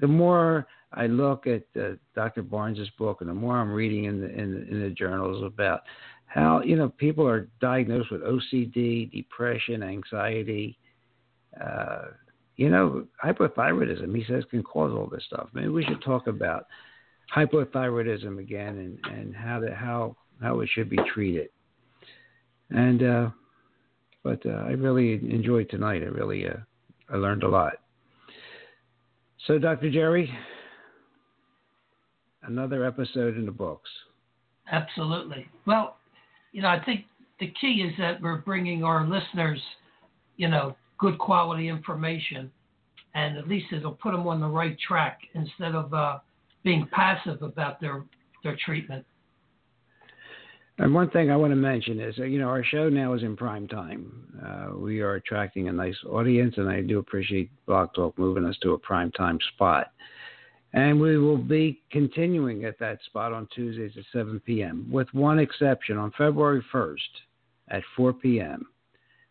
The 0.00 0.06
more 0.06 0.66
I 0.92 1.06
look 1.06 1.46
at 1.46 1.64
uh, 1.80 1.90
Dr. 2.14 2.42
Barnes's 2.42 2.90
book, 2.98 3.20
and 3.20 3.28
the 3.28 3.34
more 3.34 3.58
I'm 3.58 3.70
reading 3.70 4.04
in 4.04 4.20
the, 4.20 4.30
in 4.30 4.52
the 4.52 4.68
in 4.68 4.82
the 4.82 4.90
journals 4.90 5.44
about 5.44 5.82
how 6.26 6.62
you 6.62 6.76
know 6.76 6.88
people 6.88 7.26
are 7.26 7.48
diagnosed 7.60 8.10
with 8.10 8.22
OCD, 8.22 9.10
depression, 9.12 9.82
anxiety. 9.82 10.78
Uh, 11.60 12.06
you 12.58 12.68
know, 12.68 13.06
hypothyroidism. 13.24 14.14
He 14.14 14.24
says 14.24 14.44
can 14.50 14.62
cause 14.62 14.92
all 14.92 15.06
this 15.06 15.24
stuff. 15.24 15.48
Maybe 15.54 15.68
we 15.68 15.84
should 15.84 16.02
talk 16.02 16.26
about 16.26 16.66
hypothyroidism 17.34 18.38
again 18.38 18.98
and, 19.06 19.16
and 19.16 19.34
how 19.34 19.60
to, 19.60 19.74
how 19.74 20.16
how 20.42 20.60
it 20.60 20.68
should 20.74 20.90
be 20.90 20.98
treated. 21.14 21.48
And 22.70 23.02
uh, 23.02 23.30
but 24.24 24.44
uh, 24.44 24.64
I 24.66 24.72
really 24.72 25.14
enjoyed 25.14 25.70
tonight. 25.70 26.02
I 26.02 26.06
really 26.06 26.46
uh, 26.46 26.56
I 27.08 27.16
learned 27.16 27.44
a 27.44 27.48
lot. 27.48 27.74
So, 29.46 29.56
Dr. 29.58 29.90
Jerry, 29.90 30.30
another 32.42 32.84
episode 32.84 33.36
in 33.36 33.46
the 33.46 33.52
books. 33.52 33.88
Absolutely. 34.70 35.46
Well, 35.64 35.96
you 36.52 36.60
know, 36.60 36.68
I 36.68 36.84
think 36.84 37.04
the 37.38 37.54
key 37.58 37.86
is 37.88 37.94
that 37.98 38.20
we're 38.20 38.38
bringing 38.38 38.82
our 38.82 39.06
listeners, 39.06 39.60
you 40.36 40.48
know, 40.48 40.76
good 40.98 41.18
quality 41.18 41.68
information, 41.68 42.50
and 43.14 43.38
at 43.38 43.48
least 43.48 43.66
it'll 43.72 43.92
put 43.92 44.12
them 44.12 44.26
on 44.26 44.40
the 44.40 44.48
right 44.48 44.76
track 44.78 45.20
instead 45.34 45.74
of 45.74 45.92
uh, 45.94 46.18
being 46.64 46.86
passive 46.92 47.42
about 47.42 47.80
their 47.80 48.04
their 48.44 48.56
treatment. 48.64 49.04
And 50.80 50.94
one 50.94 51.10
thing 51.10 51.30
I 51.30 51.36
want 51.36 51.50
to 51.50 51.56
mention 51.56 51.98
is, 51.98 52.16
you 52.18 52.38
know, 52.38 52.48
our 52.48 52.62
show 52.62 52.88
now 52.88 53.12
is 53.14 53.24
in 53.24 53.36
prime 53.36 53.66
time. 53.66 54.12
Uh, 54.44 54.76
we 54.76 55.00
are 55.00 55.14
attracting 55.14 55.68
a 55.68 55.72
nice 55.72 55.96
audience, 56.08 56.54
and 56.56 56.68
I 56.68 56.82
do 56.82 57.00
appreciate 57.00 57.50
BlogTalk 57.66 58.16
moving 58.16 58.44
us 58.44 58.56
to 58.62 58.74
a 58.74 58.78
prime 58.78 59.10
time 59.12 59.40
spot. 59.54 59.92
And 60.74 61.00
we 61.00 61.18
will 61.18 61.38
be 61.38 61.82
continuing 61.90 62.64
at 62.64 62.78
that 62.78 62.98
spot 63.06 63.32
on 63.32 63.48
Tuesdays 63.52 63.92
at 63.96 64.04
7 64.12 64.40
p.m., 64.46 64.86
with 64.88 65.08
one 65.12 65.40
exception 65.40 65.96
on 65.96 66.12
February 66.16 66.62
1st 66.72 66.96
at 67.70 67.82
4 67.96 68.12
p.m. 68.12 68.66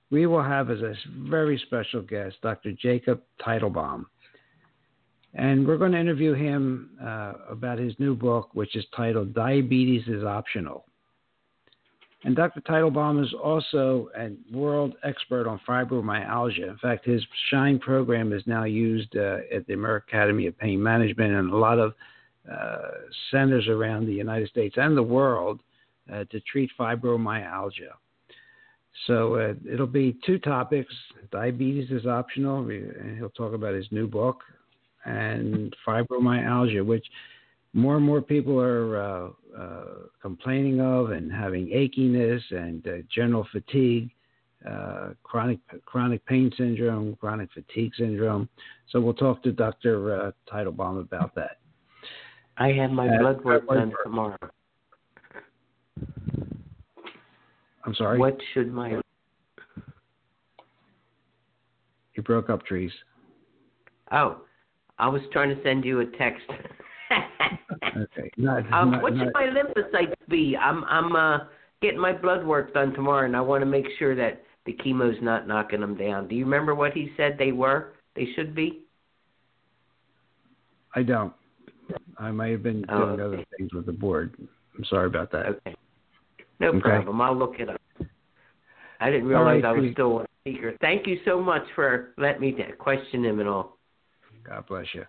We 0.10 0.26
will 0.26 0.44
have 0.44 0.70
as 0.70 0.80
a 0.82 0.94
very 1.30 1.62
special 1.66 2.02
guest 2.02 2.38
Dr. 2.42 2.72
Jacob 2.72 3.22
Teitelbaum. 3.46 4.06
And 5.34 5.68
we're 5.68 5.78
going 5.78 5.92
to 5.92 6.00
interview 6.00 6.34
him 6.34 6.92
uh, 7.04 7.34
about 7.50 7.78
his 7.78 7.94
new 8.00 8.16
book, 8.16 8.50
which 8.54 8.76
is 8.76 8.86
titled 8.96 9.34
Diabetes 9.34 10.08
is 10.08 10.24
Optional 10.24 10.88
and 12.24 12.36
Dr. 12.36 12.62
Teitelbaum 12.62 13.24
is 13.24 13.34
also 13.42 14.10
a 14.18 14.32
world 14.56 14.96
expert 15.04 15.48
on 15.48 15.62
fibromyalgia. 15.68 16.70
In 16.70 16.78
fact, 16.78 17.06
his 17.06 17.24
SHINE 17.50 17.80
program 17.80 18.34
is 18.34 18.44
now 18.48 18.64
used 18.64 19.16
uh, 19.16 19.38
at 19.54 19.68
the 19.68 19.74
American 19.74 20.10
Academy 20.10 20.48
of 20.48 20.58
Pain 20.58 20.82
Management 20.82 21.34
and 21.34 21.52
a 21.52 21.56
lot 21.56 21.80
of 21.80 21.94
uh, 22.52 22.78
centers 23.32 23.68
around 23.68 24.08
the 24.08 24.14
United 24.14 24.50
States 24.50 24.76
and 24.78 24.98
the 24.98 25.04
world 25.04 25.62
uh, 26.12 26.24
to 26.26 26.40
treat 26.42 26.72
fibromyalgia. 26.80 27.94
So 29.06 29.36
uh, 29.36 29.54
it'll 29.72 29.88
be 29.88 30.18
two 30.26 30.40
topics. 30.40 30.94
Diabetes 31.32 31.92
is 31.92 32.06
optional. 32.06 32.68
He'll 32.68 33.30
talk 33.30 33.54
about 33.54 33.74
his 33.76 33.88
new 33.92 34.08
book 34.08 34.42
and 35.06 35.76
fibromyalgia, 35.86 36.86
which 36.86 37.06
more 37.74 37.98
and 37.98 38.06
more 38.06 38.22
people 38.22 38.60
are 38.60 38.98
uh, 38.98 39.30
uh, 39.58 39.84
complaining 40.22 40.82
of 40.82 41.12
and 41.12 41.32
having 41.32 41.68
achiness 41.68 42.42
and 42.52 42.86
uh, 42.88 42.92
general 43.14 43.48
fatigue, 43.52 44.10
uh, 44.70 45.10
chronic 45.24 45.60
chronic 45.86 46.26
pain 46.26 46.52
syndrome, 46.58 47.16
chronic 47.20 47.50
fatigue 47.54 47.94
syndrome. 47.98 48.50
So 48.90 49.00
we'll 49.00 49.14
talk 49.14 49.44
to 49.44 49.52
Dr. 49.52 50.20
Uh, 50.20 50.32
Teitelbaum 50.52 51.02
about 51.02 51.36
that. 51.36 51.60
I 52.58 52.70
have 52.70 52.92
my 52.92 53.08
blood 53.20 53.44
work 53.44 53.68
done 53.68 53.94
tomorrow. 54.04 54.38
I'm 57.88 57.96
sorry. 57.96 58.20
What 58.20 58.38
should 58.54 58.72
my 58.72 59.02
you 62.18 62.24
broke 62.24 62.50
up, 62.50 62.66
trees. 62.66 62.92
Oh, 64.12 64.42
I 64.98 65.08
was 65.08 65.22
trying 65.32 65.56
to 65.56 65.64
send 65.64 65.86
you 65.86 66.00
a 66.00 66.06
text. 66.06 66.44
okay. 67.96 68.32
Not, 68.36 68.58
um, 68.74 68.92
not, 68.92 69.02
what 69.04 69.14
should 69.14 69.32
not, 69.32 69.34
my 69.34 69.46
lymphocytes 69.46 70.16
be? 70.28 70.58
I'm 70.58 70.84
I'm 70.86 71.16
uh, 71.16 71.46
getting 71.82 72.00
my 72.00 72.12
blood 72.12 72.46
work 72.46 72.74
done 72.74 72.94
tomorrow, 72.94 73.26
and 73.26 73.38
I 73.38 73.42
want 73.42 73.62
to 73.62 73.68
make 73.68 73.86
sure 74.00 74.16
that 74.16 74.44
the 74.66 74.76
chemo's 74.84 75.18
not 75.22 75.48
knocking 75.48 75.80
them 75.80 75.96
down. 75.96 76.28
Do 76.28 76.36
you 76.36 76.44
remember 76.44 76.74
what 76.74 76.94
he 76.94 77.12
said 77.16 77.38
they 77.38 77.52
were? 77.52 77.94
They 78.16 78.28
should 78.36 78.56
be. 78.56 78.82
I 80.96 81.04
don't. 81.04 81.34
I 82.18 82.32
may 82.32 82.52
have 82.52 82.64
been 82.64 82.84
oh, 82.90 82.98
doing 82.98 83.10
oh, 83.10 83.14
okay. 83.14 83.22
other 83.22 83.46
things 83.58 83.74
with 83.74 83.86
the 83.86 83.94
board. 83.94 84.36
I'm 84.76 84.86
sorry 84.86 85.06
about 85.06 85.32
that. 85.32 85.46
Okay. 85.46 85.76
No 86.60 86.70
okay. 86.70 86.80
problem. 86.80 87.22
I'll 87.22 87.38
look 87.38 87.56
it 87.60 87.70
up. 87.70 87.82
I 89.00 89.12
didn't 89.12 89.28
realize 89.28 89.64
right, 89.64 89.66
I 89.66 89.72
was 89.74 89.92
still 89.94 90.18
on 90.18 90.26
speaker. 90.42 90.76
Thank 90.82 91.06
you 91.06 91.20
so 91.24 91.42
much 91.42 91.64
for 91.76 92.14
letting 92.18 92.42
me 92.42 92.56
question 92.80 93.24
him 93.24 93.40
and 93.40 93.48
all. 93.48 93.78
God 94.44 94.66
bless 94.68 94.86
you. 94.94 95.04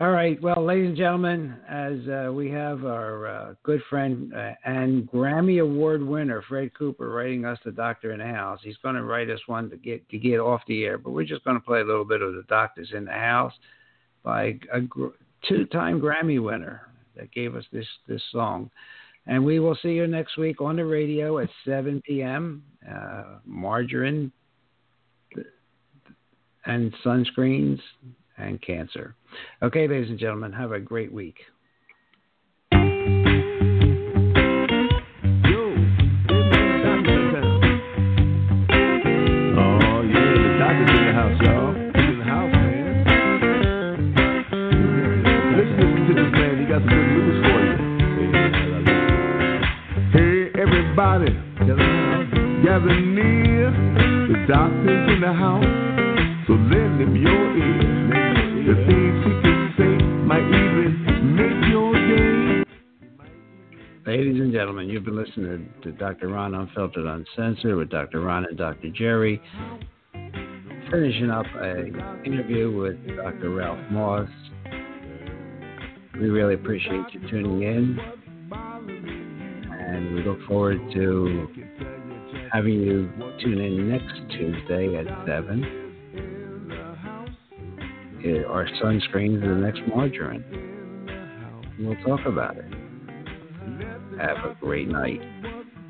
All 0.00 0.10
right. 0.10 0.42
Well, 0.42 0.64
ladies 0.64 0.88
and 0.88 0.96
gentlemen, 0.96 1.56
as 1.68 1.98
uh, 2.08 2.32
we 2.32 2.50
have 2.50 2.84
our 2.84 3.28
uh, 3.28 3.54
good 3.62 3.80
friend 3.88 4.34
uh, 4.34 4.50
and 4.64 5.08
Grammy 5.08 5.62
Award 5.62 6.02
winner 6.02 6.42
Fred 6.48 6.74
Cooper 6.76 7.10
writing 7.10 7.44
us 7.44 7.58
the 7.64 7.70
Doctor 7.70 8.10
in 8.12 8.18
the 8.18 8.26
House. 8.26 8.58
He's 8.64 8.76
going 8.78 8.96
to 8.96 9.04
write 9.04 9.30
us 9.30 9.38
one 9.46 9.70
to 9.70 9.76
get 9.76 10.06
to 10.08 10.18
get 10.18 10.40
off 10.40 10.62
the 10.66 10.84
air, 10.84 10.98
but 10.98 11.12
we're 11.12 11.24
just 11.24 11.44
going 11.44 11.56
to 11.56 11.64
play 11.64 11.80
a 11.80 11.84
little 11.84 12.04
bit 12.04 12.22
of 12.22 12.34
the 12.34 12.42
Doctors 12.48 12.90
in 12.92 13.04
the 13.04 13.12
House 13.12 13.52
by 14.24 14.58
a 14.72 14.80
gr- 14.80 15.08
two-time 15.48 16.00
Grammy 16.00 16.42
winner 16.42 16.88
that 17.16 17.30
gave 17.30 17.54
us 17.54 17.64
this 17.72 17.86
this 18.08 18.22
song. 18.32 18.70
And 19.26 19.44
we 19.44 19.58
will 19.58 19.76
see 19.82 19.90
you 19.90 20.06
next 20.06 20.36
week 20.36 20.60
on 20.60 20.76
the 20.76 20.84
radio 20.84 21.38
at 21.38 21.48
7 21.64 22.02
p.m. 22.06 22.62
Uh, 22.88 23.38
margarine 23.44 24.30
and 26.66 26.94
sunscreens 27.04 27.80
and 28.36 28.60
cancer. 28.62 29.14
Okay, 29.62 29.88
ladies 29.88 30.10
and 30.10 30.18
gentlemen, 30.18 30.52
have 30.52 30.72
a 30.72 30.80
great 30.80 31.12
week. 31.12 31.36
Everybody 51.14 52.64
gather 52.64 53.00
near. 53.00 53.70
The 53.70 54.46
doctor's 54.48 55.12
in 55.12 55.20
the 55.20 55.32
house, 55.32 55.64
so 56.46 56.54
lend 56.54 57.00
him 57.00 57.14
your 57.14 57.56
ear. 57.56 57.78
The 58.66 58.74
things 58.86 59.24
he 59.24 59.32
can 59.42 59.74
say 59.78 60.04
might 60.24 60.42
even 60.42 61.36
make 61.36 61.70
your 61.70 61.94
day. 61.94 62.64
Ladies 64.06 64.40
and 64.40 64.52
gentlemen, 64.52 64.88
you've 64.88 65.04
been 65.04 65.16
listening 65.16 65.68
to 65.82 65.92
Dr. 65.92 66.28
Ron 66.28 66.54
Unfiltered 66.54 67.06
Uncensored 67.06 67.76
with 67.76 67.90
Dr. 67.90 68.20
Ron 68.20 68.46
and 68.46 68.58
Dr. 68.58 68.90
Jerry. 68.90 69.40
Finishing 70.90 71.30
up 71.30 71.46
a 71.60 71.86
interview 72.24 72.76
with 72.76 72.96
Dr. 73.16 73.50
Ralph 73.50 73.78
Moss. 73.90 74.28
We 76.14 76.28
really 76.28 76.54
appreciate 76.54 77.04
you 77.12 77.20
tuning 77.28 77.62
in. 77.62 78.23
And 80.04 80.14
we 80.14 80.22
look 80.22 80.38
forward 80.46 80.78
to 80.92 81.48
having 82.52 82.74
you 82.74 83.10
tune 83.42 83.58
in 83.58 83.88
next 83.88 84.20
Tuesday 84.30 84.96
at 84.96 85.06
7 85.26 85.84
our 88.48 88.66
sunscreen 88.82 89.36
is 89.36 89.42
the 89.42 89.48
next 89.48 89.80
margarine. 89.88 90.44
We'll 91.78 91.96
talk 92.06 92.24
about 92.24 92.56
it. 92.56 92.64
Have 94.20 94.38
a 94.44 94.56
great 94.60 94.88
night. 94.88 95.20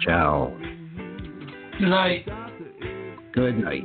Ciao. 0.00 0.56
Good 1.78 1.88
night. 1.88 2.26
Good 3.34 3.58
night. 3.58 3.84